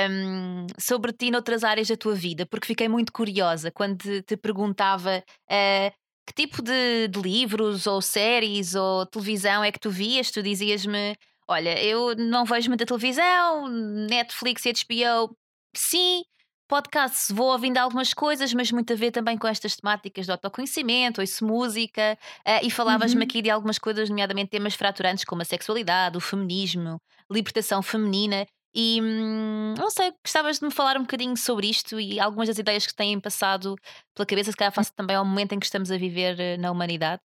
um, 0.09 0.67
sobre 0.79 1.13
ti 1.13 1.31
noutras 1.31 1.63
áreas 1.63 1.87
da 1.87 1.97
tua 1.97 2.15
vida, 2.15 2.45
porque 2.45 2.67
fiquei 2.67 2.87
muito 2.87 3.11
curiosa 3.13 3.71
quando 3.71 3.97
te, 3.97 4.21
te 4.23 4.37
perguntava 4.37 5.23
uh, 5.49 5.91
que 6.25 6.33
tipo 6.33 6.61
de, 6.61 7.07
de, 7.07 7.21
livros 7.21 7.87
ou 7.87 8.01
séries 8.01 8.75
ou 8.75 9.05
televisão 9.05 9.63
é 9.63 9.71
que 9.71 9.79
tu 9.79 9.89
vias, 9.89 10.31
tu 10.31 10.41
dizias-me. 10.41 11.15
Olha, 11.47 11.81
eu 11.83 12.15
não 12.15 12.45
vejo 12.45 12.69
muita 12.69 12.85
televisão, 12.85 13.67
Netflix 13.67 14.65
e 14.65 14.71
HBO, 14.71 15.35
sim, 15.75 16.23
podcasts 16.71 17.29
vou 17.29 17.51
ouvindo 17.51 17.77
algumas 17.77 18.13
coisas, 18.13 18.53
mas 18.53 18.71
muito 18.71 18.93
a 18.93 18.95
ver 18.95 19.11
também 19.11 19.37
com 19.37 19.45
estas 19.45 19.75
temáticas 19.75 20.25
de 20.25 20.31
autoconhecimento, 20.31 21.19
ouço 21.19 21.45
música, 21.45 22.17
uh, 22.47 22.65
e 22.65 22.71
falavas-me 22.71 23.19
uhum. 23.19 23.27
aqui 23.27 23.41
de 23.41 23.49
algumas 23.49 23.77
coisas, 23.77 24.09
nomeadamente 24.09 24.51
temas 24.51 24.73
fraturantes 24.73 25.25
como 25.25 25.41
a 25.41 25.45
sexualidade, 25.45 26.15
o 26.15 26.21
feminismo, 26.21 26.97
libertação 27.29 27.81
feminina. 27.81 28.47
E 28.73 29.01
hum, 29.01 29.73
não 29.77 29.89
sei, 29.89 30.13
gostavas 30.23 30.59
de 30.59 30.65
me 30.65 30.71
falar 30.71 30.95
um 30.95 31.01
bocadinho 31.01 31.35
sobre 31.35 31.69
isto 31.69 31.99
e 31.99 32.21
algumas 32.21 32.47
das 32.47 32.57
ideias 32.57 32.87
que 32.87 32.95
têm 32.95 33.19
passado 33.19 33.75
pela 34.15 34.25
cabeça, 34.25 34.49
se 34.51 34.55
calhar 34.55 34.71
face 34.71 34.93
também 34.93 35.17
ao 35.17 35.25
momento 35.25 35.51
em 35.51 35.59
que 35.59 35.65
estamos 35.65 35.91
a 35.91 35.97
viver 35.97 36.39
eh, 36.39 36.55
na 36.55 36.71
humanidade? 36.71 37.21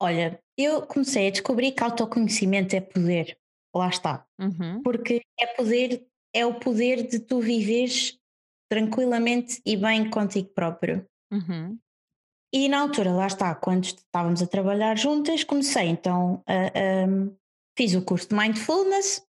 Olha, 0.00 0.40
eu 0.56 0.80
comecei 0.86 1.28
a 1.28 1.30
descobrir 1.30 1.72
que 1.72 1.84
autoconhecimento 1.84 2.74
é 2.74 2.80
poder. 2.80 3.36
Lá 3.74 3.90
está. 3.90 4.24
Uhum. 4.40 4.82
Porque 4.82 5.20
é 5.38 5.46
poder 5.48 6.06
é 6.34 6.46
o 6.46 6.58
poder 6.58 7.06
de 7.06 7.18
tu 7.18 7.40
viveres 7.40 8.18
tranquilamente 8.70 9.60
e 9.66 9.76
bem 9.76 10.08
contigo 10.08 10.48
próprio. 10.48 11.06
Uhum. 11.30 11.78
E 12.54 12.68
na 12.68 12.80
altura, 12.80 13.12
lá 13.12 13.26
está, 13.26 13.54
quando 13.54 13.84
estávamos 13.84 14.42
a 14.42 14.46
trabalhar 14.46 14.96
juntas, 14.96 15.44
comecei 15.44 15.88
então 15.88 16.42
a, 16.46 16.66
a, 16.66 17.06
fiz 17.76 17.94
o 17.94 18.02
curso 18.02 18.28
de 18.28 18.34
Mindfulness, 18.34 19.26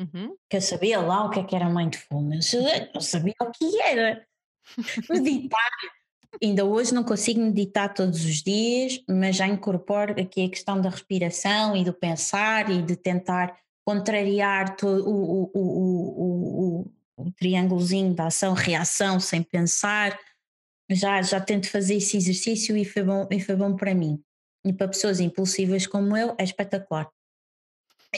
uhum. 0.00 0.36
que 0.48 0.56
eu 0.56 0.60
sabia 0.60 1.00
lá 1.00 1.24
o 1.24 1.30
que, 1.30 1.40
é 1.40 1.44
que 1.44 1.56
era 1.56 1.68
Mindfulness, 1.68 2.52
eu 2.52 2.62
não 2.94 3.00
sabia 3.00 3.34
o 3.40 3.50
que 3.50 3.80
era. 3.80 4.24
Meditar. 5.10 5.70
Ainda 6.42 6.64
hoje 6.64 6.94
não 6.94 7.02
consigo 7.02 7.40
meditar 7.40 7.92
todos 7.92 8.24
os 8.24 8.42
dias, 8.42 9.02
mas 9.08 9.36
já 9.36 9.48
incorporo 9.48 10.12
aqui 10.20 10.44
a 10.44 10.48
questão 10.48 10.80
da 10.80 10.88
respiração 10.88 11.76
e 11.76 11.84
do 11.84 11.92
pensar 11.92 12.70
e 12.70 12.82
de 12.82 12.94
tentar 12.94 13.58
contrariar 13.84 14.76
todo 14.76 15.08
o, 15.08 15.50
o, 15.54 15.60
o, 15.60 16.90
o, 17.16 17.32
triângulozinho 17.32 18.14
da 18.14 18.26
ação-reação 18.26 19.20
sem 19.20 19.42
pensar. 19.42 20.18
Já, 20.90 21.22
já 21.22 21.40
tento 21.40 21.68
fazer 21.68 21.94
esse 21.94 22.16
exercício 22.16 22.76
e 22.76 22.84
foi, 22.84 23.02
bom, 23.02 23.28
e 23.30 23.40
foi 23.40 23.56
bom 23.56 23.76
para 23.76 23.94
mim. 23.94 24.22
E 24.64 24.72
para 24.72 24.88
pessoas 24.88 25.20
impulsivas 25.20 25.86
como 25.86 26.16
eu 26.16 26.34
é 26.38 26.44
espetacular. 26.44 27.08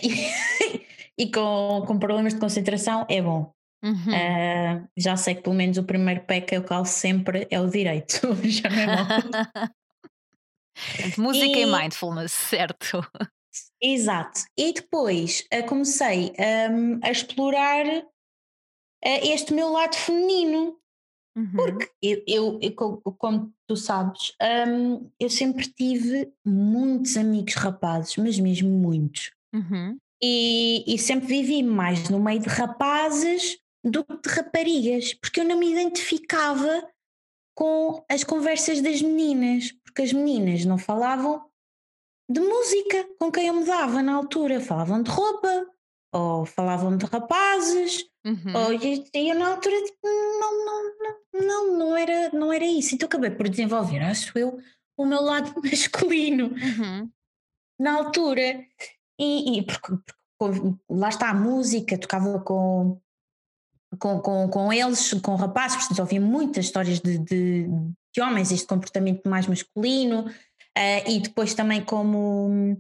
E, 0.03 0.09
e 1.19 1.31
com, 1.31 1.85
com 1.87 1.99
problemas 1.99 2.35
de 2.35 2.41
concentração 2.41 3.07
é 3.09 3.21
bom. 3.21 3.53
Uhum. 3.83 3.95
Uh, 3.95 4.89
já 4.97 5.17
sei 5.17 5.35
que 5.35 5.43
pelo 5.43 5.57
menos 5.57 5.77
o 5.77 5.83
primeiro 5.83 6.21
pé 6.21 6.41
que 6.41 6.57
eu 6.57 6.63
calço 6.63 6.93
sempre 6.93 7.49
é 7.51 7.61
o 7.61 7.69
direito, 7.69 8.21
já 8.47 8.71
não 8.71 8.79
é. 8.79 9.71
Música 11.19 11.59
e, 11.59 11.63
e 11.63 11.67
mindfulness, 11.67 12.33
certo? 12.33 13.05
Exato. 13.81 14.43
E 14.57 14.73
depois 14.73 15.47
uh, 15.53 15.67
comecei 15.67 16.33
um, 16.71 17.01
a 17.03 17.11
explorar 17.11 17.87
uh, 17.87 18.05
este 19.03 19.53
meu 19.53 19.71
lado 19.71 19.97
feminino. 19.97 20.79
Uhum. 21.35 21.53
Porque 21.57 21.91
eu, 22.03 22.23
eu, 22.27 22.61
eu, 22.61 22.75
como 22.75 23.53
tu 23.67 23.75
sabes, 23.75 24.35
um, 24.69 25.11
eu 25.19 25.31
sempre 25.31 25.67
tive 25.67 26.31
muitos 26.45 27.17
amigos 27.17 27.55
rapazes, 27.55 28.17
mas 28.19 28.39
mesmo 28.39 28.69
muitos. 28.69 29.33
Uhum. 29.55 29.99
e, 30.23 30.83
e 30.87 30.99
sempre 30.99 31.27
vivi 31.27 31.63
mais 31.63 32.09
no 32.09 32.19
meio 32.19 32.41
de 32.41 32.49
rapazes 32.49 33.59
do 33.85 34.03
que 34.03 34.17
de 34.17 34.29
raparigas, 34.35 35.13
porque 35.15 35.41
eu 35.41 35.45
não 35.45 35.59
me 35.59 35.71
identificava 35.71 36.89
com 37.55 38.05
as 38.09 38.25
conversas 38.25 38.81
das 38.81 39.03
meninas, 39.03 39.73
porque 39.85 40.03
as 40.03 40.13
meninas 40.13 40.65
não 40.65 40.79
falavam 40.79 41.45
de 42.29 42.41
música 42.41 43.09
com 43.19 43.31
quem 43.31 43.49
eu 43.49 43.55
me 43.55 43.65
dava 43.65 44.03
na 44.03 44.15
altura, 44.15 44.61
falavam 44.61 45.03
de 45.03 45.11
roupa, 45.11 45.67
ou 46.13 46.45
falavam 46.45 46.97
de 46.97 47.07
rapazes, 47.07 48.05
uhum. 48.25 48.55
ou, 48.55 48.73
e, 48.75 49.05
eu 49.15 49.35
na 49.39 49.49
altura 49.49 49.83
tipo, 49.83 49.99
não, 50.05 50.65
não, 50.65 50.83
não, 50.99 51.47
não, 51.47 51.79
não, 51.79 51.97
era, 51.97 52.31
não 52.31 52.53
era 52.53 52.65
isso. 52.65 52.95
Então 52.95 53.07
acabei 53.07 53.31
por 53.31 53.49
desenvolver, 53.49 54.01
acho 54.01 54.39
eu, 54.39 54.59
o 54.97 55.07
meu 55.07 55.23
lado 55.23 55.55
masculino 55.65 56.49
uhum. 56.49 57.11
na 57.81 57.95
altura. 57.95 58.65
E, 59.19 59.59
e 59.59 59.63
porque, 59.63 59.93
porque, 60.39 60.75
lá 60.91 61.09
está 61.09 61.31
a 61.31 61.35
música, 61.35 61.99
tocava 61.99 62.41
com, 62.41 63.01
com, 63.99 64.21
com, 64.21 64.49
com 64.49 64.73
eles, 64.73 65.13
com 65.15 65.35
rapazes, 65.35 65.79
portanto 65.79 66.01
ouvi 66.01 66.19
muitas 66.19 66.67
histórias 66.67 67.01
de, 67.01 67.19
de, 67.19 67.67
de 68.15 68.21
homens, 68.21 68.51
este 68.51 68.67
comportamento 68.67 69.29
mais 69.29 69.47
masculino, 69.47 70.27
uh, 70.79 71.11
e 71.11 71.21
depois 71.21 71.55
também 71.55 71.83
como. 71.83 72.77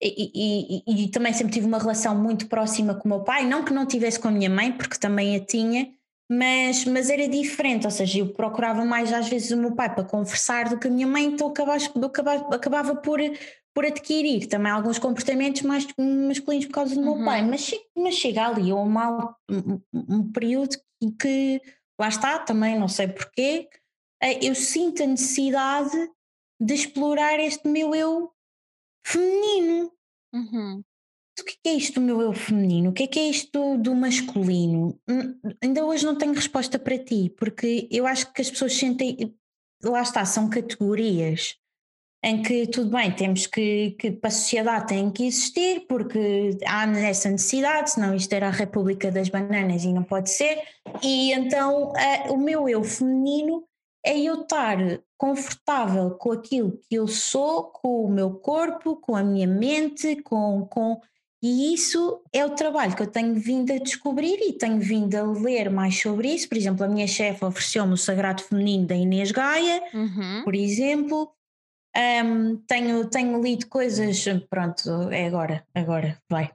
E, 0.00 0.82
e, 0.86 1.04
e, 1.04 1.10
também 1.10 1.32
sempre 1.32 1.52
tive 1.52 1.66
uma 1.66 1.78
relação 1.78 2.14
muito 2.14 2.46
próxima 2.46 2.94
com 2.94 3.08
o 3.08 3.08
meu 3.08 3.24
pai, 3.24 3.44
não 3.44 3.64
que 3.64 3.72
não 3.72 3.84
tivesse 3.84 4.20
com 4.20 4.28
a 4.28 4.30
minha 4.30 4.48
mãe, 4.48 4.70
porque 4.70 4.96
também 4.96 5.34
a 5.34 5.44
tinha, 5.44 5.92
mas, 6.30 6.84
mas 6.84 7.10
era 7.10 7.26
diferente, 7.26 7.84
ou 7.84 7.90
seja, 7.90 8.20
eu 8.20 8.32
procurava 8.32 8.84
mais 8.84 9.12
às 9.12 9.28
vezes 9.28 9.50
o 9.50 9.56
meu 9.56 9.74
pai 9.74 9.92
para 9.92 10.04
conversar 10.04 10.68
do 10.68 10.78
que 10.78 10.86
a 10.86 10.90
minha 10.90 11.06
mãe, 11.06 11.24
então 11.24 11.48
acabava, 11.48 11.82
acabava, 12.06 12.54
acabava 12.54 12.94
por, 12.94 13.18
por 13.74 13.86
adquirir 13.86 14.46
também 14.46 14.70
alguns 14.70 14.98
comportamentos 14.98 15.62
mais 15.62 15.86
masculinos 15.98 16.66
por 16.66 16.74
causa 16.74 16.94
do 16.94 17.00
uhum. 17.00 17.16
meu 17.16 17.24
pai, 17.24 17.42
uhum. 17.42 17.50
mas, 17.50 17.70
mas 17.96 18.14
chega 18.14 18.46
ali 18.46 18.72
um, 18.72 18.84
mal, 18.84 19.36
um, 19.50 19.80
um 19.92 20.30
período 20.30 20.76
que, 21.20 21.62
lá 21.98 22.08
está, 22.08 22.38
também 22.38 22.78
não 22.78 22.88
sei 22.88 23.08
porquê, 23.08 23.68
eh, 24.22 24.46
eu 24.46 24.54
sinto 24.54 25.02
a 25.02 25.06
necessidade 25.06 25.96
de 26.60 26.74
explorar 26.74 27.38
este 27.40 27.68
meu 27.68 27.94
eu 27.94 28.32
feminino. 29.04 29.92
Uhum 30.32 30.82
o 31.40 31.44
que 31.44 31.56
é 31.66 31.72
isto 31.74 32.00
do 32.00 32.06
meu 32.06 32.20
eu 32.20 32.32
feminino? 32.32 32.90
O 32.90 32.92
que 32.92 33.04
é 33.04 33.06
que 33.06 33.18
é 33.18 33.28
isto 33.28 33.76
do, 33.78 33.94
masculino? 33.94 34.98
Hum, 35.08 35.38
ainda 35.62 35.84
hoje 35.84 36.04
não 36.04 36.16
tenho 36.16 36.34
resposta 36.34 36.78
para 36.78 36.98
ti, 36.98 37.32
porque 37.36 37.88
eu 37.90 38.06
acho 38.06 38.32
que 38.32 38.40
as 38.40 38.50
pessoas 38.50 38.74
sentem, 38.74 39.34
lá 39.82 40.02
está, 40.02 40.24
são 40.24 40.48
categorias 40.48 41.56
em 42.24 42.42
que 42.42 42.66
tudo 42.66 42.90
bem, 42.90 43.14
temos 43.14 43.46
que, 43.46 43.92
que 43.92 44.10
para 44.10 44.26
a 44.26 44.32
sociedade 44.32 44.88
tem 44.88 45.08
que 45.08 45.24
existir, 45.24 45.86
porque 45.88 46.58
há 46.66 46.84
essa 46.98 47.30
necessidade, 47.30 47.92
senão 47.92 48.12
isto 48.12 48.32
era 48.32 48.48
a 48.48 48.52
República 48.52 49.08
das 49.08 49.28
Bananas 49.28 49.84
e 49.84 49.92
não 49.92 50.02
pode 50.02 50.30
ser, 50.30 50.60
e 51.00 51.32
então 51.32 51.92
o 52.28 52.36
meu 52.36 52.68
eu 52.68 52.82
feminino 52.82 53.67
é 54.08 54.18
eu 54.18 54.40
estar 54.42 54.78
confortável 55.18 56.12
com 56.12 56.32
aquilo 56.32 56.78
que 56.88 56.94
eu 56.94 57.06
sou, 57.06 57.64
com 57.64 58.04
o 58.04 58.10
meu 58.10 58.30
corpo, 58.30 58.96
com 58.96 59.14
a 59.14 59.22
minha 59.22 59.46
mente, 59.46 60.16
com, 60.22 60.66
com 60.66 60.98
e 61.42 61.72
isso 61.72 62.20
é 62.32 62.44
o 62.44 62.50
trabalho 62.50 62.96
que 62.96 63.02
eu 63.02 63.06
tenho 63.06 63.34
vindo 63.34 63.72
a 63.72 63.78
descobrir 63.78 64.38
e 64.40 64.54
tenho 64.54 64.80
vindo 64.80 65.14
a 65.14 65.22
ler 65.22 65.70
mais 65.70 66.00
sobre 66.00 66.34
isso. 66.34 66.48
Por 66.48 66.56
exemplo, 66.56 66.84
a 66.84 66.88
minha 66.88 67.06
chefe 67.06 67.44
ofereceu-me 67.44 67.92
o 67.92 67.98
Sagrado 67.98 68.42
Feminino 68.42 68.86
da 68.86 68.96
Inês 68.96 69.30
Gaia, 69.30 69.82
uhum. 69.94 70.42
por 70.42 70.54
exemplo. 70.54 71.30
Um, 71.96 72.56
tenho, 72.66 73.08
tenho 73.08 73.42
lido 73.42 73.66
coisas, 73.66 74.24
pronto, 74.48 75.10
é 75.10 75.26
agora, 75.26 75.64
agora, 75.74 76.18
vai. 76.30 76.50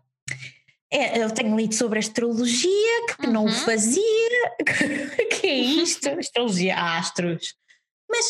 É, 0.94 1.24
eu 1.24 1.32
tenho 1.32 1.58
lido 1.58 1.74
sobre 1.74 1.98
astrologia, 1.98 3.06
que 3.08 3.26
uhum. 3.26 3.34
não 3.34 3.48
fazia, 3.48 4.56
que 5.39 5.48
é 5.48 5.56
isto? 5.56 6.08
astrologia, 6.08 6.76
astros. 6.78 7.56
Mas 8.08 8.26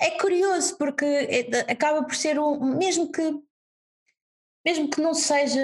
é 0.00 0.12
curioso 0.12 0.78
porque 0.78 1.04
é, 1.04 1.70
acaba 1.70 2.02
por 2.02 2.14
ser 2.14 2.38
um, 2.38 2.78
mesmo 2.78 3.12
que 3.12 3.22
mesmo 4.66 4.90
que 4.90 5.00
não 5.00 5.14
seja 5.14 5.60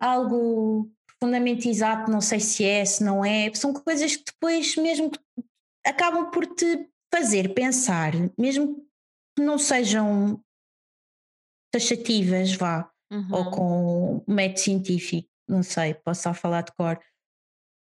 algo 0.00 0.90
profundamente 1.06 1.68
exato, 1.68 2.10
não 2.10 2.20
sei 2.20 2.40
se 2.40 2.64
é, 2.64 2.84
se 2.84 3.04
não 3.04 3.24
é, 3.24 3.52
são 3.54 3.72
coisas 3.72 4.16
que 4.16 4.24
depois 4.24 4.74
mesmo 4.76 5.10
que 5.10 5.20
acabam 5.86 6.30
por 6.30 6.46
te 6.46 6.88
fazer 7.14 7.54
pensar, 7.54 8.12
mesmo 8.36 8.84
que 9.36 9.44
não 9.44 9.56
sejam 9.58 10.42
taxativas, 11.70 12.54
vá, 12.54 12.90
uhum. 13.12 13.28
ou 13.30 13.50
com 13.50 14.24
método 14.26 14.60
científico, 14.60 15.28
não 15.48 15.62
sei, 15.62 15.94
posso 15.94 16.22
só 16.22 16.34
falar 16.34 16.62
de 16.62 16.72
cor, 16.72 16.98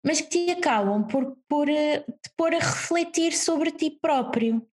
mas 0.05 0.21
que 0.21 0.27
te 0.27 0.51
acabam 0.51 1.05
por, 1.05 1.37
por 1.47 1.69
eh, 1.69 1.99
te 1.99 2.29
pôr 2.37 2.53
a 2.53 2.59
refletir 2.59 3.33
sobre 3.33 3.71
ti 3.71 3.89
próprio. 3.89 4.65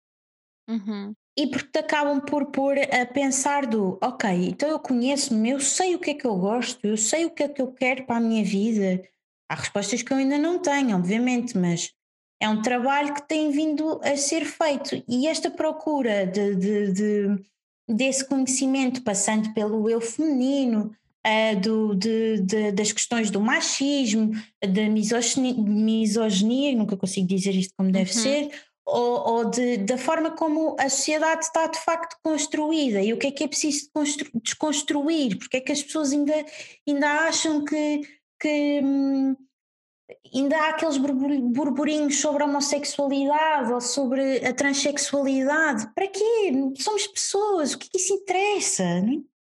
Uhum 0.69 1.15
e 1.37 1.47
porque 1.47 1.69
te 1.69 1.79
acabam 1.79 2.21
por 2.21 2.47
pôr 2.47 2.79
a 2.79 3.05
pensar 3.05 3.67
do 3.67 3.99
ok, 4.03 4.31
então 4.49 4.69
eu 4.71 4.79
conheço-me, 4.79 5.51
eu 5.51 5.61
sei 5.61 5.95
o 5.95 5.99
que 5.99 6.13
é 6.13 6.15
que 6.15 6.27
eu 6.27 6.35
gosto, 6.37 6.85
eu 6.87 6.97
sei 6.97 7.27
o 7.27 7.31
que 7.31 7.43
é 7.43 7.49
que 7.49 7.61
eu 7.61 7.71
quero 7.73 8.07
para 8.07 8.17
a 8.17 8.21
minha 8.21 8.43
vida. 8.43 9.03
Há 9.49 9.55
respostas 9.55 10.03
que 10.03 10.13
eu 10.13 10.17
ainda 10.17 10.39
não 10.39 10.59
tenho, 10.59 10.97
obviamente, 10.97 11.57
mas 11.57 11.93
é 12.41 12.49
um 12.49 12.63
trabalho 12.63 13.15
que 13.15 13.29
tem 13.29 13.51
vindo 13.51 14.01
a 14.03 14.17
ser 14.17 14.47
feito 14.47 15.03
e 15.07 15.27
esta 15.29 15.51
procura 15.51 16.27
de, 16.27 16.55
de, 16.57 16.93
de 16.93 17.45
desse 17.89 18.27
conhecimento 18.27 19.03
passando 19.03 19.53
pelo 19.53 19.89
eu 19.91 20.01
feminino, 20.01 20.91
uh, 21.27 21.61
do, 21.61 21.95
de, 21.95 22.41
de, 22.41 22.73
das 22.73 22.93
questões 22.93 23.31
do 23.31 23.41
machismo, 23.41 24.33
da 24.63 24.89
misoginia, 24.89 25.55
misoginia, 25.55 26.77
nunca 26.77 26.97
consigo 26.97 27.27
dizer 27.27 27.55
isto 27.55 27.75
como 27.77 27.91
deve 27.91 28.13
uhum. 28.13 28.23
ser, 28.23 28.51
ou, 28.87 29.29
ou 29.29 29.51
de, 29.51 29.79
da 29.79 29.99
forma 29.99 30.31
como 30.31 30.77
a 30.79 30.89
sociedade 30.89 31.45
está 31.45 31.67
de 31.67 31.79
facto 31.81 32.17
construída 32.23 33.03
e 33.03 33.13
o 33.13 33.19
que 33.19 33.27
é 33.27 33.31
que 33.33 33.45
é 33.45 33.49
preciso 33.49 33.91
desconstruir, 34.43 35.37
porque 35.39 35.57
é 35.57 35.61
que 35.61 35.73
as 35.73 35.83
pessoas 35.83 36.13
ainda, 36.13 36.35
ainda 36.87 37.11
acham 37.27 37.65
que, 37.65 38.03
que 38.41 38.81
hum, 38.85 39.35
ainda 40.33 40.57
há 40.57 40.69
aqueles 40.71 40.99
burburinhos 40.99 42.21
sobre 42.21 42.45
a 42.45 42.47
homossexualidade 42.47 43.73
ou 43.73 43.81
sobre 43.81 44.47
a 44.47 44.53
transexualidade. 44.53 45.93
Para 45.93 46.07
quê? 46.07 46.53
Somos 46.79 47.09
pessoas, 47.09 47.75
o 47.75 47.79
que, 47.79 47.87
é 47.87 47.91
que 47.91 47.99
isso 47.99 48.15
interessa? 48.15 48.85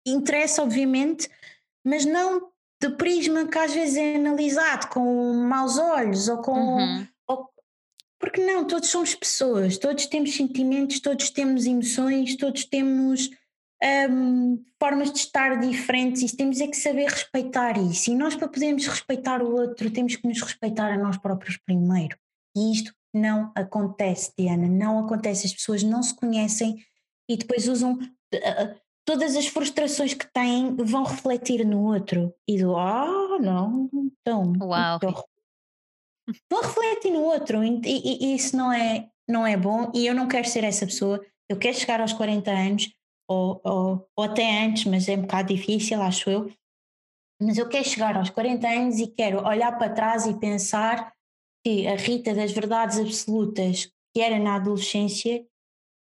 Interessa, 0.07 0.63
obviamente, 0.63 1.29
mas 1.87 2.05
não 2.05 2.51
de 2.83 2.91
prisma 2.91 3.47
que 3.47 3.59
às 3.59 3.73
vezes 3.73 3.97
é 3.97 4.17
analisado 4.17 4.89
com 4.89 5.33
maus 5.35 5.79
olhos 5.79 6.29
ou 6.29 6.39
com. 6.39 6.77
Uhum 6.77 7.07
porque 8.19 8.45
não, 8.45 8.67
todos 8.67 8.89
somos 8.89 9.15
pessoas, 9.15 9.79
todos 9.79 10.07
temos 10.07 10.35
sentimentos, 10.35 11.01
todos 11.01 11.31
temos 11.31 11.67
emoções, 11.67 12.37
todos 12.37 12.65
temos 12.65 13.31
um, 14.11 14.63
formas 14.81 15.13
de 15.13 15.19
estar 15.19 15.59
diferentes 15.61 16.23
e 16.23 16.37
temos 16.37 16.61
é 16.61 16.67
que 16.67 16.77
saber 16.77 17.09
respeitar 17.09 17.79
isso. 17.79 18.11
E 18.11 18.15
nós, 18.15 18.35
para 18.35 18.49
podermos 18.49 18.87
respeitar 18.87 19.43
o 19.43 19.55
outro, 19.55 19.91
temos 19.91 20.17
que 20.17 20.27
nos 20.27 20.41
respeitar 20.41 20.93
a 20.93 20.99
nós 20.99 21.19
próprios 21.19 21.59
primeiro. 21.59 22.17
E 22.57 22.73
isto 22.73 22.93
não 23.15 23.53
acontece, 23.55 24.33
Diana, 24.37 24.67
não 24.67 24.99
acontece. 24.99 25.47
As 25.47 25.53
pessoas 25.53 25.83
não 25.83 26.03
se 26.03 26.15
conhecem 26.15 26.77
e 27.29 27.37
depois 27.37 27.69
usam. 27.69 27.95
Uh, 28.35 28.86
todas 29.07 29.37
as 29.37 29.47
frustrações 29.47 30.13
que 30.13 30.27
têm 30.27 30.75
vão 30.77 31.05
refletir 31.05 31.65
no 31.65 31.85
outro 31.85 32.35
e 32.47 32.59
do 32.59 32.77
ah, 32.77 33.07
oh, 33.09 33.39
não, 33.39 33.89
então, 33.93 34.53
Uau. 34.61 34.97
Então, 34.97 35.25
vão 36.51 36.61
refletir 36.61 37.13
no 37.13 37.23
outro 37.23 37.63
e, 37.63 37.81
e, 37.85 38.27
e, 38.27 38.35
isso 38.35 38.57
não 38.57 38.73
é, 38.73 39.09
não 39.27 39.47
é 39.47 39.57
bom 39.57 39.93
e 39.95 40.07
eu 40.07 40.15
não 40.15 40.27
quero 40.27 40.49
ser 40.49 40.65
essa 40.65 40.85
pessoa. 40.85 41.25
Eu 41.49 41.57
quero 41.57 41.79
chegar 41.79 42.01
aos 42.01 42.13
40 42.13 42.51
anos 42.51 42.93
ou, 43.29 43.61
ou, 43.65 44.09
ou 44.17 44.25
até 44.25 44.65
antes, 44.65 44.85
mas 44.85 45.09
é 45.09 45.15
um 45.15 45.23
bocado 45.23 45.55
difícil, 45.55 46.03
acho 46.03 46.29
eu. 46.29 46.53
Mas 47.41 47.59
eu 47.59 47.69
quero 47.69 47.89
chegar 47.89 48.17
aos 48.17 48.31
40 48.31 48.67
anos 48.67 48.99
e 48.99 49.07
quero 49.07 49.47
olhar 49.47 49.79
para 49.79 49.93
trás 49.93 50.27
e 50.27 50.35
pensar 50.35 51.13
que 51.65 51.87
a 51.87 51.95
Rita 51.95 52.35
das 52.35 52.51
verdades 52.51 52.99
absolutas, 52.99 53.89
que 54.13 54.21
era 54.21 54.39
na 54.39 54.57
adolescência 54.57 55.47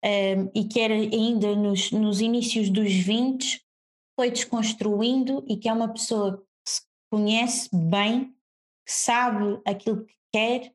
um, 0.06 0.52
e 0.54 0.66
que 0.66 0.80
era 0.80 0.94
ainda 0.94 1.56
nos, 1.56 1.92
nos 1.92 2.22
inícios 2.22 2.70
dos 2.70 2.94
20, 2.94 3.66
foi 4.18 4.30
desconstruindo 4.30 5.44
e 5.48 5.58
que 5.58 5.68
é 5.68 5.74
uma 5.74 5.92
pessoa 5.92 6.38
que 6.38 6.72
se 6.72 6.82
conhece 7.12 7.70
bem, 7.74 8.26
que 8.86 8.94
sabe 8.94 9.60
aquilo 9.66 10.06
que 10.06 10.16
quer, 10.32 10.74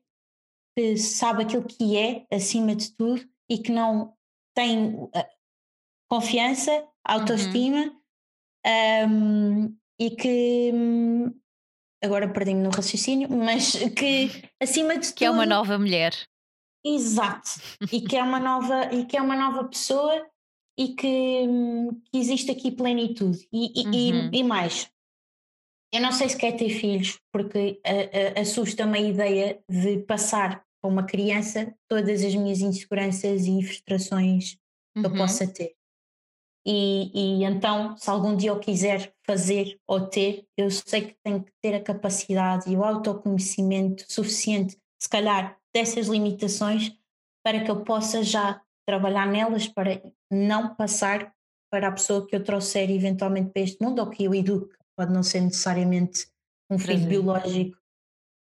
que 0.77 0.97
sabe 0.97 1.43
aquilo 1.43 1.63
que 1.63 1.97
é, 1.97 2.25
acima 2.31 2.75
de 2.75 2.91
tudo, 2.95 3.25
e 3.49 3.57
que 3.57 3.71
não 3.71 4.13
tem 4.55 4.95
uh, 4.95 5.09
confiança, 6.09 6.87
autoestima, 7.03 7.93
uhum. 8.65 9.65
um, 9.65 9.77
e 9.99 10.11
que. 10.11 10.71
Um, 10.73 11.41
agora 12.03 12.31
perdi-me 12.31 12.61
no 12.61 12.69
raciocínio, 12.69 13.29
mas 13.29 13.73
que 13.95 14.29
acima 14.59 14.97
de 14.97 15.07
tudo. 15.07 15.17
Que 15.17 15.25
é 15.25 15.31
uma 15.31 15.45
nova 15.45 15.77
mulher. 15.77 16.13
Exato. 16.83 17.49
e 17.91 18.01
que 18.01 18.15
é 18.15 18.23
uma 18.23 18.39
nova, 18.39 18.93
e 18.93 19.05
que 19.05 19.17
é 19.17 19.21
uma 19.21 19.35
nova 19.35 19.63
pessoa 19.67 20.25
e 20.77 20.89
que, 20.89 21.47
que 22.11 22.17
existe 22.17 22.51
aqui 22.51 22.71
plenitude. 22.71 23.47
E, 23.51 23.81
e, 23.81 24.11
uhum. 24.11 24.29
e, 24.33 24.39
e 24.39 24.43
mais, 24.43 24.91
eu 25.93 26.01
não 26.01 26.11
sei 26.11 26.29
se 26.29 26.37
quer 26.37 26.53
ter 26.53 26.69
filhos, 26.69 27.19
porque 27.31 27.81
assusta-me 28.39 28.97
a 28.97 29.01
ideia 29.01 29.63
de 29.69 29.99
passar 29.99 30.65
para 30.81 30.89
uma 30.89 31.03
criança 31.03 31.75
todas 31.87 32.23
as 32.23 32.33
minhas 32.33 32.61
inseguranças 32.61 33.45
e 33.45 33.61
frustrações 33.61 34.55
que 34.97 35.05
eu 35.05 35.11
Uhum. 35.11 35.17
possa 35.17 35.47
ter. 35.47 35.75
E, 36.65 37.11
e 37.13 37.43
então, 37.43 37.97
se 37.97 38.09
algum 38.09 38.35
dia 38.35 38.51
eu 38.51 38.59
quiser 38.59 39.13
fazer 39.25 39.79
ou 39.87 40.07
ter, 40.07 40.45
eu 40.57 40.69
sei 40.69 41.01
que 41.07 41.15
tenho 41.23 41.43
que 41.43 41.51
ter 41.61 41.75
a 41.75 41.81
capacidade 41.81 42.71
e 42.71 42.75
o 42.75 42.83
autoconhecimento 42.83 44.05
suficiente, 44.11 44.77
se 44.99 45.09
calhar, 45.09 45.57
dessas 45.73 46.07
limitações, 46.07 46.91
para 47.43 47.63
que 47.63 47.71
eu 47.71 47.83
possa 47.83 48.23
já 48.23 48.61
trabalhar 48.85 49.27
nelas 49.27 49.67
para 49.67 50.01
não 50.29 50.75
passar 50.75 51.33
para 51.71 51.87
a 51.87 51.91
pessoa 51.91 52.27
que 52.27 52.35
eu 52.35 52.43
trouxer 52.43 52.89
eventualmente 52.91 53.51
para 53.51 53.61
este 53.61 53.81
mundo 53.81 53.99
ou 53.99 54.09
que 54.09 54.25
eu 54.25 54.35
eduque. 54.35 54.75
Pode 54.97 55.13
não 55.13 55.23
ser 55.23 55.41
necessariamente 55.41 56.27
um 56.69 56.77
filho 56.77 56.99
Trazer. 56.99 57.09
biológico, 57.09 57.77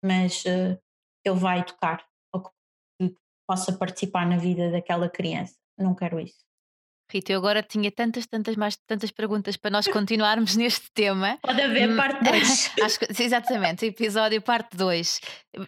mas 0.04 0.44
uh, 0.44 0.78
ele 1.24 1.38
vai 1.38 1.64
tocar 1.64 2.06
ou 2.32 2.42
que 2.42 3.14
possa 3.46 3.72
participar 3.72 4.26
na 4.26 4.36
vida 4.36 4.70
daquela 4.70 5.08
criança. 5.08 5.56
Não 5.78 5.94
quero 5.94 6.20
isso. 6.20 6.44
Rita, 7.08 7.32
eu 7.32 7.38
agora 7.38 7.62
tinha 7.62 7.90
tantas, 7.90 8.26
tantas, 8.26 8.56
mais 8.56 8.76
tantas 8.76 9.10
perguntas 9.10 9.56
para 9.56 9.70
nós 9.70 9.86
continuarmos 9.88 10.56
neste 10.56 10.90
tema. 10.92 11.38
Pode 11.40 11.60
haver 11.62 11.90
Hum, 11.90 11.96
parte 11.96 12.24
2. 12.24 12.70
Acho 12.82 12.98
que, 12.98 13.22
exatamente, 13.22 13.86
episódio 13.86 14.42
parte 14.42 14.76
2. 14.76 15.20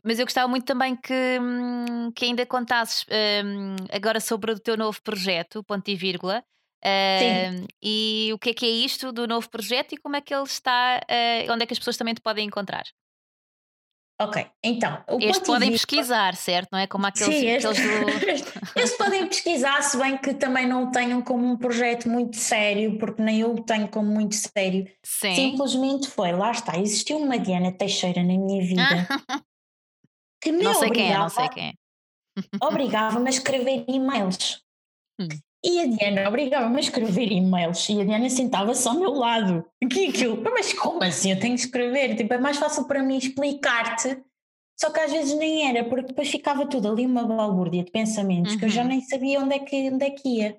Mas 0.03 0.19
eu 0.19 0.27
gostava 0.27 0.49
muito 0.49 0.67
também 0.67 0.97
que, 0.97 1.39
hum, 1.41 2.11
que 2.15 2.25
ainda 2.25 2.45
contasses 2.45 3.05
hum, 3.45 3.77
agora 3.93 4.19
sobre 4.21 4.53
o 4.53 4.59
teu 4.59 4.77
novo 4.77 5.01
projeto, 5.03 5.63
ponto 5.65 5.89
e 5.89 5.95
vírgula. 5.95 6.43
Sim. 6.85 7.57
hum, 7.63 7.67
e 7.83 8.31
o 8.33 8.39
que 8.39 8.51
é 8.51 8.55
que 8.55 8.67
é 8.67 8.71
isto 8.71 9.13
do 9.13 9.27
novo 9.27 9.49
projeto 9.49 9.93
e 9.93 9.97
como 9.97 10.17
é 10.17 10.21
que 10.21 10.35
ele 10.35 10.45
está, 10.45 11.01
eh, 11.09 11.47
onde 11.51 11.63
é 11.65 11.67
que 11.67 11.73
as 11.73 11.79
pessoas 11.79 11.97
também 11.97 12.15
te 12.15 12.21
podem 12.21 12.47
encontrar? 12.47 12.85
Ok, 14.21 14.45
então. 14.65 15.05
O 15.09 15.19
Este 15.21 15.45
podem 15.47 15.71
vírgula- 15.71 15.73
pesquisar, 15.73 16.35
certo? 16.35 16.69
Não 16.73 16.79
é 16.81 16.89
como 16.89 17.07
aqueles, 17.07 17.35
Sim, 17.37 17.47
este, 17.47 17.67
aqueles 17.69 18.43
do. 18.43 18.49
este 18.81 18.99
podem 18.99 19.27
pesquisar, 19.29 19.81
se 19.83 19.97
bem 19.97 20.19
que 20.19 20.35
também 20.35 20.67
não 20.67 20.91
tenham 20.91 21.23
como 21.23 21.47
um 21.47 21.57
projeto 21.57 22.09
muito 22.09 22.37
sério, 22.37 22.99
porque 22.99 23.23
nem 23.23 23.41
eu 23.43 23.55
o 23.55 23.63
tenho 23.63 23.87
como 23.89 24.11
muito 24.11 24.35
sério. 24.35 24.91
Sim. 25.05 25.35
Simplesmente 25.35 26.09
foi, 26.09 26.33
lá 26.33 26.51
está, 26.51 26.77
existiu 26.79 27.19
uma 27.19 27.39
Diana 27.39 27.71
Teixeira 27.71 28.21
na 28.25 28.35
minha 28.37 28.61
vida 28.61 28.83
que 30.43 30.51
me 30.51 30.65
não 30.65 30.75
sei 30.75 30.91
quem 30.91 31.13
é, 31.13 31.17
obrigava, 31.17 31.23
não 31.23 31.29
sei 31.31 31.49
quem 31.51 31.69
é. 31.69 32.67
obrigava-me 32.67 33.27
a 33.27 33.31
escrever 33.31 33.85
e-mails. 33.89 34.63
Hum. 35.21 35.29
E 35.65 35.81
a 35.81 35.87
Diana 35.87 36.29
obrigava-me 36.29 36.77
a 36.77 36.81
escrever 36.81 37.33
e-mails 37.33 37.89
e 37.89 38.01
a 38.01 38.05
Diana 38.05 38.31
sentava-se 38.31 38.87
ao 38.87 38.95
meu 38.99 39.11
lado. 39.13 39.65
Que 39.91 40.07
aquilo, 40.09 40.41
mas 40.43 40.73
como 40.73 41.03
assim 41.03 41.33
eu 41.33 41.41
tenho 41.41 41.55
que 41.55 41.63
escrever? 41.63 42.15
Tipo, 42.17 42.35
é 42.35 42.39
mais 42.39 42.57
fácil 42.59 42.87
para 42.87 43.03
mim 43.03 43.17
explicar-te, 43.19 44.23
só 44.81 44.91
que 44.93 45.01
às 45.01 45.11
vezes 45.11 45.37
nem 45.37 45.69
era, 45.69 45.85
porque 45.89 46.07
depois 46.09 46.29
ficava 46.31 46.65
tudo 46.67 46.89
ali 46.89 47.05
uma 47.05 47.25
balbúrdia 47.27 47.83
de 47.83 47.91
pensamentos 47.91 48.55
que 48.55 48.65
eu 48.65 48.69
já 48.69 48.83
Uhum. 48.83 48.89
nem 48.89 49.01
sabia 49.01 49.41
onde 49.41 49.55
é, 49.57 49.59
que, 49.59 49.91
onde 49.91 50.05
é 50.05 50.11
que 50.11 50.29
ia. 50.29 50.59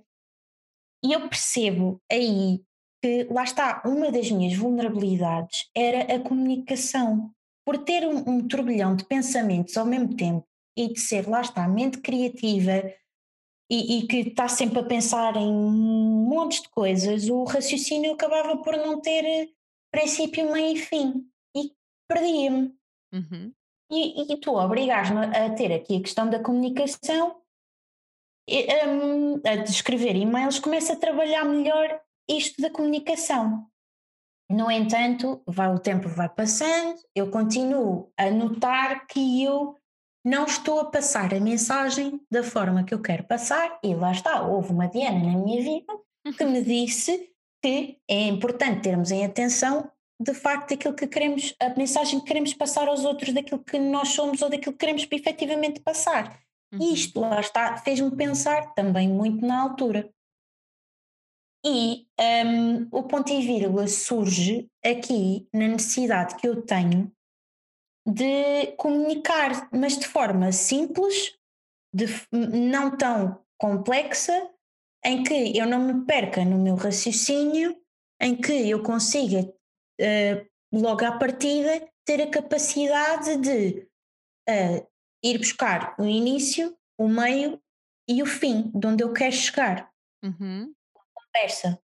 E 1.02 1.14
eu 1.14 1.30
percebo 1.30 2.02
aí 2.12 2.62
que, 3.02 3.24
lá 3.32 3.46
está, 3.46 3.82
uma 3.86 4.12
das 4.12 4.30
minhas 4.30 4.54
vulnerabilidades 4.58 5.70
era 5.74 6.14
a 6.14 6.20
comunicação. 6.20 7.32
Por 7.66 7.78
ter 7.78 8.06
um, 8.06 8.18
um 8.30 8.46
turbilhão 8.46 8.96
de 8.98 9.06
pensamentos 9.06 9.78
ao 9.78 9.86
mesmo 9.86 10.14
tempo 10.16 10.46
e 10.78 10.92
de 10.92 11.00
ser, 11.00 11.26
lá 11.30 11.40
está, 11.40 11.66
mente 11.70 12.00
criativa 12.00 12.84
e, 13.70 14.00
e 14.00 14.08
que 14.08 14.18
está 14.30 14.48
sempre 14.48 14.80
a 14.80 14.84
pensar 14.84 15.36
em 15.36 15.54
montes 15.54 16.62
de 16.62 16.70
coisas, 16.70 17.30
o 17.30 17.44
raciocínio 17.44 18.14
acabava 18.14 18.58
por 18.58 18.76
não 18.76 19.00
ter 19.00 19.24
eh, 19.24 19.50
princípio, 19.92 20.52
meio 20.52 20.76
e 20.76 20.80
fim. 20.80 21.30
E 21.56 21.72
perdia-me. 22.08 22.74
Uhum. 23.14 23.54
E, 23.92 24.34
e 24.34 24.38
tu 24.38 24.56
obrigas-me 24.56 25.26
a 25.26 25.54
ter 25.54 25.72
aqui 25.72 25.98
a 25.98 26.02
questão 26.02 26.30
da 26.30 26.40
comunicação, 26.40 27.40
e, 28.48 28.66
hum, 28.88 29.42
a 29.46 29.58
de 29.58 29.70
escrever 29.70 30.16
e-mails, 30.16 30.60
começo 30.60 30.92
a 30.92 30.96
trabalhar 30.96 31.46
melhor 31.46 32.02
isto 32.28 32.60
da 32.62 32.72
comunicação. 32.72 33.68
No 34.50 34.72
entanto, 34.72 35.44
vai, 35.46 35.72
o 35.72 35.78
tempo 35.78 36.10
vai 36.10 36.28
passando, 36.28 37.00
eu 37.14 37.30
continuo 37.30 38.12
a 38.18 38.32
notar 38.32 39.06
que 39.06 39.44
eu 39.44 39.79
não 40.24 40.46
estou 40.46 40.80
a 40.80 40.86
passar 40.86 41.34
a 41.34 41.40
mensagem 41.40 42.20
da 42.30 42.44
forma 42.44 42.84
que 42.84 42.94
eu 42.94 43.02
quero 43.02 43.24
passar, 43.24 43.80
e 43.84 43.94
lá 43.96 44.12
está, 44.12 44.42
houve 44.42 44.72
uma 44.72 44.88
Diana 44.88 45.20
na 45.20 45.38
minha 45.38 45.64
vida 45.64 45.94
que 46.38 46.46
me 46.46 46.62
disse 46.62 47.32
que 47.64 47.98
é 48.08 48.28
importante 48.28 48.82
termos 48.82 49.12
em 49.12 49.26
atenção 49.26 49.90
de 50.22 50.34
facto 50.34 50.74
aquilo 50.74 50.94
que 50.94 51.08
queremos, 51.08 51.56
a 51.62 51.70
mensagem 51.70 52.20
que 52.20 52.26
queremos 52.26 52.54
passar 52.54 52.88
aos 52.88 53.06
outros, 53.06 53.34
daquilo 53.34 53.64
que 53.64 53.80
nós 53.80 54.10
somos 54.10 54.42
ou 54.42 54.50
daquilo 54.50 54.74
que 54.74 54.80
queremos 54.80 55.08
efetivamente 55.10 55.80
passar. 55.80 56.42
Uhum. 56.74 56.82
E 56.82 56.94
isto, 56.94 57.20
lá 57.20 57.40
está, 57.40 57.78
fez-me 57.78 58.12
pensar 58.16 58.74
também 58.74 59.08
muito 59.08 59.46
na 59.46 59.62
altura. 59.62 60.12
E 61.66 62.08
hum, 62.46 62.88
o 62.92 63.04
ponto 63.04 63.32
e 63.32 63.42
vírgula 63.42 63.88
surge 63.88 64.70
aqui 64.84 65.48
na 65.54 65.68
necessidade 65.68 66.36
que 66.36 66.48
eu 66.48 66.62
tenho 66.62 67.12
de 68.06 68.74
comunicar, 68.78 69.70
mas 69.72 69.98
de 69.98 70.08
forma 70.08 70.52
simples, 70.52 71.38
de, 71.94 72.06
não 72.32 72.96
tão 72.98 73.44
complexa, 73.58 74.50
em 75.04 75.24
que 75.24 75.58
eu 75.58 75.66
não 75.66 75.80
me 75.80 76.06
perca 76.06 76.44
no 76.44 76.58
meu 76.58 76.76
raciocínio, 76.76 77.80
em 78.22 78.36
que 78.36 78.70
eu 78.70 78.84
consiga, 78.84 79.52
eh, 80.00 80.46
logo 80.74 81.06
à 81.06 81.18
partida, 81.18 81.88
ter 82.06 82.22
a 82.22 82.30
capacidade 82.30 83.38
de 83.38 83.88
eh, 84.48 84.86
ir 85.24 85.38
buscar 85.38 85.96
o 86.00 86.04
início, 86.04 86.78
o 86.98 87.08
meio 87.08 87.62
e 88.08 88.22
o 88.22 88.26
fim, 88.26 88.72
de 88.74 88.88
onde 88.88 89.04
eu 89.04 89.14
quero 89.14 89.32
chegar 89.32 89.90
Uhum. 90.24 90.74
conversa. 91.14 91.82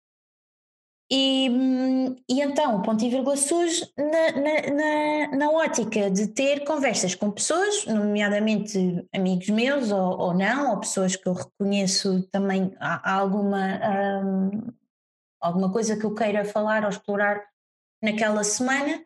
E, 1.15 1.51
hum, 1.51 2.17
e 2.27 2.41
então 2.41 2.77
o 2.77 2.83
ponto 2.83 3.05
e 3.05 3.11
vírgula 3.11 3.37
surge 3.37 3.87
na, 3.99 4.33
na, 4.33 5.29
na, 5.31 5.37
na 5.37 5.51
ótica 5.51 6.11
de 6.11 6.29
ter 6.29 6.65
conversas 6.65 7.15
com 7.15 7.31
pessoas, 7.31 7.85
nomeadamente 7.85 9.07
amigos 9.15 9.51
meus 9.51 9.93
ou, 9.93 10.19
ou 10.19 10.33
não, 10.33 10.71
ou 10.71 10.81
pessoas 10.81 11.15
que 11.15 11.29
eu 11.29 11.35
reconheço 11.35 12.23
também 12.31 12.75
há, 12.81 13.13
alguma, 13.13 13.79
hum, 14.25 14.73
alguma 15.39 15.71
coisa 15.71 15.99
que 15.99 16.05
eu 16.05 16.15
queira 16.15 16.47
falar 16.47 16.83
ou 16.85 16.89
explorar 16.89 17.45
naquela 18.03 18.43
semana 18.43 19.05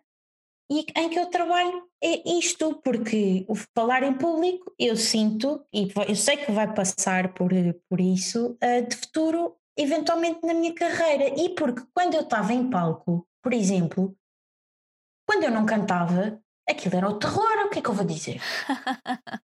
e 0.71 0.87
em 0.97 1.09
que 1.09 1.19
eu 1.19 1.27
trabalho 1.27 1.89
é 2.01 2.39
isto, 2.39 2.75
porque 2.85 3.45
o 3.49 3.57
falar 3.75 4.05
em 4.05 4.15
público 4.15 4.73
eu 4.79 4.97
sinto, 4.97 5.65
e 5.73 5.89
eu 6.09 6.15
sei 6.15 6.37
que 6.37 6.53
vai 6.53 6.73
passar 6.73 7.35
por, 7.35 7.51
por 7.89 8.01
isso, 8.01 8.57
eh, 8.61 8.83
de 8.83 8.95
futuro, 8.95 9.57
eventualmente 9.77 10.45
na 10.47 10.55
minha 10.55 10.75
carreira. 10.75 11.29
E 11.41 11.51
porque 11.55 11.83
quando 11.95 12.15
eu 12.15 12.23
estava 12.23 12.53
em 12.53 12.69
palco, 12.71 13.27
por 13.43 13.53
exemplo, 13.53 14.17
quando 15.29 15.45
eu 15.45 15.51
não 15.51 15.67
cantava, 15.67 16.41
aquilo 16.69 16.97
era 16.97 17.09
o 17.09 17.19
terror, 17.19 17.67
o 17.67 17.71
que 17.71 17.79
é 17.79 17.83
que 17.83 17.89
eu 17.89 17.95
vou 17.95 18.05
dizer? 18.05 18.41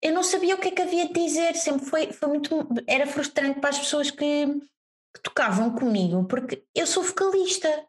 Eu 0.00 0.12
não 0.12 0.22
sabia 0.22 0.54
o 0.54 0.58
que 0.58 0.68
é 0.68 0.70
que 0.70 0.82
havia 0.82 1.08
de 1.08 1.12
dizer, 1.12 1.56
sempre 1.56 1.84
foi, 1.84 2.12
foi 2.12 2.28
muito. 2.28 2.68
Era 2.86 3.04
frustrante 3.04 3.58
para 3.58 3.70
as 3.70 3.80
pessoas 3.80 4.12
que, 4.12 4.46
que 4.46 5.22
tocavam 5.24 5.74
comigo, 5.74 6.24
porque 6.26 6.64
eu 6.72 6.86
sou 6.86 7.02
vocalista. 7.02 7.84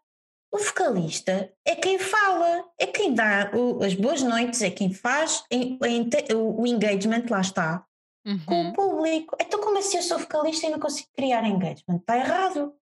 O 0.51 0.57
vocalista 0.57 1.53
é 1.63 1.75
quem 1.75 1.99
fala, 1.99 2.65
é 2.79 2.87
quem 2.87 3.13
dá 3.13 3.51
o- 3.53 3.83
as 3.83 3.93
boas 3.93 4.23
noites, 4.23 4.63
é 4.63 4.71
quem 4.71 4.91
faz 4.91 5.43
o, 6.35 6.61
o 6.63 6.65
engagement, 6.65 7.25
lá 7.29 7.41
está, 7.41 7.85
com 8.45 8.53
Uhum. 8.53 8.69
o 8.69 8.73
público. 8.73 9.35
Então, 9.39 9.59
como 9.61 9.77
assim 9.77 9.97
eu 9.97 10.03
sou 10.03 10.19
vocalista 10.19 10.67
e 10.67 10.69
não 10.69 10.79
consigo 10.79 11.09
criar 11.13 11.45
engagement? 11.45 11.97
Está 11.97 12.17
errado. 12.17 12.73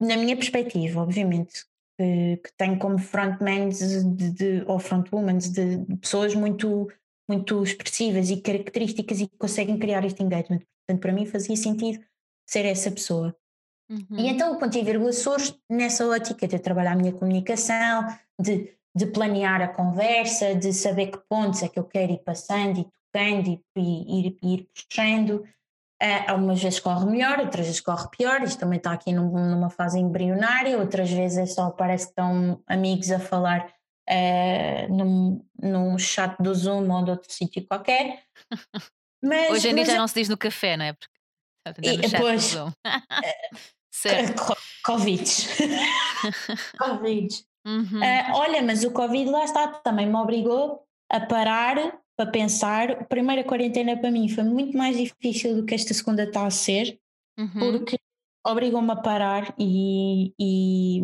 Na 0.00 0.16
minha 0.16 0.36
perspectiva, 0.36 1.00
obviamente, 1.00 1.64
que, 1.98 2.36
que 2.38 2.52
tenho 2.56 2.78
como 2.78 2.98
frontmans 2.98 3.78
de, 3.78 4.30
de, 4.30 4.64
ou 4.66 4.78
frontwomen 4.78 5.38
de, 5.38 5.96
pessoas 5.96 6.34
muito, 6.34 6.88
muito 7.28 7.62
expressivas 7.62 8.30
e 8.30 8.40
características 8.40 9.20
e 9.20 9.28
que 9.28 9.36
conseguem 9.36 9.78
criar 9.78 10.04
este 10.04 10.22
engagement. 10.22 10.60
Portanto, 10.86 11.00
para 11.00 11.12
mim 11.12 11.26
fazia 11.26 11.56
sentido 11.56 12.04
ser 12.48 12.66
essa 12.66 12.90
pessoa. 12.90 13.34
Uhum. 13.90 14.18
E 14.18 14.28
então 14.28 14.54
o 14.54 14.58
ponto 14.58 14.76
e 14.76 14.82
vírgula 14.82 15.12
surge 15.12 15.58
nessa 15.70 16.06
ótica 16.06 16.48
de 16.48 16.58
trabalhar 16.58 16.92
a 16.92 16.96
minha 16.96 17.12
comunicação, 17.12 18.06
de, 18.40 18.76
de 18.94 19.06
planear 19.06 19.62
a 19.62 19.68
conversa, 19.68 20.54
de 20.54 20.72
saber 20.72 21.08
que 21.08 21.18
pontos 21.28 21.62
é 21.62 21.68
que 21.68 21.78
eu 21.78 21.84
quero 21.84 22.12
ir 22.12 22.22
passando 22.22 22.80
e 22.80 22.86
tocando 23.14 23.48
e, 23.48 23.60
e 23.76 24.26
ir, 24.26 24.38
ir 24.42 24.68
puxando. 24.74 25.44
Ah, 26.02 26.32
algumas 26.32 26.60
vezes 26.60 26.80
corre 26.80 27.06
melhor, 27.06 27.38
outras 27.38 27.66
vezes 27.66 27.80
corre 27.80 28.08
pior. 28.10 28.42
Isto 28.42 28.58
também 28.58 28.78
está 28.78 28.92
aqui 28.92 29.12
num- 29.12 29.30
numa 29.50 29.70
fase 29.70 29.98
embrionária, 29.98 30.76
outras 30.78 31.10
vezes 31.10 31.38
é 31.38 31.46
só 31.46 31.70
parece 31.70 32.06
que 32.06 32.10
estão 32.10 32.60
amigos 32.66 33.10
a 33.12 33.18
falar 33.20 33.72
ah, 34.08 34.88
num, 34.90 35.44
num 35.62 35.96
chat 35.96 36.36
do 36.42 36.54
Zoom 36.54 36.90
ou 36.90 37.04
de 37.04 37.10
outro 37.12 37.32
sítio 37.32 37.64
qualquer. 37.66 38.24
Mas, 39.22 39.50
Hoje 39.52 39.68
em 39.70 39.74
dia 39.74 39.84
já 39.86 39.96
não 39.96 40.06
se 40.08 40.14
diz 40.16 40.28
no 40.28 40.36
café, 40.36 40.76
não 40.76 40.84
é? 40.84 40.92
Porque 40.92 41.14
está 41.66 41.80
E, 41.82 41.96
no 41.96 42.02
chat 42.02 42.10
do 42.12 42.18
pois. 42.18 42.42
Zoom. 42.42 42.72
certo. 43.90 44.44
Co- 44.44 44.56
Covid. 44.84 45.24
Covid. 46.78 47.28
Uhum. 47.66 47.98
Uh, 47.98 48.32
olha, 48.34 48.62
mas 48.62 48.84
o 48.84 48.90
Covid 48.90 49.30
lá 49.30 49.42
está, 49.42 49.66
também 49.68 50.06
me 50.06 50.16
obrigou 50.16 50.86
a 51.10 51.18
parar 51.18 51.98
para 52.16 52.30
pensar. 52.30 52.90
A 52.90 53.04
primeira 53.04 53.44
quarentena 53.44 53.96
para 53.96 54.10
mim 54.10 54.28
foi 54.28 54.44
muito 54.44 54.76
mais 54.76 54.96
difícil 54.96 55.56
do 55.56 55.64
que 55.64 55.74
esta 55.74 55.92
segunda 55.94 56.24
está 56.24 56.46
a 56.46 56.50
ser, 56.50 56.98
Uhum. 57.36 57.48
porque 57.72 57.96
obrigou-me 58.46 58.92
a 58.92 58.96
parar 58.96 59.52
e, 59.58 60.32
e, 60.38 61.00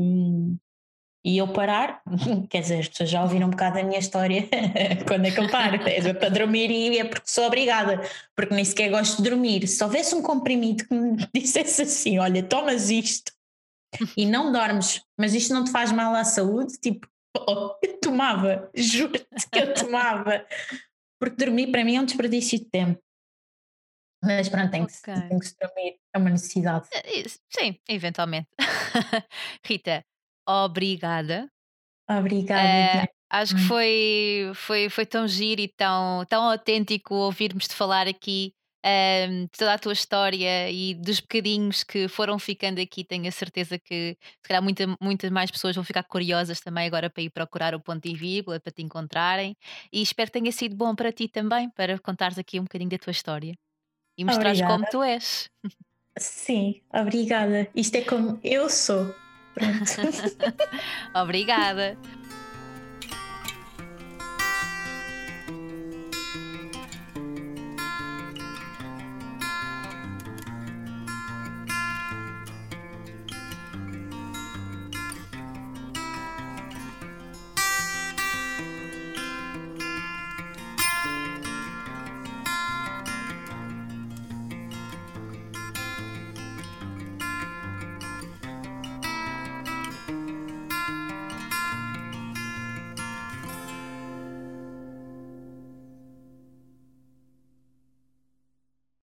e 1.24 1.38
eu 1.38 1.48
parar, 1.48 2.02
quer 2.48 2.60
dizer, 2.60 2.78
as 2.78 2.88
pessoas 2.88 3.10
já 3.10 3.22
ouviram 3.22 3.48
um 3.48 3.50
bocado 3.50 3.78
a 3.78 3.82
minha 3.82 3.98
história 3.98 4.48
quando 5.08 5.26
é 5.26 5.30
que 5.30 5.40
eu 5.40 5.50
paro, 5.50 5.76
é 5.76 6.14
para 6.14 6.28
dormir 6.28 6.70
e 6.70 6.98
é 6.98 7.04
porque 7.04 7.26
sou 7.26 7.46
obrigada, 7.46 8.00
porque 8.36 8.54
nem 8.54 8.64
sequer 8.64 8.90
gosto 8.90 9.22
de 9.22 9.28
dormir. 9.28 9.66
Se 9.66 9.82
houvesse 9.82 10.14
um 10.14 10.22
comprimido 10.22 10.86
que 10.86 10.94
me 10.94 11.16
dissesse 11.34 11.82
assim: 11.82 12.18
olha, 12.18 12.42
tomas 12.42 12.90
isto 12.90 13.32
e 14.16 14.24
não 14.24 14.52
dormes, 14.52 15.02
mas 15.18 15.34
isto 15.34 15.52
não 15.52 15.64
te 15.64 15.72
faz 15.72 15.90
mal 15.90 16.14
à 16.14 16.22
saúde, 16.22 16.78
tipo, 16.78 17.08
oh, 17.36 17.74
eu 17.82 17.98
tomava, 18.00 18.70
juro-te 18.74 19.50
que 19.50 19.58
eu 19.58 19.74
tomava, 19.74 20.46
porque 21.20 21.36
dormir 21.36 21.70
para 21.70 21.84
mim 21.84 21.96
é 21.96 22.00
um 22.00 22.04
desperdício 22.04 22.58
de 22.58 22.64
tempo. 22.70 22.98
Mas 24.22 24.48
pronto, 24.48 24.70
tem, 24.70 24.82
Ok. 24.82 24.92
que, 24.94 25.28
tem 25.28 25.38
que 25.38 25.46
se 25.46 25.56
dormir, 25.58 25.98
é 26.14 26.18
uma 26.18 26.30
necessidade. 26.30 26.88
Eh, 26.92 27.20
isso, 27.20 27.38
Sim, 27.50 27.76
eventualmente. 27.88 28.48
Rita, 29.64 30.04
obrigada. 30.46 31.48
Obrigada. 32.08 32.66
Diana. 32.92 33.08
acho 33.30 33.54
que 33.54 33.60
Hum. 33.60 33.66
foi, 33.68 34.52
foi, 34.54 34.88
foi 34.90 35.06
tão 35.06 35.26
giro 35.28 35.60
e 35.60 35.68
tão, 35.68 36.24
tão 36.26 36.42
autêntico 36.50 37.14
ouvirmos-te 37.14 37.74
falar 37.74 38.08
aqui 38.08 38.52
ehm, 38.82 39.44
de 39.44 39.58
toda 39.58 39.74
a 39.74 39.78
tua 39.78 39.92
história 39.92 40.70
e 40.70 40.94
dos 40.94 41.20
bocadinhos 41.20 41.82
que 41.82 42.08
foram 42.08 42.38
ficando 42.38 42.80
aqui. 42.80 43.04
Tenho 43.04 43.28
a 43.28 43.30
certeza 43.32 43.78
que 43.78 44.16
se 44.20 44.48
calhar 44.48 44.62
muita, 44.62 44.86
muitas 45.00 45.30
mais 45.30 45.50
pessoas 45.50 45.74
vão 45.74 45.84
ficar 45.84 46.02
curiosas 46.04 46.60
também 46.60 46.86
agora 46.86 47.10
para 47.10 47.22
ir 47.22 47.30
procurar 47.30 47.74
o 47.74 47.80
ponto 47.80 48.06
e 48.06 48.14
vírgula, 48.14 48.60
para 48.60 48.72
te 48.72 48.82
encontrarem. 48.82 49.56
E 49.92 50.02
espero 50.02 50.30
que 50.30 50.38
tenha 50.38 50.52
sido 50.52 50.76
bom 50.76 50.94
para 50.94 51.12
ti 51.12 51.28
também, 51.28 51.70
para 51.70 51.98
contares 51.98 52.38
aqui 52.38 52.58
um 52.60 52.64
bocadinho 52.64 52.90
da 52.90 52.98
tua 52.98 53.10
história 53.10 53.54
e 54.16 54.24
mostrares 54.24 54.60
como 54.60 54.74
Obrigada. 54.74 54.90
tu 54.90 55.02
és. 55.02 55.50
Sim, 56.18 56.82
obrigada. 56.92 57.68
Isto 57.74 57.96
é 57.96 58.02
como 58.02 58.38
eu 58.42 58.68
sou. 58.68 59.14
Pronto. 59.54 59.84
Obrigada. 61.14 61.96